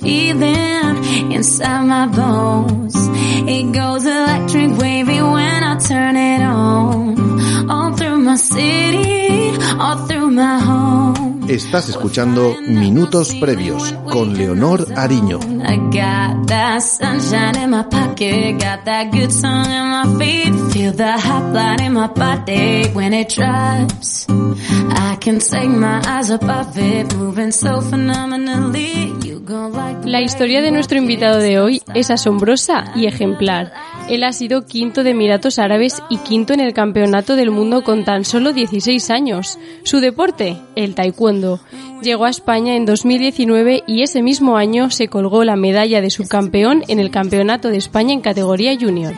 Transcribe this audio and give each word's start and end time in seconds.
breathing 0.00 1.32
inside 1.32 1.84
my 1.86 2.06
bones. 2.06 2.33
Moving 27.16 27.52
so 27.52 27.80
phenomenally. 27.80 29.12
You 29.22 29.40
go 29.40 29.68
like 29.68 30.02
the 30.02 30.10
La 30.10 30.20
historia 30.20 30.60
de 30.60 30.70
nuestro 30.70 30.98
invitado 30.98 31.38
de 31.38 31.58
hoy 31.58 31.82
es 31.94 32.10
asombrosa 32.10 32.92
y 32.94 33.06
ejemplar. 33.06 33.72
Él 34.08 34.22
ha 34.22 34.32
sido 34.32 34.66
quinto 34.66 35.02
de 35.02 35.10
Emiratos 35.10 35.58
Árabes 35.58 36.02
y 36.10 36.18
quinto 36.18 36.52
en 36.52 36.60
el 36.60 36.74
Campeonato 36.74 37.36
del 37.36 37.50
Mundo 37.50 37.82
con 37.82 38.04
tan 38.04 38.24
solo 38.24 38.52
16 38.52 39.08
años. 39.10 39.58
Su 39.82 40.00
deporte, 40.00 40.58
el 40.76 40.94
taekwondo. 40.94 41.58
Llegó 42.02 42.26
a 42.26 42.30
España 42.30 42.76
en 42.76 42.84
2019 42.84 43.82
y 43.86 44.02
ese 44.02 44.22
mismo 44.22 44.58
año 44.58 44.90
se 44.90 45.08
colgó 45.08 45.42
la 45.44 45.56
medalla 45.56 46.02
de 46.02 46.10
subcampeón 46.10 46.84
en 46.88 47.00
el 47.00 47.10
Campeonato 47.10 47.70
de 47.70 47.78
España 47.78 48.12
en 48.12 48.20
categoría 48.20 48.76
junior. 48.78 49.14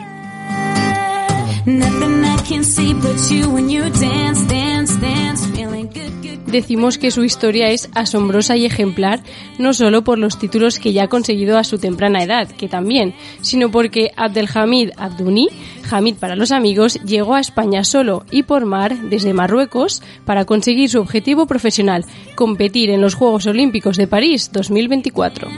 Decimos 6.47 6.97
que 6.97 7.11
su 7.11 7.25
historia 7.25 7.69
es 7.71 7.89
asombrosa 7.93 8.55
y 8.55 8.65
ejemplar, 8.65 9.21
no 9.59 9.73
solo 9.73 10.03
por 10.03 10.17
los 10.17 10.39
títulos 10.39 10.79
que 10.79 10.93
ya 10.93 11.03
ha 11.03 11.07
conseguido 11.09 11.57
a 11.57 11.65
su 11.65 11.77
temprana 11.77 12.23
edad, 12.23 12.47
que 12.47 12.69
también, 12.69 13.13
sino 13.41 13.69
porque 13.69 14.11
Abdelhamid 14.15 14.91
Abdouni, 14.95 15.49
Hamid 15.91 16.15
para 16.15 16.37
los 16.37 16.53
amigos, 16.53 16.99
llegó 17.05 17.35
a 17.35 17.41
España 17.41 17.83
solo 17.83 18.25
y 18.31 18.43
por 18.43 18.65
mar 18.65 18.97
desde 19.09 19.33
Marruecos 19.33 20.01
para 20.25 20.45
conseguir 20.45 20.89
su 20.89 20.99
objetivo 20.99 21.47
profesional, 21.47 22.05
competir 22.35 22.91
en 22.91 23.01
los 23.01 23.15
Juegos 23.15 23.45
Olímpicos 23.45 23.97
de 23.97 24.07
París 24.07 24.49
2024. 24.53 25.49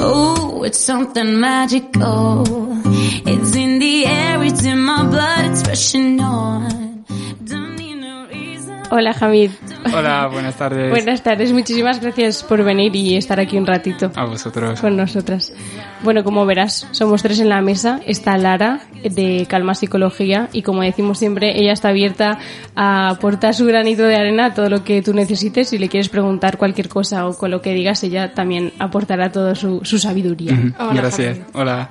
Oh, 0.00 0.64
it's 0.64 0.78
something 0.78 1.38
magical. 1.38 2.44
It's 3.26 3.54
in 3.54 3.78
the 3.78 4.06
air, 4.06 4.42
it's 4.44 4.64
in 4.64 4.78
my 4.78 5.04
blood, 5.04 5.50
it's 5.50 5.66
rushing 5.68 6.20
on. 6.20 6.67
Hola 8.90 9.14
Hamid. 9.20 9.50
Hola, 9.94 10.28
buenas 10.28 10.56
tardes. 10.56 10.90
Buenas 10.98 11.22
tardes, 11.22 11.52
muchísimas 11.52 12.00
gracias 12.00 12.42
por 12.42 12.64
venir 12.64 12.94
y 12.96 13.16
estar 13.16 13.38
aquí 13.38 13.58
un 13.58 13.66
ratito. 13.66 14.10
A 14.14 14.24
vosotros. 14.24 14.80
con 14.80 14.96
nosotras. 14.96 15.52
Bueno, 16.02 16.24
como 16.24 16.46
verás, 16.46 16.86
somos 16.92 17.22
tres 17.22 17.40
en 17.40 17.48
la 17.50 17.60
mesa. 17.60 18.00
Está 18.06 18.38
Lara, 18.38 18.80
de 19.02 19.46
Calma 19.48 19.74
Psicología, 19.74 20.48
y 20.52 20.62
como 20.62 20.82
decimos 20.82 21.18
siempre, 21.18 21.60
ella 21.60 21.72
está 21.72 21.90
abierta 21.90 22.38
a 22.74 23.10
aportar 23.10 23.54
su 23.54 23.66
granito 23.66 24.04
de 24.04 24.16
arena 24.16 24.46
a 24.46 24.54
todo 24.54 24.70
lo 24.70 24.84
que 24.84 25.02
tú 25.02 25.12
necesites. 25.12 25.68
Si 25.68 25.78
le 25.78 25.88
quieres 25.88 26.08
preguntar 26.08 26.56
cualquier 26.56 26.88
cosa 26.88 27.26
o 27.26 27.36
con 27.36 27.50
lo 27.50 27.60
que 27.60 27.74
digas, 27.74 28.02
ella 28.04 28.32
también 28.32 28.72
aportará 28.78 29.30
toda 29.30 29.54
su, 29.54 29.80
su 29.84 29.98
sabiduría. 29.98 30.58
Gracias. 30.94 31.40
Hola. 31.52 31.90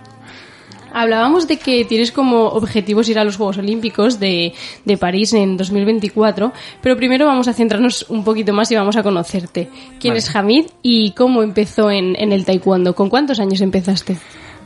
Hablábamos 1.01 1.47
de 1.47 1.57
que 1.57 1.85
tienes 1.85 2.11
como 2.11 2.45
objetivos 2.47 3.07
ir 3.09 3.19
a 3.19 3.23
los 3.23 3.37
Juegos 3.37 3.57
Olímpicos 3.59 4.19
de, 4.19 4.53
de 4.85 4.97
París 4.97 5.33
en 5.33 5.55
2024, 5.57 6.51
pero 6.81 6.95
primero 6.97 7.25
vamos 7.27 7.47
a 7.47 7.53
centrarnos 7.53 8.05
un 8.09 8.23
poquito 8.23 8.51
más 8.53 8.71
y 8.71 8.75
vamos 8.75 8.95
a 8.97 9.03
conocerte. 9.03 9.69
¿Quién 9.99 10.11
Vale. 10.13 10.19
es 10.19 10.35
Hamid 10.35 10.65
y 10.81 11.11
cómo 11.11 11.43
empezó 11.43 11.91
en, 11.91 12.15
en 12.15 12.31
el 12.31 12.45
taekwondo? 12.45 12.95
¿Con 12.95 13.09
cuántos 13.09 13.39
años 13.39 13.61
empezaste? 13.61 14.17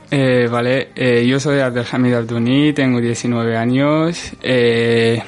Eh, 0.10 0.48
vale, 0.52 0.90
eh, 0.96 1.26
yo 1.26 1.40
soy 1.40 1.60
Abdelhamid 1.60 2.14
Abdouni, 2.14 2.74
tengo 2.74 3.00
19 3.00 3.56
años. 3.56 4.32
eh, 4.42 5.22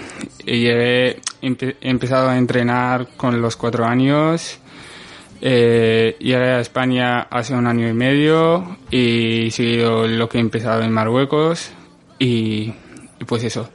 y 0.46 0.66
empe- 0.66 1.76
he 1.82 1.90
empezado 1.90 2.28
a 2.30 2.38
entrenar 2.38 3.08
con 3.16 3.42
los 3.42 3.56
4 3.56 3.86
años. 3.86 4.60
Eh, 5.46 6.16
llegué 6.20 6.52
a 6.52 6.62
España 6.62 7.20
hace 7.24 7.54
un 7.54 7.68
año 7.68 7.90
y 7.90 7.94
medio 7.94 8.78
y 8.90 9.52
seguido 9.52 10.08
lo 10.08 10.30
que 10.30 10.38
he 10.38 10.42
empezado 10.42 10.84
en 10.84 10.92
Marruecos. 10.94 11.70
Y, 12.18 12.72
y 13.20 13.26
pues 13.28 13.44
eso. 13.44 13.70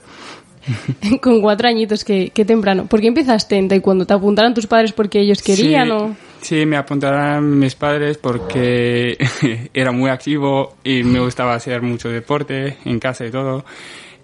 Con 1.21 1.43
cuatro 1.43 1.69
añitos, 1.69 2.05
qué, 2.05 2.31
qué 2.33 2.47
temprano. 2.47 2.87
¿Por 2.87 3.03
qué 3.03 3.09
empezaste 3.09 3.57
en 3.59 3.69
taekwondo? 3.69 4.07
¿Te 4.07 4.15
apuntaron 4.15 4.55
tus 4.55 4.67
padres 4.67 4.93
porque 4.93 5.21
ellos 5.21 5.43
querían 5.43 5.89
sí, 5.89 5.93
o...? 5.93 6.17
Sí, 6.41 6.65
me 6.65 6.79
apuntaron 6.79 7.59
mis 7.59 7.75
padres 7.75 8.17
porque 8.17 9.19
era 9.75 9.93
muy 9.93 10.09
activo 10.09 10.77
y 10.83 11.03
me 11.03 11.21
gustaba 11.21 11.55
hacer 11.55 11.83
mucho 11.83 12.09
deporte 12.09 12.79
en 12.87 12.99
casa 12.99 13.27
y 13.27 13.31
todo. 13.31 13.67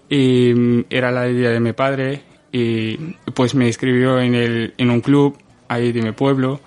Y 0.09 0.51
mm, 0.51 0.85
era 0.89 1.11
la 1.11 1.29
idea 1.29 1.51
de 1.51 1.59
mi 1.59 1.73
padre 1.73 2.21
y 2.51 2.97
pues 3.35 3.53
me 3.53 3.67
inscribió 3.67 4.19
en, 4.19 4.33
el, 4.33 4.73
en 4.79 4.89
un 4.89 5.01
club 5.01 5.37
ahí 5.67 5.91
de 5.91 6.01
mi 6.01 6.11
pueblo 6.11 6.59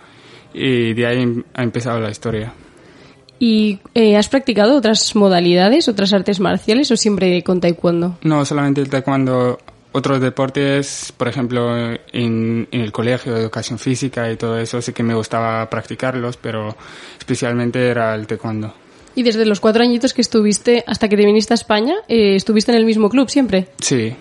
y 0.54 0.94
de 0.94 1.06
ahí 1.06 1.22
em- 1.22 1.44
ha 1.54 1.62
empezado 1.62 2.00
la 2.00 2.10
historia. 2.10 2.52
¿Y 3.38 3.78
eh, 3.94 4.16
has 4.16 4.28
practicado 4.28 4.76
otras 4.76 5.14
modalidades, 5.14 5.88
otras 5.88 6.12
artes 6.12 6.40
marciales 6.40 6.90
o 6.90 6.96
siempre 6.96 7.42
con 7.42 7.60
taekwondo? 7.60 8.18
No 8.22 8.44
solamente 8.44 8.80
el 8.80 8.88
taekwondo, 8.90 9.58
otros 9.92 10.20
deportes, 10.20 11.12
por 11.16 11.28
ejemplo, 11.28 11.76
en, 11.78 11.98
en 12.12 12.80
el 12.80 12.90
colegio, 12.90 13.36
educación 13.36 13.78
física 13.78 14.30
y 14.30 14.36
todo 14.36 14.58
eso, 14.58 14.82
sí 14.82 14.92
que 14.92 15.04
me 15.04 15.14
gustaba 15.14 15.68
practicarlos, 15.70 16.36
pero 16.36 16.76
especialmente 17.18 17.86
era 17.88 18.14
el 18.14 18.26
taekwondo. 18.26 18.74
Y 19.14 19.22
desde 19.22 19.44
los 19.46 19.60
cuatro 19.60 19.82
añitos 19.82 20.14
que 20.14 20.20
estuviste 20.20 20.84
hasta 20.86 21.08
que 21.08 21.16
te 21.16 21.24
viniste 21.24 21.52
a 21.52 21.56
España, 21.56 21.94
eh, 22.08 22.36
¿estuviste 22.36 22.72
en 22.72 22.78
el 22.78 22.84
mismo 22.84 23.08
club 23.08 23.28
siempre? 23.28 23.68
Sí, 23.80 24.14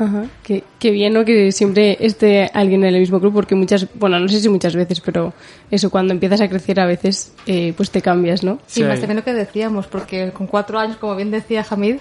Ajá. 0.00 0.24
Qué, 0.42 0.64
qué 0.78 0.90
bien, 0.90 1.12
¿no? 1.12 1.24
Que 1.26 1.52
siempre 1.52 1.96
esté 2.00 2.50
alguien 2.54 2.82
en 2.84 2.94
el 2.94 3.00
mismo 3.00 3.20
club, 3.20 3.34
porque 3.34 3.54
muchas, 3.54 3.86
bueno, 3.94 4.18
no 4.18 4.28
sé 4.28 4.40
si 4.40 4.48
muchas 4.48 4.74
veces, 4.74 5.00
pero 5.00 5.34
eso, 5.70 5.90
cuando 5.90 6.12
empiezas 6.14 6.40
a 6.40 6.48
crecer 6.48 6.80
a 6.80 6.86
veces, 6.86 7.32
eh, 7.46 7.74
pues 7.76 7.90
te 7.90 8.00
cambias, 8.00 8.42
¿no? 8.42 8.58
Sí, 8.66 8.80
Sí. 8.80 8.84
más 8.84 8.98
también 8.98 9.18
lo 9.18 9.24
que 9.24 9.34
decíamos, 9.34 9.86
porque 9.86 10.30
con 10.32 10.46
cuatro 10.46 10.78
años, 10.78 10.96
como 10.96 11.14
bien 11.16 11.30
decía 11.30 11.64
Hamid, 11.68 11.96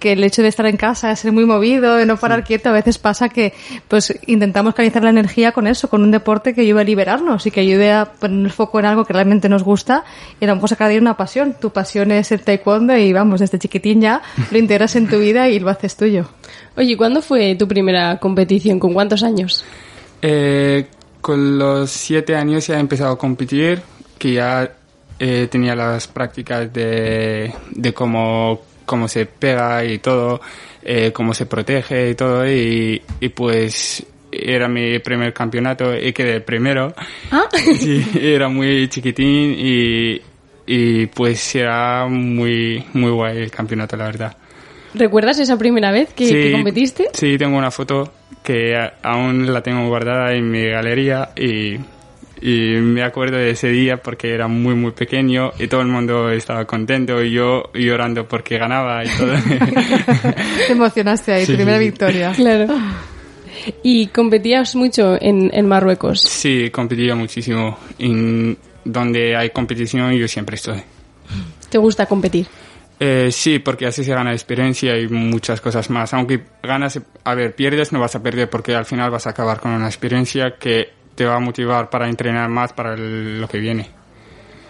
que 0.00 0.12
el 0.12 0.24
hecho 0.24 0.40
de 0.42 0.48
estar 0.48 0.64
en 0.66 0.78
casa, 0.78 1.08
de 1.10 1.16
ser 1.16 1.30
muy 1.32 1.44
movido, 1.44 1.94
de 1.96 2.06
no 2.06 2.16
parar 2.16 2.42
quieto, 2.42 2.70
a 2.70 2.72
veces 2.72 2.96
pasa 2.98 3.28
que 3.28 3.52
pues 3.86 4.14
intentamos 4.26 4.74
canalizar 4.74 5.04
la 5.04 5.10
energía 5.10 5.52
con 5.52 5.66
eso, 5.66 5.90
con 5.90 6.02
un 6.02 6.10
deporte 6.10 6.54
que 6.54 6.62
ayude 6.62 6.80
a 6.80 6.84
liberarnos 6.84 7.46
y 7.46 7.50
que 7.50 7.60
ayude 7.60 7.92
a 7.92 8.06
poner 8.06 8.46
el 8.46 8.52
foco 8.52 8.80
en 8.80 8.86
algo 8.86 9.04
que 9.04 9.12
realmente 9.12 9.50
nos 9.50 9.62
gusta 9.62 10.04
y 10.40 10.44
a 10.46 10.48
lo 10.48 10.54
mejor 10.54 10.70
sacar 10.70 10.88
de 10.88 10.94
ahí 10.94 11.00
una 11.00 11.16
pasión. 11.18 11.54
Tu 11.60 11.70
pasión 11.70 12.10
es 12.12 12.32
el 12.32 12.40
taekwondo 12.40 12.96
y 12.96 13.12
vamos, 13.12 13.40
desde 13.40 13.58
chiquitín 13.58 14.00
ya 14.00 14.22
lo 14.50 14.56
integras 14.56 14.96
en 14.96 15.06
tu 15.06 15.18
vida 15.18 15.48
y 15.50 15.58
lo 15.60 15.68
haces 15.68 15.96
tuyo. 15.96 16.28
Oye, 16.76 16.96
¿cuándo 16.96 17.20
fue 17.22 17.54
tu 17.54 17.68
primera 17.68 18.18
competición? 18.18 18.78
¿Con 18.78 18.94
cuántos 18.94 19.22
años? 19.22 19.64
Eh, 20.22 20.86
con 21.20 21.58
los 21.58 21.90
siete 21.90 22.34
años 22.36 22.66
ya 22.66 22.76
he 22.76 22.80
empezado 22.80 23.12
a 23.12 23.18
competir, 23.18 23.82
que 24.18 24.34
ya 24.34 24.72
eh, 25.18 25.48
tenía 25.50 25.74
las 25.74 26.08
prácticas 26.08 26.72
de, 26.72 27.52
de 27.70 27.92
cómo, 27.92 28.62
cómo 28.86 29.06
se 29.08 29.26
pega 29.26 29.84
y 29.84 29.98
todo, 29.98 30.40
eh, 30.82 31.12
cómo 31.12 31.34
se 31.34 31.46
protege 31.46 32.10
y 32.10 32.14
todo, 32.14 32.48
y, 32.48 33.02
y 33.20 33.28
pues 33.28 34.04
era 34.32 34.66
mi 34.66 34.98
primer 35.00 35.34
campeonato 35.34 35.94
y 35.94 36.12
quedé 36.12 36.40
primero. 36.40 36.94
Ah, 37.30 37.44
Sí, 37.78 38.04
era 38.20 38.48
muy 38.48 38.88
chiquitín 38.88 39.54
y, 39.58 40.20
y 40.66 41.06
pues 41.06 41.54
era 41.54 42.06
muy, 42.08 42.84
muy 42.94 43.10
guay 43.10 43.38
el 43.38 43.50
campeonato, 43.50 43.96
la 43.96 44.06
verdad. 44.06 44.36
¿Recuerdas 44.94 45.38
esa 45.38 45.56
primera 45.58 45.90
vez 45.90 46.12
que, 46.14 46.28
que 46.28 46.52
competiste? 46.52 47.08
Sí, 47.12 47.36
tengo 47.38 47.56
una 47.56 47.70
foto 47.70 48.12
que 48.42 48.74
aún 49.02 49.52
la 49.52 49.62
tengo 49.62 49.86
guardada 49.88 50.34
en 50.34 50.50
mi 50.50 50.66
galería 50.68 51.30
y, 51.36 51.76
y 52.40 52.76
me 52.80 53.02
acuerdo 53.04 53.36
de 53.36 53.50
ese 53.50 53.68
día 53.68 53.98
porque 53.98 54.34
era 54.34 54.48
muy, 54.48 54.74
muy 54.74 54.90
pequeño 54.92 55.52
y 55.58 55.68
todo 55.68 55.80
el 55.82 55.86
mundo 55.88 56.30
estaba 56.30 56.64
contento 56.64 57.22
y 57.22 57.30
yo 57.32 57.70
llorando 57.74 58.26
porque 58.26 58.58
ganaba 58.58 59.04
y 59.04 59.08
todo. 59.08 59.32
Te 60.66 60.72
emocionaste 60.72 61.32
ahí, 61.32 61.46
Sí, 61.46 61.54
primera 61.54 61.78
sí, 61.78 61.84
sí. 61.84 61.90
victoria. 61.90 62.32
Claro. 62.34 62.74
¿Y 63.84 64.08
competías 64.08 64.74
mucho 64.74 65.16
en, 65.20 65.50
en 65.54 65.68
Marruecos? 65.68 66.20
Sí, 66.22 66.70
competía 66.70 67.14
muchísimo. 67.14 67.78
En 67.98 68.56
donde 68.84 69.36
hay 69.36 69.50
competición 69.50 70.12
yo 70.14 70.26
siempre 70.26 70.56
estoy. 70.56 70.82
¿Te 71.70 71.78
gusta 71.78 72.06
competir? 72.06 72.46
Eh, 73.04 73.32
sí, 73.32 73.58
porque 73.58 73.86
así 73.86 74.04
se 74.04 74.14
gana 74.14 74.30
experiencia 74.30 74.96
y 74.96 75.08
muchas 75.08 75.60
cosas 75.60 75.90
más. 75.90 76.14
Aunque 76.14 76.44
ganas, 76.62 77.00
a 77.24 77.34
ver, 77.34 77.52
pierdes, 77.56 77.90
no 77.92 77.98
vas 77.98 78.14
a 78.14 78.22
perder 78.22 78.48
porque 78.48 78.76
al 78.76 78.84
final 78.84 79.10
vas 79.10 79.26
a 79.26 79.30
acabar 79.30 79.58
con 79.58 79.72
una 79.72 79.86
experiencia 79.86 80.54
que 80.56 80.92
te 81.16 81.24
va 81.24 81.34
a 81.34 81.40
motivar 81.40 81.90
para 81.90 82.08
entrenar 82.08 82.48
más 82.48 82.72
para 82.72 82.94
el- 82.94 83.40
lo 83.40 83.48
que 83.48 83.58
viene. 83.58 83.90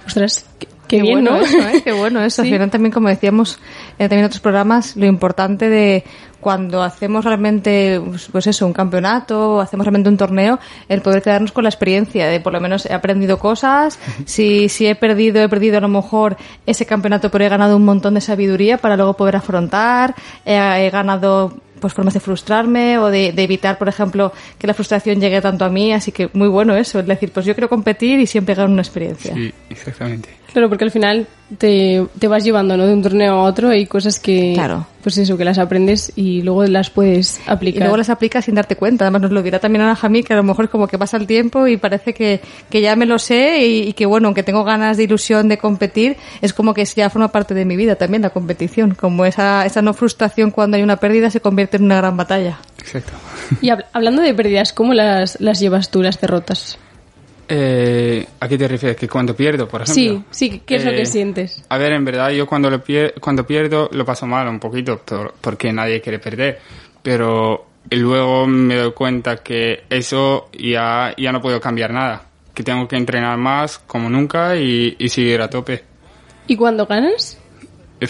Ostras, 0.06 0.46
qué, 0.88 0.98
qué 0.98 1.02
bien, 1.02 1.24
bueno 1.24 1.38
¿no? 1.38 1.44
eso, 1.44 1.58
¿eh? 1.68 1.82
Qué 1.82 1.92
bueno 1.92 2.22
eso. 2.22 2.42
Sí. 2.42 2.48
Al 2.48 2.54
final 2.54 2.70
también, 2.70 2.92
como 2.92 3.08
decíamos 3.08 3.58
eh, 3.98 4.08
también 4.08 4.20
en 4.20 4.26
otros 4.26 4.40
programas, 4.40 4.96
lo 4.96 5.06
importante 5.06 5.68
de 5.68 6.04
cuando 6.42 6.82
hacemos 6.82 7.24
realmente, 7.24 8.00
pues, 8.04 8.28
pues 8.30 8.46
eso, 8.48 8.66
un 8.66 8.72
campeonato, 8.72 9.52
o 9.52 9.60
hacemos 9.60 9.86
realmente 9.86 10.08
un 10.08 10.16
torneo, 10.16 10.58
el 10.88 11.00
poder 11.00 11.22
quedarnos 11.22 11.52
con 11.52 11.62
la 11.62 11.70
experiencia 11.70 12.26
de 12.26 12.40
por 12.40 12.52
lo 12.52 12.60
menos 12.60 12.84
he 12.84 12.92
aprendido 12.92 13.38
cosas, 13.38 13.98
si, 14.26 14.68
si 14.68 14.86
he 14.86 14.96
perdido, 14.96 15.40
he 15.40 15.48
perdido 15.48 15.78
a 15.78 15.80
lo 15.80 15.88
mejor 15.88 16.36
ese 16.66 16.84
campeonato, 16.84 17.30
pero 17.30 17.44
he 17.44 17.48
ganado 17.48 17.76
un 17.76 17.84
montón 17.84 18.14
de 18.14 18.20
sabiduría 18.20 18.76
para 18.78 18.96
luego 18.96 19.14
poder 19.14 19.36
afrontar, 19.36 20.16
he, 20.44 20.56
he 20.56 20.90
ganado 20.90 21.54
pues 21.80 21.94
formas 21.94 22.14
de 22.14 22.20
frustrarme 22.20 22.98
o 22.98 23.06
de, 23.06 23.32
de 23.32 23.42
evitar, 23.42 23.78
por 23.78 23.88
ejemplo, 23.88 24.32
que 24.58 24.66
la 24.66 24.74
frustración 24.74 25.20
llegue 25.20 25.40
tanto 25.40 25.64
a 25.64 25.68
mí, 25.68 25.92
así 25.92 26.12
que 26.12 26.28
muy 26.32 26.48
bueno 26.48 26.74
eso, 26.74 27.00
es 27.00 27.06
decir, 27.06 27.30
pues 27.32 27.46
yo 27.46 27.54
quiero 27.54 27.68
competir 27.68 28.18
y 28.20 28.26
siempre 28.26 28.54
ganar 28.54 28.70
una 28.70 28.82
experiencia. 28.82 29.34
Sí, 29.34 29.52
exactamente. 29.68 30.28
Claro, 30.52 30.68
porque 30.68 30.84
al 30.84 30.90
final 30.90 31.26
te, 31.56 32.06
te 32.18 32.28
vas 32.28 32.44
llevando 32.44 32.76
¿no? 32.76 32.86
de 32.86 32.92
un 32.92 33.02
torneo 33.02 33.32
a 33.34 33.42
otro 33.44 33.74
y 33.74 33.86
cosas 33.86 34.20
que, 34.20 34.52
Claro. 34.54 34.86
pues 35.02 35.16
eso, 35.16 35.36
que 35.38 35.44
las 35.46 35.58
aprendes 35.58 36.12
y 36.14 36.42
luego 36.42 36.64
las 36.64 36.90
puedes 36.90 37.38
Y 37.46 37.50
aplicar. 37.50 37.80
luego 37.82 37.96
las 37.96 38.10
aplicas 38.10 38.44
sin 38.44 38.54
darte 38.56 38.76
cuenta. 38.76 39.04
Además, 39.06 39.22
nos 39.22 39.30
lo 39.32 39.42
dirá 39.42 39.58
también 39.60 39.82
Ana 39.82 39.96
Jamí, 39.96 40.22
que 40.22 40.34
a 40.34 40.36
lo 40.36 40.42
mejor 40.42 40.66
es 40.66 40.70
como 40.70 40.86
que 40.88 40.98
pasa 40.98 41.16
el 41.16 41.26
tiempo 41.26 41.66
y 41.66 41.78
parece 41.78 42.12
que, 42.12 42.40
que 42.68 42.80
ya 42.82 42.96
me 42.96 43.06
lo 43.06 43.18
sé 43.18 43.64
y, 43.66 43.88
y 43.88 43.92
que, 43.94 44.04
bueno, 44.04 44.28
aunque 44.28 44.42
tengo 44.42 44.62
ganas 44.62 44.98
de 44.98 45.04
ilusión 45.04 45.48
de 45.48 45.56
competir, 45.56 46.16
es 46.42 46.52
como 46.52 46.74
que 46.74 46.84
ya 46.84 47.08
forma 47.08 47.28
parte 47.32 47.54
de 47.54 47.64
mi 47.64 47.76
vida 47.76 47.96
también 47.96 48.20
la 48.22 48.30
competición. 48.30 48.94
Como 48.94 49.24
esa, 49.24 49.64
esa 49.64 49.80
no 49.80 49.94
frustración 49.94 50.50
cuando 50.50 50.76
hay 50.76 50.82
una 50.82 50.96
pérdida 50.96 51.30
se 51.30 51.40
convierte 51.40 51.78
en 51.78 51.84
una 51.84 51.96
gran 51.96 52.16
batalla. 52.16 52.58
Exacto. 52.78 53.12
Y 53.62 53.68
hab- 53.68 53.86
hablando 53.94 54.20
de 54.20 54.34
pérdidas, 54.34 54.72
¿cómo 54.74 54.92
las, 54.92 55.40
las 55.40 55.60
llevas 55.60 55.90
tú, 55.90 56.02
las 56.02 56.20
derrotas? 56.20 56.78
Eh, 57.48 58.26
¿A 58.40 58.48
qué 58.48 58.56
te 58.56 58.68
refieres? 58.68 58.96
¿Que 58.96 59.08
cuando 59.08 59.34
pierdo, 59.36 59.68
por 59.68 59.82
ejemplo? 59.82 60.24
Sí, 60.30 60.50
sí, 60.50 60.62
¿qué 60.64 60.76
es 60.76 60.84
lo 60.84 60.92
Eh, 60.92 60.96
que 60.96 61.06
sientes? 61.06 61.64
A 61.68 61.76
ver, 61.78 61.92
en 61.92 62.04
verdad 62.04 62.30
yo 62.30 62.46
cuando, 62.46 62.70
lo 62.70 62.82
pier- 62.82 63.14
cuando 63.20 63.46
pierdo 63.46 63.88
lo 63.92 64.04
paso 64.04 64.26
mal 64.26 64.48
un 64.48 64.58
poquito 64.60 64.98
por- 64.98 65.34
porque 65.40 65.72
nadie 65.72 66.00
quiere 66.00 66.18
perder. 66.18 66.60
Pero 67.02 67.66
luego 67.90 68.46
me 68.46 68.76
doy 68.76 68.92
cuenta 68.92 69.36
que 69.38 69.84
eso 69.90 70.48
ya, 70.52 71.14
ya 71.18 71.32
no 71.32 71.40
puedo 71.42 71.60
cambiar 71.60 71.92
nada. 71.92 72.22
Que 72.54 72.62
tengo 72.62 72.86
que 72.86 72.96
entrenar 72.96 73.36
más 73.38 73.78
como 73.78 74.08
nunca 74.08 74.56
y, 74.56 74.94
y 74.98 75.08
seguir 75.08 75.40
a 75.42 75.50
tope. 75.50 75.82
¿Y 76.46 76.56
cuando 76.56 76.86
ganas? 76.86 77.38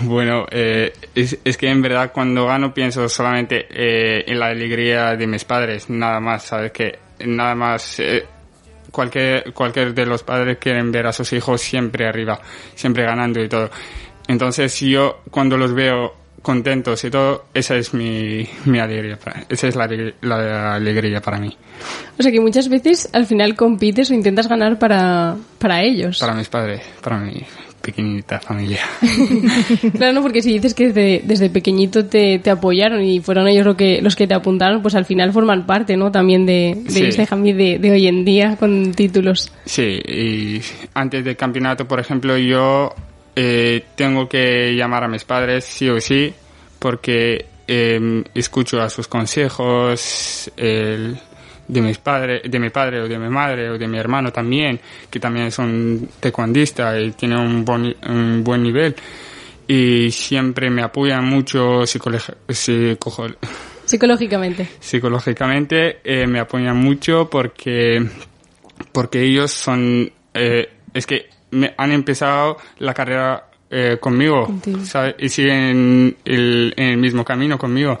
Bueno, 0.00 0.46
eh, 0.52 0.92
es, 1.12 1.38
es 1.44 1.56
que 1.56 1.68
en 1.68 1.82
verdad 1.82 2.12
cuando 2.14 2.46
gano 2.46 2.72
pienso 2.72 3.08
solamente 3.08 3.66
eh, 3.68 4.24
en 4.28 4.38
la 4.38 4.46
alegría 4.46 5.16
de 5.16 5.26
mis 5.26 5.44
padres, 5.44 5.90
nada 5.90 6.20
más, 6.20 6.44
¿sabes? 6.44 6.70
Que 6.70 7.00
nada 7.26 7.56
más, 7.56 7.98
eh, 7.98 8.24
cualquier, 8.98 9.52
cualquier 9.52 9.94
de 9.94 10.06
los 10.06 10.24
padres 10.24 10.58
quieren 10.58 10.90
ver 10.90 11.06
a 11.06 11.12
sus 11.12 11.32
hijos 11.32 11.60
siempre 11.60 12.08
arriba, 12.08 12.40
siempre 12.74 13.04
ganando 13.04 13.40
y 13.40 13.48
todo. 13.48 13.70
Entonces 14.26 14.80
yo 14.80 15.20
cuando 15.30 15.56
los 15.56 15.72
veo 15.72 16.16
contentos 16.42 17.04
y 17.04 17.10
todo, 17.10 17.44
esa 17.54 17.76
es 17.76 17.94
mi, 17.94 18.44
mi 18.64 18.80
alegría, 18.80 19.16
esa 19.48 19.68
es 19.68 19.76
la, 19.76 19.88
la 20.22 20.74
alegría 20.74 21.20
para 21.20 21.38
mí, 21.38 21.56
O 22.18 22.22
sea 22.24 22.32
que 22.32 22.40
muchas 22.40 22.68
veces 22.68 23.08
al 23.12 23.26
final 23.26 23.54
compites 23.54 24.10
o 24.10 24.14
intentas 24.14 24.48
ganar 24.48 24.80
para, 24.80 25.36
para 25.60 25.80
ellos. 25.84 26.18
para 26.18 26.34
mis 26.34 26.48
padres, 26.48 26.82
para 27.00 27.18
mi 27.18 27.40
pequeñita 27.92 28.38
familia. 28.40 28.80
Claro, 29.96 30.12
no, 30.12 30.22
porque 30.22 30.42
si 30.42 30.52
dices 30.52 30.74
que 30.74 30.88
desde, 30.88 31.22
desde 31.24 31.50
pequeñito 31.50 32.04
te, 32.06 32.38
te 32.38 32.50
apoyaron 32.50 33.02
y 33.02 33.20
fueron 33.20 33.48
ellos 33.48 33.64
lo 33.66 33.76
que, 33.76 34.00
los 34.02 34.14
que 34.16 34.26
te 34.26 34.34
apuntaron, 34.34 34.82
pues 34.82 34.94
al 34.94 35.04
final 35.04 35.32
forman 35.32 35.66
parte, 35.66 35.96
¿no? 35.96 36.10
También 36.12 36.46
de, 36.46 36.76
de 36.84 36.90
Sí. 36.90 37.04
este 37.04 37.26
de, 37.26 37.78
de 37.78 37.90
hoy 37.90 38.06
en 38.06 38.24
día 38.24 38.56
con 38.58 38.92
títulos. 38.92 39.50
Sí, 39.64 40.00
y 40.06 40.60
antes 40.94 41.24
del 41.24 41.36
campeonato, 41.36 41.86
por 41.86 42.00
ejemplo, 42.00 42.36
yo 42.36 42.92
eh, 43.36 43.82
tengo 43.94 44.28
que 44.28 44.74
llamar 44.74 45.04
a 45.04 45.08
mis 45.08 45.24
padres 45.24 45.64
sí 45.64 45.88
o 45.88 46.00
sí, 46.00 46.32
porque 46.78 47.46
eh, 47.66 48.22
escucho 48.34 48.80
a 48.80 48.90
sus 48.90 49.08
consejos 49.08 50.50
el- 50.56 51.16
de 51.68 51.80
mis 51.82 51.98
padres, 51.98 52.42
de 52.50 52.58
mi 52.58 52.70
padre 52.70 53.00
o 53.02 53.08
de 53.08 53.18
mi 53.18 53.28
madre 53.28 53.68
o 53.70 53.78
de 53.78 53.86
mi 53.86 53.98
hermano 53.98 54.32
también, 54.32 54.80
que 55.10 55.20
también 55.20 55.46
es 55.46 55.58
un 55.58 56.08
taekwondista 56.18 56.98
y 56.98 57.10
tiene 57.12 57.36
un, 57.36 57.64
buen- 57.64 57.94
un 58.08 58.42
buen 58.42 58.62
nivel. 58.62 58.94
Y 59.66 60.10
siempre 60.10 60.70
me 60.70 60.82
apoyan 60.82 61.24
mucho 61.26 61.84
Psicológicamente. 63.84 64.68
psicológicamente 64.80 66.00
eh, 66.04 66.26
me 66.26 66.40
apoyan 66.40 66.76
mucho 66.76 67.28
porque 67.30 68.02
porque 68.92 69.22
ellos 69.22 69.50
son 69.50 70.10
eh, 70.34 70.68
es 70.94 71.06
que 71.06 71.28
me 71.50 71.74
han 71.76 71.92
empezado 71.92 72.58
la 72.78 72.92
carrera 72.94 73.44
eh, 73.70 73.96
conmigo 74.00 74.46
y 75.18 75.28
siguen 75.28 76.16
el, 76.24 76.72
en 76.76 76.84
el 76.88 76.96
mismo 76.98 77.24
camino 77.24 77.58
conmigo 77.58 77.98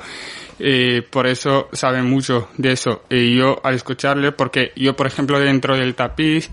y 0.58 1.00
por 1.02 1.26
eso 1.26 1.68
saben 1.72 2.06
mucho 2.06 2.48
de 2.56 2.72
eso. 2.72 3.02
Y 3.08 3.36
yo 3.36 3.60
al 3.62 3.74
escucharle 3.74 4.32
porque 4.32 4.72
yo 4.76 4.94
por 4.96 5.06
ejemplo 5.06 5.38
dentro 5.38 5.76
del 5.76 5.94
tapiz 5.94 6.50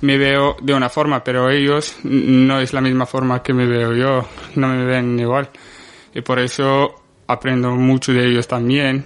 me 0.00 0.18
veo 0.18 0.56
de 0.62 0.74
una 0.74 0.88
forma 0.88 1.22
pero 1.24 1.50
ellos 1.50 1.96
no 2.04 2.60
es 2.60 2.72
la 2.72 2.80
misma 2.80 3.06
forma 3.06 3.42
que 3.42 3.52
me 3.52 3.66
veo 3.66 3.92
yo. 3.94 4.28
No 4.56 4.68
me 4.68 4.84
ven 4.84 5.18
igual. 5.18 5.50
Y 6.14 6.20
por 6.20 6.38
eso 6.38 7.02
aprendo 7.26 7.70
mucho 7.72 8.12
de 8.12 8.26
ellos 8.26 8.46
también. 8.48 9.04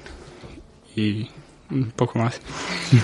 Y 0.94 1.28
un 1.70 1.90
poco 1.94 2.18
más. 2.18 2.40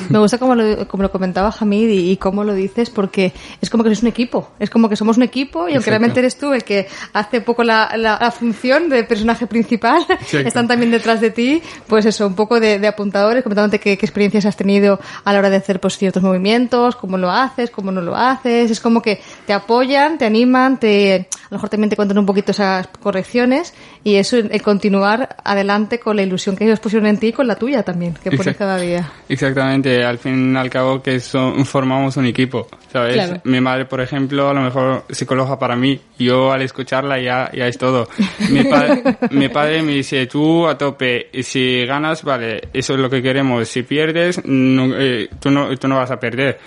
Me 0.09 0.19
gusta 0.19 0.39
como 0.39 0.55
lo, 0.55 0.89
como 0.89 1.03
lo 1.03 1.11
comentaba 1.13 1.55
Hamid 1.61 1.89
y, 1.89 2.11
y 2.13 2.17
cómo 2.17 2.45
lo 2.45 2.55
dices 2.55 2.89
porque 2.89 3.33
es 3.61 3.69
como 3.69 3.85
que 3.85 3.91
sois 3.91 4.03
un 4.03 4.09
equipo. 4.09 4.51
Es 4.59 4.71
como 4.71 4.89
que 4.89 4.97
somos 4.97 5.17
un 5.19 5.23
equipo 5.23 5.61
y 5.69 5.73
aunque 5.75 5.75
Exacto. 5.77 5.91
realmente 5.91 6.21
eres 6.21 6.39
tú 6.39 6.53
el 6.55 6.65
que 6.65 6.87
hace 7.13 7.41
poco 7.43 7.63
la, 7.63 7.93
la- 7.97 8.19
la 8.21 8.31
función 8.31 8.89
de 8.89 9.05
personaje 9.05 9.47
principal, 9.47 10.03
Exacto. 10.09 10.49
están 10.49 10.67
también 10.67 10.91
detrás 10.91 11.21
de 11.21 11.31
ti, 11.31 11.63
pues 11.87 12.07
eso, 12.07 12.27
un 12.27 12.35
poco 12.35 12.59
de, 12.59 12.79
de 12.79 12.89
apuntadores, 12.89 13.43
comentándote 13.43 13.79
qué, 13.79 13.99
qué 13.99 14.07
experiencias 14.07 14.47
has 14.47 14.57
tenido 14.57 14.99
a 15.25 15.33
la 15.33 15.39
hora 15.41 15.51
de 15.51 15.57
hacer 15.57 15.79
pues 15.81 15.99
ciertos 15.99 16.23
movimientos, 16.23 16.97
cómo 16.97 17.19
lo 17.19 17.31
haces, 17.31 17.71
cómo 17.71 17.93
no 17.93 18.01
lo 18.01 18.17
haces. 18.17 18.71
Es 18.71 18.81
como 18.81 19.03
que 19.03 19.21
te 19.47 19.53
apoyan, 19.53 20.17
te 20.17 20.25
animan, 20.25 20.81
te, 20.81 21.29
a 21.43 21.47
lo 21.51 21.57
mejor 21.59 21.69
también 21.69 21.91
te 21.91 21.97
cuentan 21.97 22.17
un 22.19 22.25
poquito 22.27 22.53
esas 22.53 22.87
correcciones 23.01 23.75
y 24.03 24.15
eso, 24.15 24.37
el 24.39 24.63
continuar 24.63 25.37
adelante 25.45 25.99
con 26.01 26.17
la 26.17 26.23
ilusión 26.23 26.57
que 26.57 26.65
ellos 26.65 26.81
pusieron 26.81 27.07
en 27.07 27.19
ti 27.19 27.29
y 27.29 27.33
con 27.33 27.47
la 27.47 27.57
tuya 27.57 27.83
también, 27.83 28.15
que 28.15 28.31
Exacto. 28.55 28.59
cada 28.59 28.79
día. 28.81 29.13
Exactamente, 29.29 30.05
al 30.05 30.19
fin 30.19 30.55
y 30.55 30.57
al 30.59 30.71
cabo 30.71 31.03
que 31.03 31.21
son- 31.21 31.65
formamos 31.67 32.17
un 32.17 32.27
equipo, 32.27 32.69
¿sabes? 32.93 33.15
Claro. 33.15 33.41
Mi 33.45 33.61
madre, 33.61 33.85
por 33.85 34.01
ejemplo, 34.01 34.49
a 34.49 34.55
lo 34.55 34.61
mejor 34.63 35.05
psicóloga 35.11 35.59
para 35.59 35.77
mí, 35.77 36.01
yo 36.19 36.53
al 36.53 36.63
escucharla 36.63 37.19
ya, 37.21 37.51
ya 37.53 37.67
es 37.67 37.77
todo. 37.79 38.09
Mi, 38.51 38.65
pa- 38.65 38.97
mi 39.31 39.49
padre 39.49 39.83
me 39.83 39.93
dice, 39.93 40.27
tú 40.27 40.67
a 40.67 40.77
tope, 40.79 41.29
si 41.43 41.85
ganas, 41.87 42.23
vale, 42.23 42.69
eso 42.73 42.95
es 42.95 43.01
lo 43.01 43.11
que 43.11 43.23
queremos, 43.23 43.69
si 43.69 43.83
pierdes, 43.83 44.41
no, 44.45 44.95
eh, 44.97 45.29
tú, 45.41 45.51
no, 45.51 45.77
tú 45.77 45.89
no 45.89 45.97
vas 45.97 46.11
a 46.11 46.19
perder. 46.21 46.59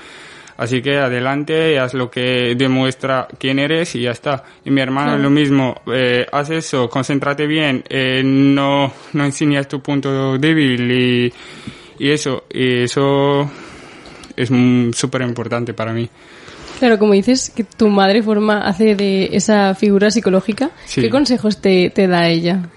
Así 0.58 0.82
que 0.82 0.98
adelante, 0.98 1.78
haz 1.80 1.94
lo 1.94 2.10
que 2.10 2.56
demuestra 2.58 3.28
quién 3.40 3.60
eres 3.60 3.94
y 3.96 4.02
ya 4.02 4.12
está. 4.12 4.44
Y 4.66 4.72
mi 4.72 4.82
hermano 4.82 5.10
Claro. 5.12 5.24
lo 5.24 5.30
mismo, 5.30 5.82
eh, 5.94 6.26
haz 6.32 6.50
eso, 6.50 6.90
concéntrate 6.90 7.46
bien, 7.46 7.84
eh, 7.90 8.22
no, 8.26 8.92
no 9.14 9.26
enseñas 9.26 9.68
tu 9.68 9.82
punto 9.82 10.38
débil 10.40 10.92
y, 10.92 11.34
y 12.00 12.10
eso, 12.10 12.46
y 12.52 12.84
eso 12.84 13.50
es 14.36 14.50
súper 14.98 15.22
importante 15.22 15.74
para 15.76 15.94
mí. 15.94 16.10
Claro, 16.80 17.00
como 17.00 17.14
dices 17.14 17.52
que 17.56 17.64
tu 17.64 17.88
madre 17.90 18.22
forma, 18.22 18.60
hace 18.68 18.96
de 18.96 19.30
esa 19.34 19.74
figura 19.76 20.12
psicológica, 20.12 20.72
Sí. 20.86 21.02
¿qué 21.02 21.10
consejos 21.10 21.60
te, 21.62 21.90
te 21.92 22.08
da 22.08 22.28
ella? 22.30 22.70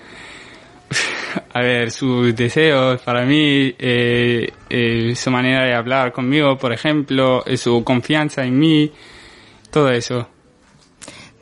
A 1.52 1.60
ver, 1.60 1.90
sus 1.90 2.34
deseos 2.34 3.00
para 3.02 3.24
mí, 3.24 3.74
eh, 3.78 4.50
eh, 4.68 5.14
su 5.14 5.30
manera 5.30 5.64
de 5.64 5.74
hablar 5.74 6.12
conmigo, 6.12 6.56
por 6.56 6.72
ejemplo, 6.72 7.44
eh, 7.46 7.56
su 7.56 7.82
confianza 7.84 8.44
en 8.44 8.58
mí, 8.58 8.92
todo 9.70 9.90
eso. 9.90 10.28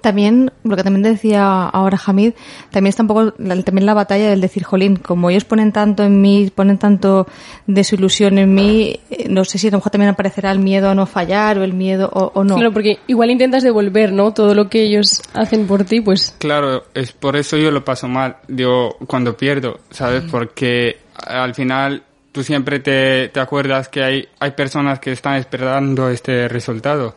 También 0.00 0.52
lo 0.62 0.76
que 0.76 0.84
también 0.84 1.02
decía 1.02 1.64
ahora 1.64 1.98
Hamid, 2.04 2.32
también 2.70 2.90
está 2.90 3.02
un 3.02 3.08
poco 3.08 3.34
la, 3.38 3.60
también 3.62 3.84
la 3.84 3.94
batalla 3.94 4.30
del 4.30 4.40
decir, 4.40 4.62
jolín, 4.62 4.96
como 4.96 5.28
ellos 5.28 5.44
ponen 5.44 5.72
tanto 5.72 6.04
en 6.04 6.20
mí, 6.20 6.50
ponen 6.54 6.78
tanto 6.78 7.26
de 7.66 7.82
su 7.82 7.96
ilusión 7.96 8.38
en 8.38 8.54
mí, 8.54 9.00
eh, 9.10 9.26
no 9.28 9.44
sé 9.44 9.58
si 9.58 9.68
a 9.68 9.70
lo 9.72 9.78
mejor 9.78 9.90
también 9.90 10.10
aparecerá 10.10 10.52
el 10.52 10.60
miedo 10.60 10.88
a 10.90 10.94
no 10.94 11.06
fallar 11.06 11.58
o 11.58 11.64
el 11.64 11.72
miedo 11.72 12.08
o, 12.12 12.30
o 12.32 12.44
no. 12.44 12.54
Claro, 12.54 12.72
porque 12.72 12.98
igual 13.08 13.30
intentas 13.30 13.64
devolver, 13.64 14.12
¿no? 14.12 14.32
Todo 14.32 14.54
lo 14.54 14.68
que 14.68 14.82
ellos 14.82 15.20
hacen 15.34 15.66
por 15.66 15.84
ti, 15.84 16.00
pues... 16.00 16.34
Claro, 16.38 16.84
es 16.94 17.12
por 17.12 17.36
eso 17.36 17.56
yo 17.56 17.72
lo 17.72 17.84
paso 17.84 18.06
mal, 18.06 18.36
digo, 18.46 18.96
cuando 19.06 19.36
pierdo, 19.36 19.80
¿sabes? 19.90 20.22
Porque 20.30 20.98
al 21.26 21.54
final 21.54 22.04
tú 22.30 22.44
siempre 22.44 22.78
te, 22.78 23.28
te 23.28 23.40
acuerdas 23.40 23.88
que 23.88 24.04
hay, 24.04 24.28
hay 24.38 24.52
personas 24.52 25.00
que 25.00 25.10
están 25.10 25.34
esperando 25.34 26.08
este 26.08 26.46
resultado 26.46 27.16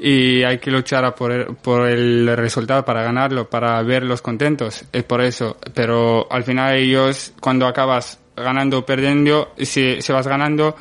y 0.00 0.42
hay 0.42 0.58
que 0.58 0.70
luchar 0.70 1.04
a 1.04 1.14
por, 1.14 1.32
el, 1.32 1.46
por 1.56 1.88
el 1.88 2.36
resultado 2.36 2.84
para 2.84 3.02
ganarlo, 3.02 3.48
para 3.48 3.82
verlos 3.82 4.22
contentos. 4.22 4.84
Es 4.92 5.04
por 5.04 5.20
eso. 5.20 5.56
Pero 5.74 6.30
al 6.30 6.44
final 6.44 6.76
ellos, 6.76 7.32
cuando 7.40 7.66
acabas 7.66 8.20
ganando 8.36 8.78
o 8.78 8.86
perdiendo, 8.86 9.52
si, 9.58 10.00
si 10.00 10.12
vas 10.12 10.26
ganando, 10.26 10.76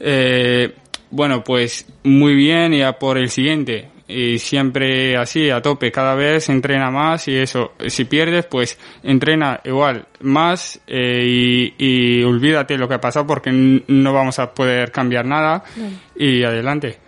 eh, 0.00 0.74
bueno, 1.10 1.44
pues 1.44 1.86
muy 2.02 2.34
bien 2.34 2.74
y 2.74 2.82
a 2.82 2.98
por 2.98 3.18
el 3.18 3.30
siguiente. 3.30 3.90
Y 4.06 4.38
siempre 4.38 5.16
así, 5.16 5.48
a 5.48 5.62
tope, 5.62 5.90
cada 5.90 6.14
vez 6.14 6.50
entrena 6.50 6.90
más 6.90 7.26
y 7.26 7.36
eso. 7.36 7.72
Si 7.86 8.04
pierdes, 8.04 8.44
pues 8.44 8.78
entrena 9.02 9.60
igual, 9.64 10.06
más 10.20 10.78
eh, 10.86 11.24
y, 11.26 11.74
y 11.78 12.22
olvídate 12.22 12.76
lo 12.76 12.86
que 12.86 12.94
ha 12.94 13.00
pasado 13.00 13.26
porque 13.26 13.50
no 13.50 14.12
vamos 14.12 14.38
a 14.38 14.52
poder 14.52 14.92
cambiar 14.92 15.24
nada 15.24 15.64
y 16.16 16.42
adelante. 16.44 17.03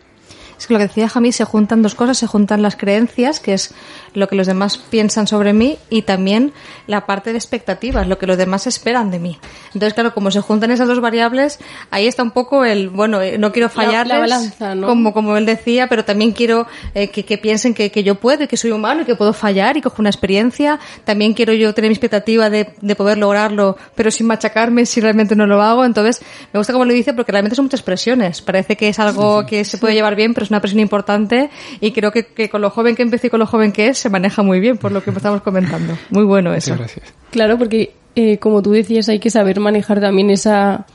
Es 0.59 0.67
que 0.67 0.75
lo 0.75 0.79
que 0.79 0.87
decía 0.87 1.09
Jamí, 1.09 1.33
se 1.33 1.45
juntan 1.45 1.83
dos 1.83 1.95
cosas, 1.95 2.19
se 2.19 2.27
juntan 2.27 2.63
las 2.63 2.77
creencias, 2.77 3.41
que 3.41 3.55
es 3.55 3.75
lo 4.17 4.27
que 4.29 4.35
los 4.35 4.47
demás 4.49 4.79
piensan 4.79 5.27
sobre 5.29 5.53
mí, 5.53 5.79
y 5.91 6.03
también 6.03 6.53
la 6.89 7.07
parte 7.07 7.31
de 7.31 7.39
expectativas, 7.39 8.09
lo 8.09 8.19
que 8.19 8.27
los 8.27 8.37
demás 8.37 8.67
esperan 8.67 9.11
de 9.11 9.19
mí. 9.21 9.39
Entonces, 9.75 9.95
claro, 9.95 10.13
como 10.15 10.31
se 10.31 10.41
juntan 10.41 10.71
esas 10.73 10.89
dos 10.89 11.01
variables, 11.01 11.59
ahí 11.91 12.07
está 12.07 12.23
un 12.23 12.31
poco 12.33 12.65
el, 12.65 12.89
bueno, 12.89 13.21
eh, 13.23 13.39
no 13.39 13.53
quiero 13.53 13.67
La- 13.69 13.75
fallarles, 13.75 14.15
la 14.15 14.19
balanza, 14.21 14.75
¿no? 14.75 14.87
como, 14.89 15.13
como 15.13 15.37
él 15.37 15.47
decía, 15.47 15.87
pero 15.89 16.05
también 16.05 16.33
quiero 16.33 16.67
eh, 16.95 17.09
que, 17.09 17.25
que 17.25 17.39
piensen 17.39 17.75
que, 17.75 17.91
que 17.93 18.03
yo 18.03 18.17
puedo 18.17 18.45
y 18.45 18.47
que 18.49 18.57
soy 18.57 18.71
humano 18.73 19.03
y 19.03 19.05
que 19.05 19.15
puedo 19.15 19.33
fallar 19.33 19.77
y 19.77 19.83
cojo 19.83 19.97
una 20.01 20.09
experiencia. 20.11 20.81
También 21.05 21.35
quiero 21.35 21.53
yo 21.53 21.75
tener 21.75 21.91
mi 21.91 21.95
expectativa 21.95 22.49
de, 22.51 22.73
de 22.81 22.97
poder 22.97 23.19
lograrlo, 23.19 23.77
pero 23.95 24.11
sin 24.11 24.27
machacarme 24.27 24.87
si 24.87 25.01
realmente 25.01 25.37
no 25.37 25.47
lo 25.47 25.61
hago. 25.63 25.85
Entonces, 25.85 26.23
me 26.53 26.59
gusta 26.59 26.73
como 26.73 26.85
lo 26.87 26.93
dice 26.93 27.13
porque 27.13 27.33
realmente 27.33 27.55
son 27.57 27.67
muchas 27.67 27.83
presiones. 27.83 28.41
Parece 28.43 28.77
que 28.77 28.89
es 28.89 28.99
algo 28.99 29.45
que 29.47 29.65
se 29.65 29.77
puede 29.79 29.95
llevar 29.95 30.17
bien, 30.17 30.33
pero 30.33 30.45
es 30.45 30.51
una 30.51 30.61
presión 30.61 30.81
importante 30.81 31.51
y 31.81 31.93
creo 31.93 32.13
que, 32.13 32.27
que 32.27 32.49
con 32.49 32.63
lo 32.63 32.71
joven 32.71 32.97
que 32.97 33.03
empecé 33.03 33.27
y 33.27 33.31
con 33.31 33.41
lo 33.41 33.47
joven 33.47 33.73
que 33.73 33.89
es, 33.89 34.06
se 34.07 34.11
maneja 34.11 34.43
muy 34.45 34.61
bien, 34.61 34.79
por 34.79 34.93
lo 34.93 35.03
que 35.03 35.11
estamos 35.11 35.43
comentando. 35.43 35.99
Muy 36.11 36.23
bueno 36.23 36.55
eso. 36.55 36.71
Muchas 36.71 36.95
gracias. 36.95 37.15
Claro, 37.33 37.59
porque 37.59 37.93
eh, 38.15 38.39
como 38.39 38.63
tú 38.63 38.71
decías, 38.71 39.09
hay 39.09 39.19
que 39.19 39.31
saber 39.31 39.59
manejar 39.59 40.01
también 40.01 40.31
esa, 40.31 40.87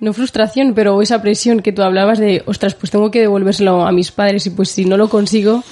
no 0.00 0.14
frustración, 0.14 0.72
pero 0.74 1.02
esa 1.02 1.20
presión 1.20 1.60
que 1.60 1.72
tú 1.72 1.82
hablabas 1.82 2.18
de, 2.18 2.42
ostras, 2.46 2.74
pues 2.74 2.90
tengo 2.90 3.10
que 3.10 3.20
devolvérselo 3.20 3.86
a 3.86 3.92
mis 3.92 4.10
padres 4.10 4.46
y 4.46 4.50
pues 4.50 4.70
si 4.70 4.86
no 4.86 4.96
lo 4.96 5.10
consigo, 5.10 5.62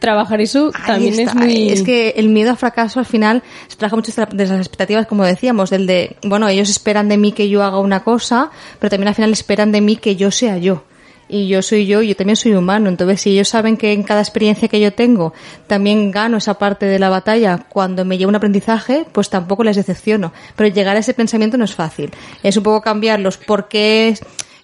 trabajar 0.00 0.40
eso 0.40 0.72
Ahí 0.74 0.86
también 0.86 1.20
está. 1.20 1.30
es 1.30 1.36
muy... 1.36 1.68
Es 1.68 1.82
que 1.82 2.14
el 2.16 2.30
miedo 2.30 2.50
al 2.50 2.56
fracaso 2.56 2.98
al 2.98 3.06
final 3.06 3.44
se 3.68 3.76
trabaja 3.76 3.94
mucho 3.94 4.12
de 4.12 4.46
las 4.46 4.58
expectativas, 4.58 5.06
como 5.06 5.24
decíamos, 5.24 5.70
del 5.70 5.86
de, 5.86 6.16
bueno, 6.24 6.48
ellos 6.48 6.68
esperan 6.68 7.08
de 7.08 7.16
mí 7.16 7.30
que 7.30 7.48
yo 7.48 7.62
haga 7.62 7.78
una 7.78 8.02
cosa, 8.02 8.50
pero 8.80 8.90
también 8.90 9.06
al 9.06 9.14
final 9.14 9.30
esperan 9.30 9.70
de 9.70 9.80
mí 9.80 9.94
que 9.94 10.16
yo 10.16 10.32
sea 10.32 10.58
yo. 10.58 10.82
Y 11.28 11.48
yo 11.48 11.62
soy 11.62 11.86
yo, 11.86 12.02
y 12.02 12.08
yo 12.08 12.16
también 12.16 12.36
soy 12.36 12.54
humano. 12.54 12.88
Entonces, 12.88 13.20
si 13.20 13.30
ellos 13.30 13.48
saben 13.48 13.76
que 13.76 13.92
en 13.92 14.02
cada 14.02 14.20
experiencia 14.20 14.68
que 14.68 14.80
yo 14.80 14.92
tengo 14.92 15.32
también 15.66 16.10
gano 16.10 16.36
esa 16.36 16.54
parte 16.54 16.86
de 16.86 16.98
la 16.98 17.08
batalla 17.08 17.64
cuando 17.68 18.04
me 18.04 18.18
llevo 18.18 18.28
un 18.28 18.36
aprendizaje, 18.36 19.06
pues 19.12 19.30
tampoco 19.30 19.64
les 19.64 19.76
decepciono. 19.76 20.32
Pero 20.56 20.74
llegar 20.74 20.96
a 20.96 21.00
ese 21.00 21.14
pensamiento 21.14 21.56
no 21.56 21.64
es 21.64 21.74
fácil. 21.74 22.10
Es 22.42 22.56
un 22.56 22.62
poco 22.62 22.82
cambiar 22.82 23.20
los 23.20 23.36
por 23.36 23.68
qué 23.68 24.14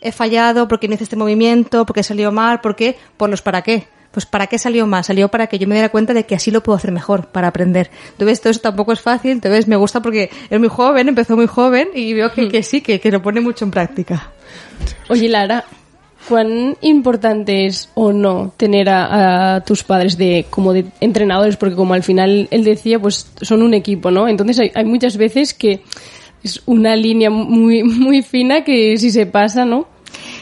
he 0.00 0.12
fallado, 0.12 0.68
por 0.68 0.80
qué 0.80 0.88
no 0.88 0.94
hice 0.94 1.04
este 1.04 1.16
movimiento, 1.16 1.86
por 1.86 1.94
qué 1.94 2.02
salió 2.02 2.32
mal, 2.32 2.60
por 2.60 2.76
qué, 2.76 2.98
por 3.16 3.30
los 3.30 3.42
para 3.42 3.62
qué. 3.62 3.88
Pues 4.10 4.26
¿para 4.26 4.48
qué 4.48 4.58
salió 4.58 4.86
mal? 4.88 5.04
Salió 5.04 5.28
para 5.28 5.46
que 5.46 5.58
yo 5.58 5.68
me 5.68 5.76
diera 5.76 5.88
cuenta 5.88 6.12
de 6.14 6.26
que 6.26 6.34
así 6.34 6.50
lo 6.50 6.62
puedo 6.64 6.76
hacer 6.76 6.90
mejor, 6.90 7.28
para 7.28 7.46
aprender. 7.46 7.90
Entonces, 8.10 8.40
todo 8.40 8.50
eso 8.50 8.60
tampoco 8.60 8.92
es 8.92 9.00
fácil. 9.00 9.30
Entonces, 9.30 9.68
me 9.68 9.76
gusta 9.76 10.02
porque 10.02 10.30
es 10.50 10.58
muy 10.58 10.68
joven, 10.68 11.08
empezó 11.08 11.36
muy 11.36 11.46
joven 11.46 11.88
y 11.94 12.12
veo 12.12 12.32
que, 12.32 12.48
que 12.48 12.64
sí, 12.64 12.80
que, 12.80 12.98
que 12.98 13.12
lo 13.12 13.22
pone 13.22 13.40
mucho 13.40 13.64
en 13.64 13.70
práctica. 13.70 14.32
Oye, 15.08 15.28
Lara, 15.28 15.64
¿cuán 16.28 16.76
importante 16.80 17.66
es 17.66 17.88
o 17.94 18.12
no 18.12 18.52
tener 18.56 18.88
a, 18.88 19.62
tus 19.66 19.84
padres 19.84 20.16
de 20.16 20.46
como 20.50 20.72
de 20.72 20.86
entrenadores? 21.00 21.56
Porque 21.56 21.76
como 21.76 21.94
al 21.94 22.02
final 22.02 22.48
él 22.50 22.64
decía, 22.64 22.98
pues 22.98 23.30
son 23.40 23.62
un 23.62 23.74
equipo, 23.74 24.10
¿no? 24.10 24.28
Entonces 24.28 24.58
hay, 24.58 24.72
hay 24.74 24.84
muchas 24.84 25.16
veces 25.16 25.54
que 25.54 25.82
es 26.42 26.62
una 26.66 26.96
línea 26.96 27.30
muy, 27.30 27.82
muy 27.82 28.22
fina 28.22 28.64
que 28.64 28.96
si 28.96 29.10
se 29.10 29.26
pasa, 29.26 29.64
¿no? 29.64 29.86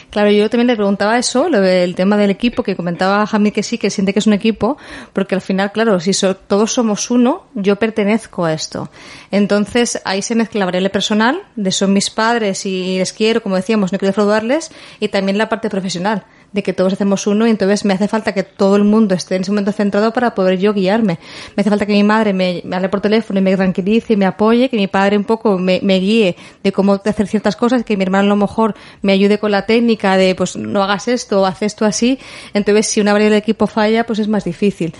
Claro, 0.09 0.31
yo 0.31 0.49
también 0.49 0.65
le 0.67 0.75
preguntaba 0.75 1.19
eso, 1.19 1.49
lo 1.49 1.61
del 1.61 1.93
tema 1.93 2.17
del 2.17 2.31
equipo, 2.31 2.63
que 2.63 2.75
comentaba 2.75 3.27
Jamie 3.27 3.51
que 3.51 3.61
sí, 3.61 3.77
que 3.77 3.91
siente 3.91 4.11
que 4.11 4.17
es 4.19 4.25
un 4.25 4.33
equipo, 4.33 4.75
porque 5.13 5.35
al 5.35 5.41
final, 5.41 5.71
claro, 5.71 5.99
si 5.99 6.13
so- 6.13 6.35
todos 6.35 6.73
somos 6.73 7.11
uno, 7.11 7.43
yo 7.53 7.75
pertenezco 7.75 8.43
a 8.45 8.53
esto. 8.53 8.89
Entonces, 9.29 10.01
ahí 10.05 10.23
se 10.23 10.33
mezcla 10.33 10.59
la 10.59 10.65
variable 10.65 10.89
personal, 10.89 11.39
de 11.55 11.71
son 11.71 11.93
mis 11.93 12.09
padres 12.09 12.65
y 12.65 12.97
les 12.97 13.13
quiero, 13.13 13.43
como 13.43 13.55
decíamos, 13.55 13.91
no 13.91 13.99
quiero 13.99 14.09
defraudarles, 14.09 14.71
y 14.99 15.09
también 15.09 15.37
la 15.37 15.47
parte 15.47 15.69
profesional, 15.69 16.23
de 16.51 16.63
que 16.63 16.73
todos 16.73 16.93
hacemos 16.93 17.27
uno, 17.27 17.47
y 17.47 17.49
entonces 17.49 17.85
me 17.85 17.93
hace 17.93 18.07
falta 18.07 18.33
que 18.33 18.43
todo 18.43 18.75
el 18.75 18.83
mundo 18.83 19.15
esté 19.15 19.35
en 19.35 19.41
ese 19.41 19.51
momento 19.51 19.71
centrado 19.71 20.11
para 20.13 20.35
poder 20.35 20.57
yo 20.59 20.73
guiarme. 20.73 21.19
Me 21.55 21.61
hace 21.61 21.69
falta 21.69 21.85
que 21.85 21.93
mi 21.93 22.03
madre 22.03 22.33
me, 22.33 22.61
me 22.65 22.75
hable 22.75 22.89
por 22.89 23.01
teléfono 23.01 23.39
y 23.39 23.43
me 23.43 23.55
tranquilice 23.55 24.13
y 24.13 24.17
me 24.17 24.25
apoye, 24.25 24.69
que 24.69 24.77
mi 24.77 24.87
padre 24.87 25.17
un 25.17 25.25
poco 25.25 25.57
me, 25.57 25.79
me 25.83 25.99
guíe 25.99 26.35
de 26.63 26.71
cómo 26.71 26.93
hacer 26.93 27.27
ciertas 27.27 27.55
cosas, 27.55 27.83
que 27.83 27.97
mi 27.97 28.03
hermano 28.03 28.25
a 28.25 28.29
lo 28.29 28.35
mejor 28.35 28.75
me 29.01 29.13
ayude 29.13 29.37
con 29.37 29.51
la 29.51 29.65
técnica 29.65 30.17
de, 30.17 30.35
pues 30.35 30.55
no 30.55 30.83
hagas 30.83 31.07
esto 31.07 31.41
o 31.41 31.45
haz 31.45 31.61
esto 31.61 31.85
así. 31.85 32.19
Entonces, 32.53 32.87
si 32.87 33.01
una 33.01 33.13
variable 33.13 33.35
del 33.35 33.43
equipo 33.43 33.67
falla, 33.67 34.05
pues 34.05 34.19
es 34.19 34.27
más 34.27 34.43
difícil. 34.43 34.93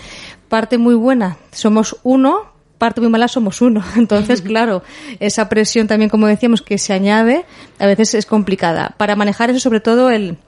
Parte 0.48 0.78
muy 0.78 0.94
buena, 0.94 1.38
somos 1.52 1.96
uno, 2.02 2.50
parte 2.80 3.00
muy 3.00 3.10
mala 3.10 3.28
somos 3.28 3.60
uno. 3.60 3.84
Entonces, 3.96 4.42
claro, 4.52 4.82
esa 5.20 5.48
presión 5.48 5.86
también, 5.86 6.10
como 6.10 6.26
decíamos, 6.26 6.62
que 6.62 6.78
se 6.78 6.92
añade, 6.92 7.44
a 7.78 7.86
veces 7.86 8.14
es 8.14 8.26
complicada. 8.26 8.94
Para 8.96 9.14
manejar 9.14 9.50
eso, 9.50 9.60
sobre 9.60 9.80
todo, 9.80 10.10
el 10.10 10.38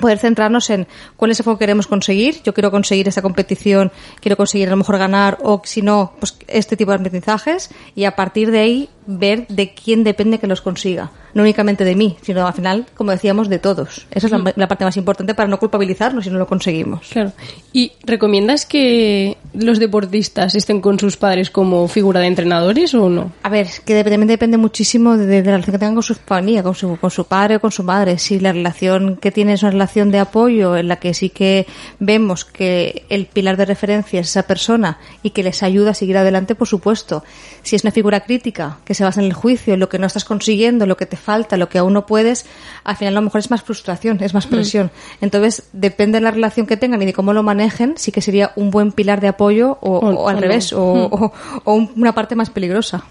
poder 0.00 0.18
centrarnos 0.18 0.68
en 0.70 0.86
cuál 1.16 1.30
es 1.30 1.40
el 1.40 1.44
foco 1.44 1.58
que 1.58 1.64
queremos 1.64 1.86
conseguir. 1.86 2.42
Yo 2.44 2.52
quiero 2.54 2.70
conseguir 2.70 3.08
esta 3.08 3.22
competición, 3.22 3.90
quiero 4.20 4.36
conseguir 4.36 4.68
a 4.68 4.70
lo 4.72 4.76
mejor 4.76 4.98
ganar 4.98 5.38
o 5.42 5.62
si 5.64 5.82
no, 5.82 6.12
pues 6.18 6.36
este 6.48 6.76
tipo 6.76 6.90
de 6.92 6.98
aprendizajes 6.98 7.70
y 7.94 8.04
a 8.04 8.14
partir 8.14 8.50
de 8.50 8.60
ahí 8.60 8.88
ver 9.08 9.46
de 9.48 9.72
quién 9.72 10.02
depende 10.04 10.38
que 10.38 10.46
los 10.48 10.60
consiga. 10.60 11.12
No 11.32 11.42
únicamente 11.42 11.84
de 11.84 11.94
mí, 11.94 12.16
sino 12.22 12.46
al 12.46 12.54
final, 12.54 12.86
como 12.96 13.10
decíamos, 13.10 13.48
de 13.48 13.58
todos. 13.58 14.06
Esa 14.10 14.26
es 14.26 14.32
la, 14.32 14.52
la 14.56 14.68
parte 14.68 14.84
más 14.86 14.96
importante 14.96 15.34
para 15.34 15.48
no 15.48 15.58
culpabilizarnos 15.58 16.24
si 16.24 16.30
no 16.30 16.38
lo 16.38 16.46
conseguimos. 16.46 17.08
Claro. 17.10 17.32
¿Y 17.74 17.92
recomiendas 18.04 18.64
que 18.64 19.36
los 19.52 19.78
deportistas 19.78 20.54
estén 20.54 20.80
con 20.80 20.98
sus 20.98 21.18
padres 21.18 21.50
como 21.50 21.86
figura 21.88 22.20
de 22.20 22.26
entrenadores 22.28 22.94
o 22.94 23.10
no? 23.10 23.32
A 23.42 23.50
ver, 23.50 23.68
que 23.84 24.00
dep- 24.00 24.08
también 24.10 24.26
depende 24.28 24.56
muchísimo 24.56 25.16
de, 25.18 25.26
de 25.26 25.42
la 25.42 25.52
relación 25.52 25.72
que 25.72 25.78
tengan 25.78 25.94
con 25.94 26.02
su 26.02 26.14
familia, 26.14 26.62
con 26.62 26.74
su, 26.74 26.96
con 26.96 27.10
su 27.10 27.26
padre 27.26 27.56
o 27.56 27.60
con 27.60 27.70
su 27.70 27.82
madre. 27.82 28.18
Si 28.18 28.40
la 28.40 28.52
relación 28.52 29.16
que 29.18 29.30
tiene 29.30 29.52
es 29.52 29.62
una 29.62 29.72
relación 29.72 29.85
de 29.86 30.18
apoyo 30.18 30.76
en 30.76 30.88
la 30.88 30.96
que 30.96 31.14
sí 31.14 31.30
que 31.30 31.66
vemos 31.98 32.44
que 32.44 33.04
el 33.08 33.26
pilar 33.26 33.56
de 33.56 33.64
referencia 33.64 34.20
es 34.20 34.28
esa 34.28 34.42
persona 34.42 34.98
y 35.22 35.30
que 35.30 35.42
les 35.42 35.62
ayuda 35.62 35.92
a 35.92 35.94
seguir 35.94 36.16
adelante, 36.18 36.54
por 36.54 36.68
supuesto. 36.68 37.24
Si 37.62 37.76
es 37.76 37.84
una 37.84 37.90
figura 37.92 38.20
crítica 38.20 38.78
que 38.84 38.94
se 38.94 39.04
basa 39.04 39.20
en 39.20 39.26
el 39.26 39.32
juicio, 39.32 39.74
en 39.74 39.80
lo 39.80 39.88
que 39.88 39.98
no 39.98 40.06
estás 40.06 40.24
consiguiendo, 40.24 40.86
lo 40.86 40.96
que 40.96 41.06
te 41.06 41.16
falta, 41.16 41.56
lo 41.56 41.68
que 41.68 41.78
aún 41.78 41.92
no 41.92 42.06
puedes, 42.06 42.46
al 42.84 42.96
final 42.96 43.14
a 43.14 43.20
lo 43.20 43.22
mejor 43.22 43.38
es 43.40 43.50
más 43.50 43.62
frustración, 43.62 44.18
es 44.22 44.34
más 44.34 44.46
presión. 44.46 44.90
Entonces, 45.20 45.68
depende 45.72 46.18
de 46.18 46.22
la 46.24 46.30
relación 46.30 46.66
que 46.66 46.76
tengan 46.76 47.00
y 47.02 47.06
de 47.06 47.12
cómo 47.12 47.32
lo 47.32 47.42
manejen, 47.42 47.94
sí 47.96 48.12
que 48.12 48.20
sería 48.20 48.52
un 48.56 48.70
buen 48.70 48.92
pilar 48.92 49.20
de 49.20 49.28
apoyo 49.28 49.78
o, 49.80 49.98
O- 49.98 50.10
o 50.24 50.28
al 50.28 50.38
revés, 50.38 50.72
o, 50.72 50.82
o- 50.82 51.32
o 51.64 51.72
un- 51.74 51.92
una 51.96 52.14
parte 52.14 52.34
más 52.34 52.50
peligrosa. 52.50 53.04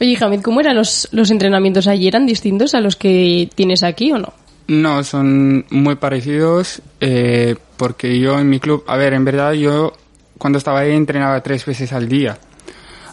Oye, 0.00 0.16
Hamid, 0.20 0.40
¿cómo 0.42 0.60
eran 0.60 0.74
los, 0.74 1.08
los 1.12 1.30
entrenamientos 1.30 1.86
allí? 1.86 2.08
¿Eran 2.08 2.26
distintos 2.26 2.74
a 2.74 2.80
los 2.80 2.96
que 2.96 3.48
tienes 3.54 3.82
aquí 3.84 4.10
o 4.12 4.18
no? 4.18 4.32
No, 4.66 5.04
son 5.04 5.66
muy 5.70 5.96
parecidos 5.96 6.80
eh, 7.00 7.56
porque 7.76 8.18
yo 8.18 8.38
en 8.38 8.48
mi 8.48 8.60
club, 8.60 8.84
a 8.86 8.96
ver, 8.96 9.12
en 9.12 9.24
verdad 9.24 9.52
yo 9.52 9.92
cuando 10.38 10.58
estaba 10.58 10.80
ahí 10.80 10.92
entrenaba 10.92 11.42
tres 11.42 11.64
veces 11.66 11.92
al 11.92 12.08
día. 12.08 12.38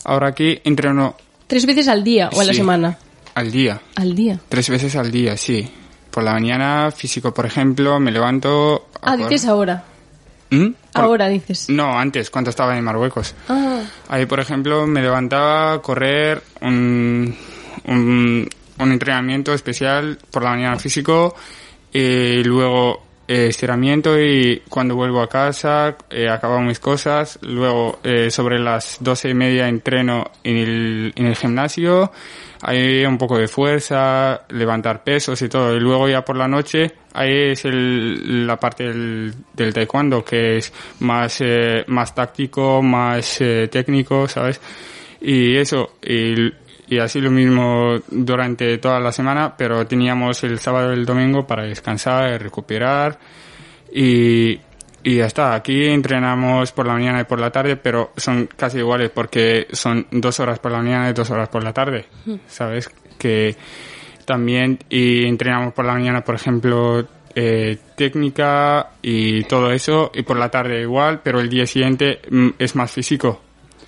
Ahora 0.05 0.29
aquí 0.29 0.60
entreno 0.63 1.15
¿Tres 1.48 1.65
veces 1.65 1.88
al 1.89 2.03
día 2.03 2.29
o 2.34 2.39
a 2.41 2.43
la 2.46 2.53
semana? 2.53 2.98
al 3.36 3.51
día, 3.51 3.81
Al 3.96 4.15
día. 4.15 4.39
tres 4.50 4.70
veces 4.70 4.96
al 4.96 5.12
día, 5.12 5.36
sí. 5.38 5.70
Por 6.10 6.24
la 6.24 6.34
mañana, 6.34 6.91
físico, 6.96 7.34
por 7.34 7.46
ejemplo, 7.46 8.00
me 8.00 8.12
levanto... 8.12 8.88
Ah, 9.01 9.15
dices 9.15 9.46
ahora. 9.46 9.84
¿Mm? 10.50 10.67
Por- 10.93 11.03
Ahora 11.05 11.29
dices. 11.29 11.70
No, 11.70 11.98
antes, 11.98 12.29
cuando 12.29 12.50
estaba 12.50 12.77
en 12.77 12.84
Marruecos. 12.84 13.34
Ah, 13.48 13.81
Ahí, 14.10 14.25
por 14.25 14.39
ejemplo, 14.41 14.86
me 14.88 15.01
levantaba 15.01 15.74
a 15.74 15.81
correr 15.81 16.43
un, 16.62 17.34
un, 17.86 18.50
un 18.81 18.91
entrenamiento 18.91 19.53
especial 19.53 20.17
por 20.31 20.43
la 20.43 20.51
mañana 20.51 20.77
físico 20.77 21.35
y 21.91 22.43
luego 22.43 23.03
eh, 23.27 23.47
estiramiento 23.47 24.19
y 24.19 24.61
cuando 24.67 24.95
vuelvo 24.95 25.21
a 25.21 25.29
casa 25.29 25.95
eh, 26.09 26.27
acabo 26.29 26.59
mis 26.61 26.79
cosas. 26.79 27.39
Luego 27.41 28.00
eh, 28.03 28.29
sobre 28.29 28.59
las 28.59 28.97
doce 29.00 29.29
y 29.29 29.33
media 29.33 29.67
entreno 29.69 30.31
en 30.43 30.57
el, 30.57 31.13
en 31.15 31.25
el 31.27 31.35
gimnasio. 31.35 32.11
Hay 32.63 33.05
un 33.05 33.17
poco 33.17 33.38
de 33.38 33.47
fuerza, 33.47 34.41
levantar 34.50 35.03
pesos 35.03 35.41
y 35.41 35.50
todo. 35.50 35.75
Y 35.75 35.79
luego 35.79 36.07
ya 36.07 36.23
por 36.23 36.38
la 36.38 36.47
noche, 36.47 36.91
ahí 37.13 37.51
es 37.51 37.65
el, 37.65 38.45
la 38.45 38.57
parte 38.57 38.83
del, 38.83 39.33
del 39.53 39.73
taekwondo 39.73 40.23
que 40.23 40.57
es 40.57 40.71
más, 41.00 41.41
eh, 41.41 41.83
más 41.88 42.13
táctico, 42.13 42.81
más 42.83 43.41
eh, 43.41 43.67
técnico, 43.71 44.27
¿sabes? 44.27 44.61
Y 45.21 45.55
eso, 45.57 45.97
y, 46.03 46.51
y 46.91 47.00
así 47.00 47.21
lo 47.21 47.31
mismo 47.31 48.00
durante 48.10 48.77
toda 48.77 49.00
la 49.00 49.13
semana, 49.13 49.55
pero 49.55 49.88
teníamos 49.88 50.43
el 50.43 50.60
sábado 50.60 50.91
y 50.91 50.98
el 50.98 51.05
domingo 51.05 51.48
para 51.48 51.63
descansar, 51.63 52.38
recuperar 52.43 53.17
y, 53.93 54.60
y 55.01 55.15
ya 55.15 55.25
está. 55.25 55.53
Aquí 55.53 55.86
entrenamos 55.86 56.74
por 56.74 56.86
la 56.86 56.91
mañana 56.91 57.21
y 57.21 57.24
por 57.24 57.39
la 57.39 57.50
tarde, 57.50 57.77
pero 57.77 58.12
son 58.17 58.50
casi 58.57 58.79
iguales 58.79 59.10
porque 59.10 59.67
son 59.71 60.05
dos 60.12 60.41
horas 60.41 60.60
por 60.60 60.74
la 60.74 60.79
mañana 60.79 61.10
y 61.10 61.13
dos 61.13 61.29
horas 61.29 61.48
por 61.48 61.63
la 61.63 61.71
tarde, 61.71 62.07
¿sabes? 62.48 62.89
Que 63.17 63.55
también, 64.25 64.77
y 64.89 65.25
entrenamos 65.25 65.74
por 65.74 65.86
la 65.86 65.93
mañana, 65.93 66.25
por 66.25 66.36
ejemplo, 66.36 67.07
eh, 67.33 67.77
técnica 67.95 68.89
y 69.01 69.45
todo 69.45 69.71
eso, 69.71 70.12
y 70.13 70.24
por 70.24 70.36
la 70.36 70.51
tarde 70.51 70.81
igual, 70.81 71.21
pero 71.24 71.39
el 71.39 71.48
día 71.48 71.65
siguiente 71.65 72.19
mm, 72.29 72.50
es 72.60 72.75
más 72.75 72.91
físico, 72.91 73.41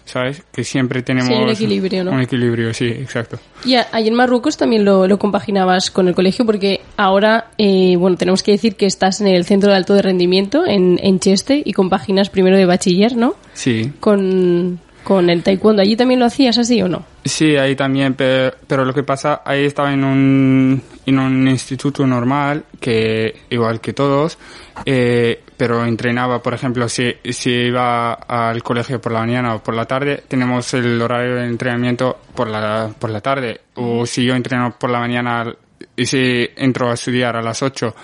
¿sabes? 0.06 0.44
Que 0.52 0.64
siempre 0.64 1.02
tenemos 1.02 1.30
Sí, 1.30 1.34
un 1.42 1.50
equilibrio, 1.50 2.04
¿no? 2.04 2.12
Un 2.12 2.22
equilibrio, 2.22 2.74
sí, 2.74 2.86
exacto. 2.86 3.40
Y 3.66 3.76
ahí 3.76 4.08
en 4.08 4.14
Marruecos 4.14 4.58
también 4.58 4.84
lo, 4.86 5.08
lo 5.08 5.18
compaginabas 5.18 5.90
con 5.92 6.08
el 6.08 6.16
colegio 6.16 6.46
porque 6.46 6.82
ahora, 6.98 7.48
eh, 7.58 7.96
bueno, 7.98 8.18
tenemos 8.18 8.44
que 8.44 8.52
decir 8.52 8.76
que 8.76 8.86
estás 8.86 9.22
en 9.22 9.28
el 9.28 9.46
centro 9.46 9.72
de 9.72 9.78
alto 9.78 9.94
de 9.94 10.02
rendimiento 10.02 10.66
en, 10.66 11.00
en 11.02 11.20
Cheste 11.20 11.62
y 11.64 11.74
compaginas 11.74 12.30
primero 12.30 12.58
de 12.58 12.66
bachiller, 12.66 13.16
¿no? 13.16 13.36
Sí, 13.54 13.92
Con, 14.00 14.80
con 15.04 15.30
el 15.30 15.44
taekwondo. 15.44 15.82
¿Allí 15.82 15.96
también 15.96 16.20
lo 16.20 16.26
hacías 16.26 16.58
así 16.58 16.82
o 16.82 16.88
no? 16.88 17.06
Sí, 17.26 17.56
ahí 17.56 17.76
también, 17.76 18.14
pe- 18.16 18.52
pero, 18.68 18.86
lo 18.86 18.94
que 18.94 19.04
pasa, 19.04 19.42
ahí 19.46 19.66
estaba 19.66 19.94
en 19.94 20.04
un, 20.04 20.82
en 21.06 21.20
un 21.20 21.48
instituto 21.48 22.06
normal, 22.08 22.64
que 22.80 23.42
igual 23.50 23.80
que 23.82 23.94
todos, 23.94 24.38
eh, 24.86 25.42
pero 25.58 25.86
entrenaba, 25.86 26.42
por 26.42 26.54
ejemplo, 26.54 26.90
si, 26.90 27.14
si 27.32 27.52
iba 27.52 28.14
al 28.14 28.62
colegio 28.64 29.00
por 29.00 29.12
la 29.12 29.20
mañana 29.20 29.56
o 29.56 29.64
por 29.64 29.76
la 29.76 29.86
tarde, 29.86 30.24
tenemos 30.28 30.74
el 30.74 31.02
horario 31.02 31.36
de 31.36 31.46
entrenamiento 31.48 32.18
por 32.36 32.50
la, 32.50 32.90
por 32.98 33.10
la 33.10 33.22
tarde, 33.22 33.62
o 33.76 34.06
si 34.06 34.26
yo 34.26 34.36
entreno 34.36 34.76
por 34.78 34.90
la 34.90 35.00
mañana 35.00 35.54
y 35.96 36.06
si 36.06 36.48
entro 36.56 36.90
a 36.90 36.94
estudiar 36.96 37.36
a 37.36 37.42
las 37.42 37.62
8, 37.62 37.96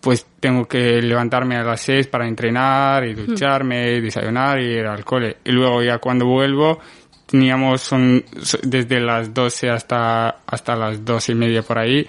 pues 0.00 0.26
tengo 0.40 0.66
que 0.66 1.02
levantarme 1.02 1.56
a 1.56 1.62
las 1.62 1.80
6 1.82 2.06
para 2.06 2.26
entrenar 2.26 3.04
y 3.06 3.14
ducharme, 3.14 4.00
desayunar 4.00 4.60
y 4.60 4.66
ir 4.66 4.86
al 4.86 5.04
cole. 5.04 5.36
Y 5.44 5.52
luego 5.52 5.82
ya 5.82 5.98
cuando 5.98 6.26
vuelvo, 6.26 6.78
teníamos 7.26 7.92
un- 7.92 8.24
desde 8.62 9.00
las 9.00 9.32
12 9.34 9.68
hasta, 9.70 10.36
hasta 10.46 10.74
las 10.76 11.04
12 11.04 11.32
y 11.32 11.34
media 11.34 11.62
por 11.62 11.78
ahí. 11.78 12.06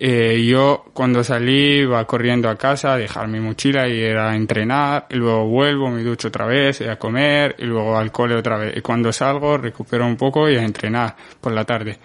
Eh, 0.00 0.44
yo 0.46 0.84
cuando 0.94 1.24
salí 1.24 1.80
iba 1.80 2.04
corriendo 2.06 2.48
a 2.48 2.54
casa 2.56 2.92
a 2.94 2.96
dejar 2.98 3.26
mi 3.26 3.40
mochila 3.40 3.88
y 3.88 4.00
era 4.00 4.30
a 4.30 4.36
entrenar, 4.36 5.06
y 5.10 5.16
luego 5.16 5.44
vuelvo, 5.48 5.90
me 5.90 6.04
ducho 6.04 6.28
otra 6.28 6.46
vez, 6.46 6.80
y 6.80 6.84
a 6.84 6.96
comer, 6.96 7.56
y 7.58 7.64
luego 7.64 7.98
al 7.98 8.12
cole 8.12 8.36
otra 8.36 8.58
vez. 8.58 8.76
Y 8.76 8.80
cuando 8.80 9.12
salgo 9.12 9.58
recupero 9.58 10.06
un 10.06 10.16
poco 10.16 10.48
y 10.48 10.56
a 10.56 10.62
entrenar 10.62 11.16
por 11.40 11.52
la 11.52 11.64
tarde. 11.64 11.98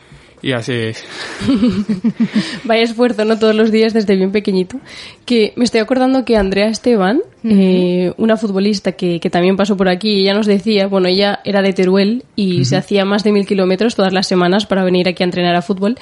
Y 0.43 0.51
así 0.51 0.73
es. 0.73 1.03
Vaya 2.65 2.83
esfuerzo, 2.83 3.23
¿no? 3.25 3.39
Todos 3.39 3.55
los 3.55 3.71
días 3.71 3.93
desde 3.93 4.15
bien 4.17 4.31
pequeñito. 4.31 4.77
Que 5.25 5.53
me 5.55 5.63
estoy 5.63 5.79
acordando 5.79 6.25
que 6.25 6.35
Andrea 6.37 6.67
Esteban, 6.67 7.21
eh, 7.45 8.13
una 8.17 8.35
futbolista 8.37 8.91
que, 8.91 9.19
que 9.21 9.29
también 9.29 9.55
pasó 9.55 9.77
por 9.77 9.87
aquí, 9.87 10.21
ella 10.21 10.33
nos 10.33 10.45
decía, 10.45 10.87
bueno, 10.87 11.07
ella 11.07 11.39
era 11.45 11.61
de 11.61 11.71
Teruel 11.73 12.25
y 12.35 12.65
se 12.65 12.75
hacía 12.75 13.05
más 13.05 13.23
de 13.23 13.31
mil 13.31 13.45
kilómetros 13.47 13.95
todas 13.95 14.11
las 14.13 14.27
semanas 14.27 14.65
para 14.65 14.83
venir 14.83 15.07
aquí 15.07 15.23
a 15.23 15.25
entrenar 15.25 15.55
a 15.55 15.61
fútbol. 15.61 15.97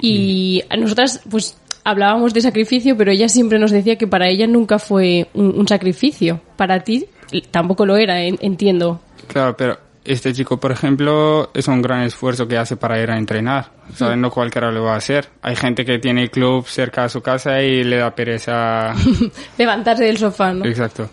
Y 0.00 0.62
a 0.70 0.76
nosotras, 0.76 1.20
pues, 1.30 1.56
hablábamos 1.84 2.34
de 2.34 2.40
sacrificio, 2.40 2.96
pero 2.96 3.12
ella 3.12 3.28
siempre 3.28 3.58
nos 3.60 3.70
decía 3.70 3.96
que 3.96 4.08
para 4.08 4.28
ella 4.28 4.46
nunca 4.48 4.78
fue 4.80 5.28
un, 5.34 5.56
un 5.56 5.68
sacrificio. 5.68 6.40
Para 6.56 6.80
ti 6.80 7.06
tampoco 7.52 7.86
lo 7.86 7.96
era, 7.96 8.22
en- 8.24 8.38
entiendo. 8.40 9.00
Claro, 9.28 9.56
pero 9.56 9.78
este 10.04 10.32
chico, 10.32 10.58
por 10.58 10.72
ejemplo, 10.72 11.50
es 11.54 11.68
un 11.68 11.82
gran 11.82 12.02
esfuerzo 12.02 12.46
que 12.46 12.58
hace 12.58 12.76
para 12.76 13.00
ir 13.00 13.10
a 13.10 13.18
entrenar. 13.18 13.70
¿Sabes? 13.94 14.18
No 14.18 14.30
cualquiera 14.30 14.70
lo 14.70 14.84
va 14.84 14.94
a 14.94 14.98
hacer. 14.98 15.28
Hay 15.42 15.56
gente 15.56 15.84
que 15.84 15.98
tiene 15.98 16.28
club 16.28 16.66
cerca 16.66 17.02
de 17.02 17.08
su 17.08 17.20
casa 17.22 17.62
y 17.62 17.84
le 17.84 17.96
da 17.96 18.14
pereza. 18.14 18.94
Levantarse 19.58 20.04
del 20.04 20.18
sofá, 20.18 20.52
¿no? 20.52 20.64
Exacto. 20.64 21.08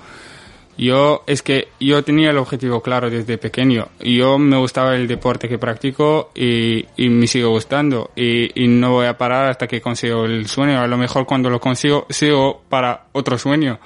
Yo, 0.78 1.24
es 1.28 1.44
que 1.44 1.68
yo 1.80 2.04
tenía 2.04 2.32
el 2.32 2.38
objetivo 2.38 2.82
claro 2.82 3.10
desde 3.10 3.38
pequeño. 3.38 3.89
Yo 4.00 4.39
me 4.39 4.58
gustaba 4.58 4.96
el 4.96 5.08
deporte 5.08 5.48
que 5.48 5.60
practico 5.60 6.32
y, 6.34 6.86
y 6.98 7.10
me 7.10 7.28
sigue 7.28 7.46
gustando. 7.46 8.12
Y, 8.16 8.63
y 8.63 8.68
no 8.68 8.92
voy 8.92 9.06
a 9.06 9.18
parar 9.18 9.50
hasta 9.50 9.68
que 9.68 9.82
consigo 9.82 10.26
el 10.26 10.48
sueño. 10.48 10.82
A 10.82 10.88
lo 10.88 10.98
mejor 10.98 11.26
cuando 11.26 11.50
lo 11.50 11.60
consigo, 11.60 12.08
sigo 12.10 12.63
para 12.68 13.06
otro 13.12 13.38
sueño. 13.38 13.80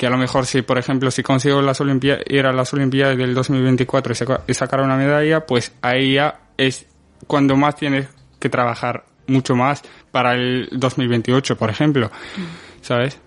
Que 0.00 0.06
a 0.06 0.10
lo 0.10 0.16
mejor 0.16 0.46
si, 0.46 0.62
por 0.62 0.78
ejemplo, 0.78 1.10
si 1.10 1.22
consigo 1.22 1.60
las 1.60 1.78
Olimpiadas, 1.82 2.24
ir 2.26 2.46
a 2.46 2.54
las 2.54 2.72
Olimpiadas 2.72 3.18
del 3.18 3.34
2024 3.34 4.12
y, 4.14 4.16
saca- 4.16 4.40
y 4.46 4.54
sacar 4.54 4.80
una 4.80 4.96
medalla, 4.96 5.44
pues 5.44 5.74
ahí 5.82 6.14
ya 6.14 6.40
es 6.56 6.86
cuando 7.26 7.54
más 7.54 7.76
tienes 7.76 8.08
que 8.38 8.48
trabajar 8.48 9.04
mucho 9.26 9.54
más 9.56 9.82
para 10.10 10.32
el 10.32 10.70
2028, 10.72 11.56
por 11.58 11.68
ejemplo. 11.68 12.10
¿Sabes? 12.80 13.20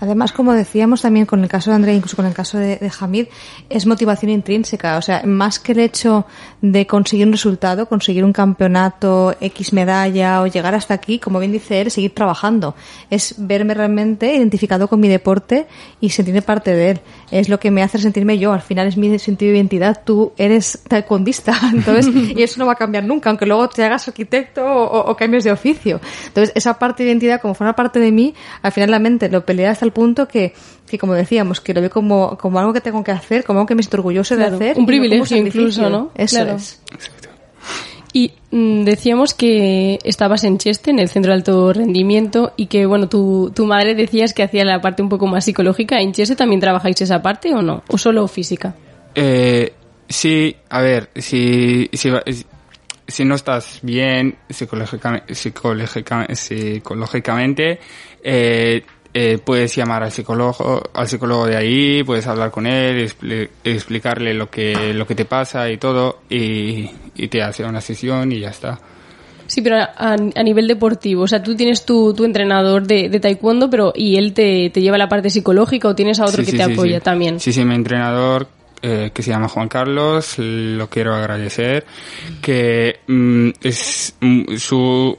Además, 0.00 0.32
como 0.32 0.52
decíamos 0.52 1.02
también 1.02 1.26
con 1.26 1.42
el 1.42 1.48
caso 1.48 1.70
de 1.70 1.76
Andrea, 1.76 1.94
incluso 1.94 2.16
con 2.16 2.26
el 2.26 2.34
caso 2.34 2.58
de, 2.58 2.76
de 2.76 2.90
Hamid, 3.00 3.26
es 3.70 3.86
motivación 3.86 4.30
intrínseca. 4.30 4.96
O 4.98 5.02
sea, 5.02 5.22
más 5.24 5.58
que 5.58 5.72
el 5.72 5.80
hecho 5.80 6.26
de 6.60 6.86
conseguir 6.86 7.26
un 7.26 7.32
resultado, 7.32 7.86
conseguir 7.86 8.24
un 8.24 8.32
campeonato, 8.32 9.34
X 9.40 9.72
medalla 9.72 10.40
o 10.42 10.46
llegar 10.46 10.74
hasta 10.74 10.94
aquí, 10.94 11.18
como 11.18 11.38
bien 11.38 11.52
dice 11.52 11.80
él, 11.80 11.90
seguir 11.90 12.14
trabajando. 12.14 12.74
Es 13.10 13.34
verme 13.38 13.74
realmente 13.74 14.34
identificado 14.34 14.88
con 14.88 15.00
mi 15.00 15.08
deporte 15.08 15.66
y 16.00 16.10
sentirme 16.10 16.42
parte 16.42 16.72
de 16.74 16.90
él. 16.90 17.00
Es 17.30 17.48
lo 17.48 17.58
que 17.60 17.70
me 17.70 17.82
hace 17.82 17.98
sentirme 17.98 18.38
yo. 18.38 18.52
Al 18.52 18.62
final 18.62 18.86
es 18.86 18.96
mi 18.96 19.18
sentido 19.18 19.52
de 19.52 19.58
identidad. 19.58 20.02
Tú 20.04 20.32
eres 20.36 20.80
taekwondista. 20.88 21.54
Entonces, 21.72 22.06
y 22.36 22.42
eso 22.42 22.58
no 22.58 22.66
va 22.66 22.72
a 22.72 22.76
cambiar 22.76 23.04
nunca, 23.04 23.30
aunque 23.30 23.46
luego 23.46 23.68
te 23.68 23.84
hagas 23.84 24.08
arquitecto 24.08 24.64
o, 24.64 24.84
o- 24.84 25.10
o 25.10 25.16
cambies 25.16 25.44
de 25.44 25.52
oficio. 25.52 26.00
Entonces, 26.26 26.52
esa 26.56 26.78
parte 26.78 27.02
de 27.02 27.10
identidad, 27.10 27.40
como 27.40 27.54
forma 27.54 27.74
parte 27.74 28.00
de 28.00 28.10
mí, 28.12 28.34
al 28.62 28.72
final 28.72 28.90
la 28.90 28.98
mente 28.98 29.28
lo 29.28 29.44
pelea 29.44 29.70
hasta 29.70 29.83
el 29.84 29.92
punto 29.92 30.26
que, 30.26 30.52
que 30.88 30.98
como 30.98 31.14
decíamos, 31.14 31.60
que 31.60 31.72
lo 31.74 31.80
veo 31.80 31.90
como, 31.90 32.36
como 32.38 32.58
algo 32.58 32.72
que 32.72 32.80
tengo 32.80 33.04
que 33.04 33.12
hacer, 33.12 33.44
como 33.44 33.60
algo 33.60 33.66
que 33.68 33.74
me 33.74 33.82
siento 33.82 33.98
orgulloso 33.98 34.34
Claro, 34.34 34.58
de 34.58 34.70
hacer. 34.70 34.76
un 34.76 34.82
no 34.82 34.86
privilegio 34.86 35.36
incluso, 35.36 35.88
¿no? 35.88 36.10
Eso 36.16 36.36
Claro. 36.36 36.56
es. 36.56 36.80
Y 38.12 38.32
mm, 38.52 38.84
decíamos 38.84 39.34
que 39.34 39.98
estabas 40.04 40.44
en 40.44 40.58
Cheste, 40.58 40.90
en 40.92 41.00
el 41.00 41.08
centro 41.08 41.32
de 41.32 41.36
alto 41.38 41.72
rendimiento, 41.72 42.52
y 42.56 42.66
que, 42.66 42.86
bueno, 42.86 43.08
tu, 43.08 43.50
tu 43.54 43.66
madre 43.66 43.94
decías 43.96 44.32
que 44.32 44.44
hacía 44.44 44.64
la 44.64 44.80
parte 44.80 45.02
un 45.02 45.08
poco 45.08 45.26
más 45.26 45.44
psicológica. 45.44 46.00
¿En 46.00 46.12
Cheste 46.12 46.36
también 46.36 46.60
trabajáis 46.60 47.00
esa 47.00 47.20
parte 47.22 47.52
o 47.54 47.60
no? 47.62 47.82
¿O 47.88 47.98
solo 47.98 48.28
física? 48.28 48.74
Eh, 49.16 49.72
sí, 50.08 50.54
a 50.70 50.80
ver, 50.80 51.10
si, 51.16 51.90
si, 51.92 52.10
si 53.08 53.24
no 53.24 53.34
estás 53.34 53.80
bien 53.82 54.36
psicológicamente, 54.48 55.34
psicológicamente, 55.34 56.36
psicológicamente 56.36 57.80
eh, 58.22 58.84
eh, 59.14 59.38
puedes 59.42 59.74
llamar 59.76 60.02
al 60.02 60.10
psicólogo, 60.12 60.82
al 60.92 61.06
psicólogo 61.08 61.46
de 61.46 61.56
ahí, 61.56 62.02
puedes 62.02 62.26
hablar 62.26 62.50
con 62.50 62.66
él, 62.66 63.08
expli- 63.08 63.48
explicarle 63.62 64.34
lo 64.34 64.50
que, 64.50 64.92
lo 64.92 65.06
que 65.06 65.14
te 65.14 65.24
pasa 65.24 65.70
y 65.70 65.76
todo, 65.78 66.18
y, 66.28 66.90
y 67.14 67.28
te 67.28 67.40
hace 67.42 67.64
una 67.64 67.80
sesión 67.80 68.32
y 68.32 68.40
ya 68.40 68.50
está. 68.50 68.78
Sí, 69.46 69.60
pero 69.62 69.76
a, 69.76 69.88
a 69.98 70.42
nivel 70.42 70.66
deportivo, 70.66 71.22
o 71.22 71.28
sea, 71.28 71.42
tú 71.42 71.54
tienes 71.54 71.84
tu, 71.84 72.12
tu 72.14 72.24
entrenador 72.24 72.86
de, 72.86 73.08
de 73.08 73.20
taekwondo, 73.20 73.68
pero 73.70 73.92
¿y 73.94 74.16
él 74.16 74.32
te, 74.32 74.70
te 74.70 74.80
lleva 74.80 74.98
la 74.98 75.08
parte 75.08 75.30
psicológica 75.30 75.86
o 75.88 75.94
tienes 75.94 76.18
a 76.18 76.24
otro 76.24 76.38
Sí, 76.38 76.46
que 76.46 76.50
sí, 76.52 76.56
te 76.56 76.62
apoya 76.64 76.98
sí. 76.98 77.04
también? 77.04 77.38
Sí, 77.38 77.52
sí, 77.52 77.62
mi 77.64 77.74
entrenador, 77.74 78.48
eh, 78.82 79.10
que 79.14 79.22
se 79.22 79.30
llama 79.30 79.48
Juan 79.48 79.68
Carlos, 79.68 80.36
lo 80.38 80.88
quiero 80.88 81.14
agradecer, 81.14 81.84
que 82.40 83.00
mm, 83.06 83.50
es 83.62 84.14
mm, 84.20 84.56
su, 84.56 85.16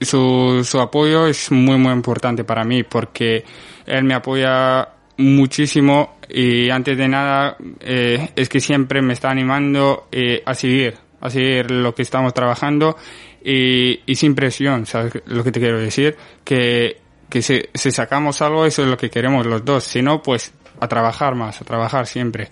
su, 0.00 0.62
su 0.64 0.80
apoyo 0.80 1.26
es 1.26 1.50
muy, 1.50 1.78
muy 1.78 1.92
importante 1.92 2.44
para 2.44 2.64
mí 2.64 2.82
porque 2.82 3.44
él 3.86 4.04
me 4.04 4.14
apoya 4.14 4.88
muchísimo 5.18 6.16
y 6.28 6.70
antes 6.70 6.98
de 6.98 7.08
nada 7.08 7.56
eh, 7.80 8.30
es 8.36 8.48
que 8.48 8.60
siempre 8.60 9.00
me 9.00 9.14
está 9.14 9.30
animando 9.30 10.08
eh, 10.12 10.42
a 10.44 10.54
seguir, 10.54 10.94
a 11.20 11.30
seguir 11.30 11.70
lo 11.70 11.94
que 11.94 12.02
estamos 12.02 12.34
trabajando 12.34 12.96
y, 13.42 14.00
y 14.04 14.14
sin 14.16 14.34
presión, 14.34 14.86
¿sabes 14.86 15.12
lo 15.26 15.44
que 15.44 15.52
te 15.52 15.60
quiero 15.60 15.78
decir? 15.78 16.16
Que, 16.44 17.00
que 17.28 17.42
si, 17.42 17.62
si 17.72 17.90
sacamos 17.90 18.42
algo, 18.42 18.66
eso 18.66 18.82
es 18.82 18.88
lo 18.88 18.96
que 18.96 19.10
queremos 19.10 19.46
los 19.46 19.64
dos, 19.64 19.84
si 19.84 20.02
no, 20.02 20.22
pues 20.22 20.52
a 20.80 20.88
trabajar 20.88 21.34
más, 21.34 21.60
a 21.60 21.64
trabajar 21.64 22.06
siempre. 22.06 22.48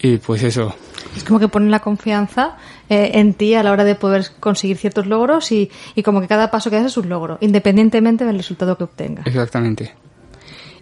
Y 0.00 0.18
pues 0.18 0.42
eso, 0.42 0.74
Es 1.16 1.24
como 1.24 1.38
que 1.38 1.48
ponen 1.48 1.70
la 1.70 1.80
confianza 1.80 2.56
eh, 2.88 3.12
en 3.14 3.34
ti 3.34 3.54
a 3.54 3.62
la 3.62 3.72
hora 3.72 3.84
de 3.84 3.94
poder 3.94 4.26
conseguir 4.40 4.76
ciertos 4.76 5.06
logros 5.06 5.52
y, 5.52 5.70
y 5.94 6.02
como 6.02 6.20
que 6.20 6.28
cada 6.28 6.50
paso 6.50 6.70
que 6.70 6.76
das 6.76 6.86
es 6.86 6.96
un 6.96 7.08
logro, 7.08 7.38
independientemente 7.40 8.24
del 8.24 8.36
resultado 8.36 8.76
que 8.76 8.84
obtengas. 8.84 9.26
exactamente. 9.26 9.92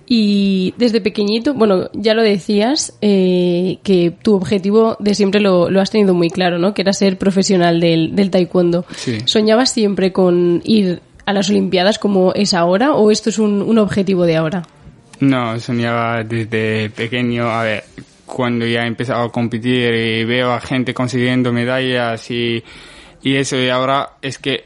Y 0.08 0.72
desde 0.76 1.00
pequeñito, 1.00 1.52
bueno, 1.52 1.90
ya 1.92 2.14
lo 2.14 2.22
decías, 2.22 2.96
eh, 3.00 3.78
que 3.82 4.14
tu 4.22 4.34
objetivo 4.34 4.96
de 5.00 5.14
siempre 5.14 5.40
lo, 5.40 5.68
lo, 5.68 5.80
has 5.80 5.90
tenido 5.90 6.14
muy 6.14 6.30
claro, 6.30 6.58
¿no? 6.58 6.74
Que 6.74 6.82
era 6.82 6.92
ser 6.92 7.18
profesional 7.18 7.80
del, 7.80 8.14
del 8.14 8.30
taekwondo. 8.30 8.84
Sí. 8.94 9.18
¿Soñabas 9.24 9.72
siempre 9.72 10.12
con 10.12 10.62
ir 10.64 11.00
a 11.24 11.32
las 11.32 11.50
Olimpiadas 11.50 11.98
como 11.98 12.32
es 12.34 12.54
ahora 12.54 12.94
o 12.94 13.10
esto 13.10 13.30
es 13.30 13.40
un, 13.40 13.62
un 13.62 13.78
objetivo 13.78 14.26
de 14.26 14.36
ahora? 14.36 14.62
No, 15.18 15.58
soñaba 15.58 16.22
desde 16.22 16.88
pequeño, 16.90 17.50
a 17.50 17.64
ver, 17.64 17.84
cuando 18.26 18.66
ya 18.66 18.82
he 18.82 18.86
empezado 18.86 19.24
a 19.24 19.32
competir 19.32 19.94
y 19.94 20.24
veo 20.24 20.52
a 20.52 20.60
gente 20.60 20.92
consiguiendo 20.92 21.52
medallas 21.52 22.30
y, 22.30 22.62
y 23.22 23.36
eso, 23.36 23.56
y 23.56 23.68
ahora 23.68 24.16
es 24.20 24.38
que 24.38 24.64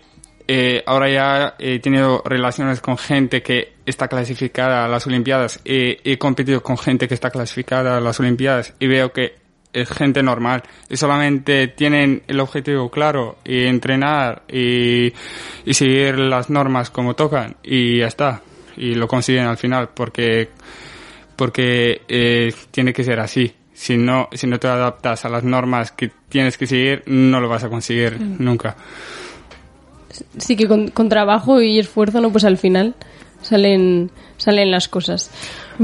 eh, 0.53 0.83
ahora 0.85 1.09
ya 1.09 1.55
he 1.61 1.79
tenido 1.79 2.23
relaciones 2.25 2.81
con 2.81 2.99
gente 2.99 3.41
que 3.41 3.75
está 3.87 4.09
clasificada 4.09 4.85
a 4.85 4.89
las 4.89 5.07
Olimpiadas. 5.07 5.61
Y 5.65 5.97
he 6.03 6.19
competido 6.19 6.61
con 6.61 6.77
gente 6.77 7.07
que 7.07 7.15
está 7.15 7.31
clasificada 7.31 7.99
a 7.99 8.01
las 8.01 8.19
Olimpiadas 8.19 8.75
y 8.81 8.89
veo 8.89 9.13
que 9.13 9.37
es 9.73 9.89
gente 9.91 10.25
normal. 10.25 10.65
Y 10.89 10.97
solamente 10.97 11.69
tienen 11.69 12.25
el 12.27 12.41
objetivo 12.41 12.91
claro 12.91 13.39
y 13.45 13.65
entrenar 13.67 14.43
y, 14.49 15.13
y 15.65 15.75
seguir 15.75 16.19
las 16.19 16.51
normas 16.51 16.91
como 16.91 17.15
tocan 17.15 17.55
y 17.63 17.99
ya 17.99 18.09
está. 18.09 18.43
Y 18.77 18.95
lo 18.95 19.07
consiguen 19.07 19.47
al 19.47 19.57
final 19.57 19.91
porque 19.95 20.49
porque 21.41 22.03
eh, 22.07 22.53
tiene 22.71 22.93
que 22.93 23.03
ser 23.03 23.19
así. 23.19 23.55
Si 23.73 23.97
no 23.97 24.29
si 24.31 24.47
no 24.47 24.61
te 24.61 24.69
adaptas 24.69 25.25
a 25.25 25.31
las 25.31 25.43
normas 25.43 25.91
que 25.91 26.11
tienes 26.29 26.59
que 26.59 26.67
seguir 26.67 27.03
no 27.07 27.41
lo 27.41 27.49
vas 27.49 27.65
a 27.65 27.71
conseguir 27.71 28.21
mm. 28.21 28.37
nunca. 28.45 28.77
Sí 30.37 30.55
que 30.55 30.69
con, 30.69 30.89
con, 30.89 31.09
trabajo 31.09 31.63
y 31.63 31.79
esfuerzo 31.79 32.21
no 32.21 32.31
pues 32.31 32.45
al 32.45 32.59
final 32.59 32.95
salen 33.41 34.11
salen 34.37 34.71
las 34.71 34.89
cosas 34.89 35.31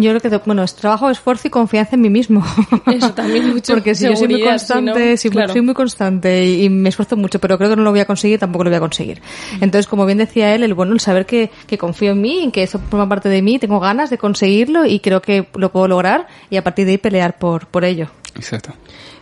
yo 0.03 0.19
creo 0.19 0.21
que 0.21 0.45
bueno 0.45 0.63
es 0.63 0.75
trabajo 0.75 1.11
esfuerzo 1.11 1.49
y 1.49 1.51
confianza 1.51 1.97
en 1.97 2.03
mí 2.03 2.11
mismo 2.11 2.45
eso 2.87 3.13
también 3.13 3.49
mucho 3.55 3.75
porque 3.75 3.95
si 3.95 4.05
yo 4.05 4.17
soy 4.17 4.29
muy 4.29 4.43
constante 4.43 5.17
si 5.17 5.29
no, 5.29 5.33
si 5.33 5.37
claro. 5.37 5.53
soy 5.53 5.63
muy 5.63 5.75
constante 5.75 6.45
y, 6.45 6.65
y, 6.65 6.69
me 6.69 6.89
esfuerzo 6.89 7.17
mucho 7.17 7.39
pero 7.39 7.59
creo 7.59 7.71
que 7.71 7.77
no 7.77 7.83
lo 7.83 7.91
voy 7.91 8.01
a 8.01 8.05
conseguir 8.05 8.39
tampoco 8.39 8.65
lo 8.65 8.71
voy 8.71 8.77
a 8.77 8.81
conseguir 8.81 9.21
entonces 9.55 9.87
como 9.87 10.07
bien 10.07 10.19
decía 10.19 10.55
él 10.55 10.63
el 10.63 10.75
bueno 10.75 10.93
el 10.93 11.01
saber 11.01 11.27
que, 11.27 11.51
que 11.67 11.79
confío 11.79 12.13
en 12.13 12.21
mí 12.21 12.51
que 12.53 12.63
eso 12.63 12.79
forma 12.79 13.09
parte 13.09 13.29
de 13.29 13.43
mí 13.43 13.59
tengo 13.59 13.81
ganas 13.81 14.11
de 14.11 14.19
conseguirlo 14.19 14.85
y 14.87 15.01
creo 15.01 15.23
que 15.23 15.49
lo 15.57 15.73
puedo 15.73 15.89
lograr 15.89 16.27
y 16.51 16.57
a 16.57 16.65
partir 16.65 16.87
de 16.87 16.93
ahí 16.93 16.99
pelear 16.99 17.39
por 17.39 17.67
por 17.67 17.85
ello 17.85 18.09
exacto 18.35 18.73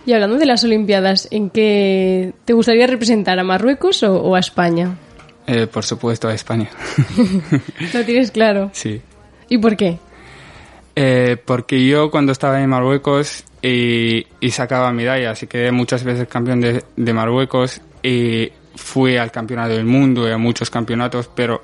y 0.07 0.13
hablando 0.13 0.37
de 0.37 0.45
las 0.45 0.63
Olimpiadas, 0.65 1.29
¿en 1.31 1.49
qué 1.49 2.35
te 2.45 2.53
gustaría 2.53 2.87
representar? 2.87 3.39
¿A 3.39 3.43
Marruecos 3.43 4.03
o, 4.03 4.21
o 4.21 4.35
a 4.35 4.39
España? 4.39 4.99
Eh, 5.47 5.67
por 5.67 5.85
supuesto, 5.85 6.29
a 6.29 6.35
España. 6.35 6.69
¿Lo 7.95 8.05
tienes 8.05 8.31
claro? 8.31 8.71
Sí. 8.73 9.01
¿Y 9.49 9.59
por 9.59 9.77
qué? 9.77 9.99
Eh, 10.96 11.37
porque 11.44 11.85
yo 11.85 12.11
cuando 12.11 12.33
estaba 12.33 12.61
en 12.61 12.70
Marruecos 12.70 13.44
y, 13.61 14.26
y, 14.38 14.50
sacaba 14.50 14.92
medallas 14.92 15.42
y 15.42 15.48
quedé 15.48 15.72
muchas 15.72 16.04
veces 16.04 16.28
campeón 16.28 16.61
de, 16.61 16.85
de, 16.94 17.12
Marruecos 17.12 17.80
y 18.00 18.52
fui 18.76 19.16
al 19.16 19.33
campeonato 19.33 19.72
del 19.72 19.87
mundo 19.87 20.28
y 20.28 20.30
a 20.30 20.38
muchos 20.38 20.70
campeonatos, 20.70 21.28
pero 21.35 21.62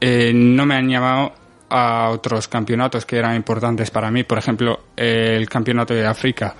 eh, 0.00 0.32
no 0.34 0.66
me 0.66 0.74
han 0.74 0.88
llamado 0.88 1.32
a 1.68 2.08
otros 2.10 2.48
campeonatos 2.48 3.06
que 3.06 3.18
eran 3.18 3.36
importantes 3.36 3.90
para 3.92 4.10
mí. 4.10 4.24
Por 4.24 4.38
ejemplo, 4.38 4.80
el 4.96 5.48
campeonato 5.48 5.94
de 5.94 6.04
África 6.04 6.54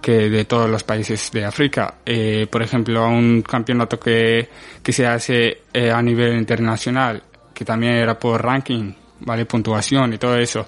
que 0.00 0.30
de 0.30 0.44
todos 0.44 0.68
los 0.70 0.84
países 0.84 1.30
de 1.32 1.44
África. 1.44 1.94
Eh, 2.04 2.46
por 2.50 2.62
ejemplo, 2.62 3.04
a 3.04 3.08
un 3.08 3.42
campeonato 3.42 3.98
que, 3.98 4.48
que 4.82 4.92
se 4.92 5.06
hace 5.06 5.62
eh, 5.72 5.90
a 5.90 6.00
nivel 6.02 6.36
internacional, 6.36 7.22
que 7.52 7.64
también 7.64 7.94
era 7.94 8.18
por 8.18 8.42
ranking, 8.42 8.92
¿vale? 9.20 9.44
Puntuación 9.44 10.14
y 10.14 10.18
todo 10.18 10.36
eso, 10.38 10.66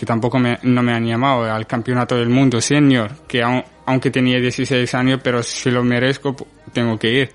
que 0.00 0.06
tampoco 0.06 0.38
me, 0.38 0.58
no 0.62 0.82
me 0.82 0.94
han 0.94 1.04
llamado 1.04 1.42
al 1.44 1.66
campeonato 1.66 2.16
del 2.16 2.30
mundo 2.30 2.58
senior, 2.58 3.10
que 3.28 3.42
aun, 3.42 3.62
aunque 3.84 4.10
tenía 4.10 4.40
16 4.40 4.94
años, 4.94 5.20
pero 5.22 5.42
si 5.42 5.70
lo 5.70 5.84
merezco, 5.84 6.34
tengo 6.72 6.98
que 6.98 7.10
ir. 7.10 7.30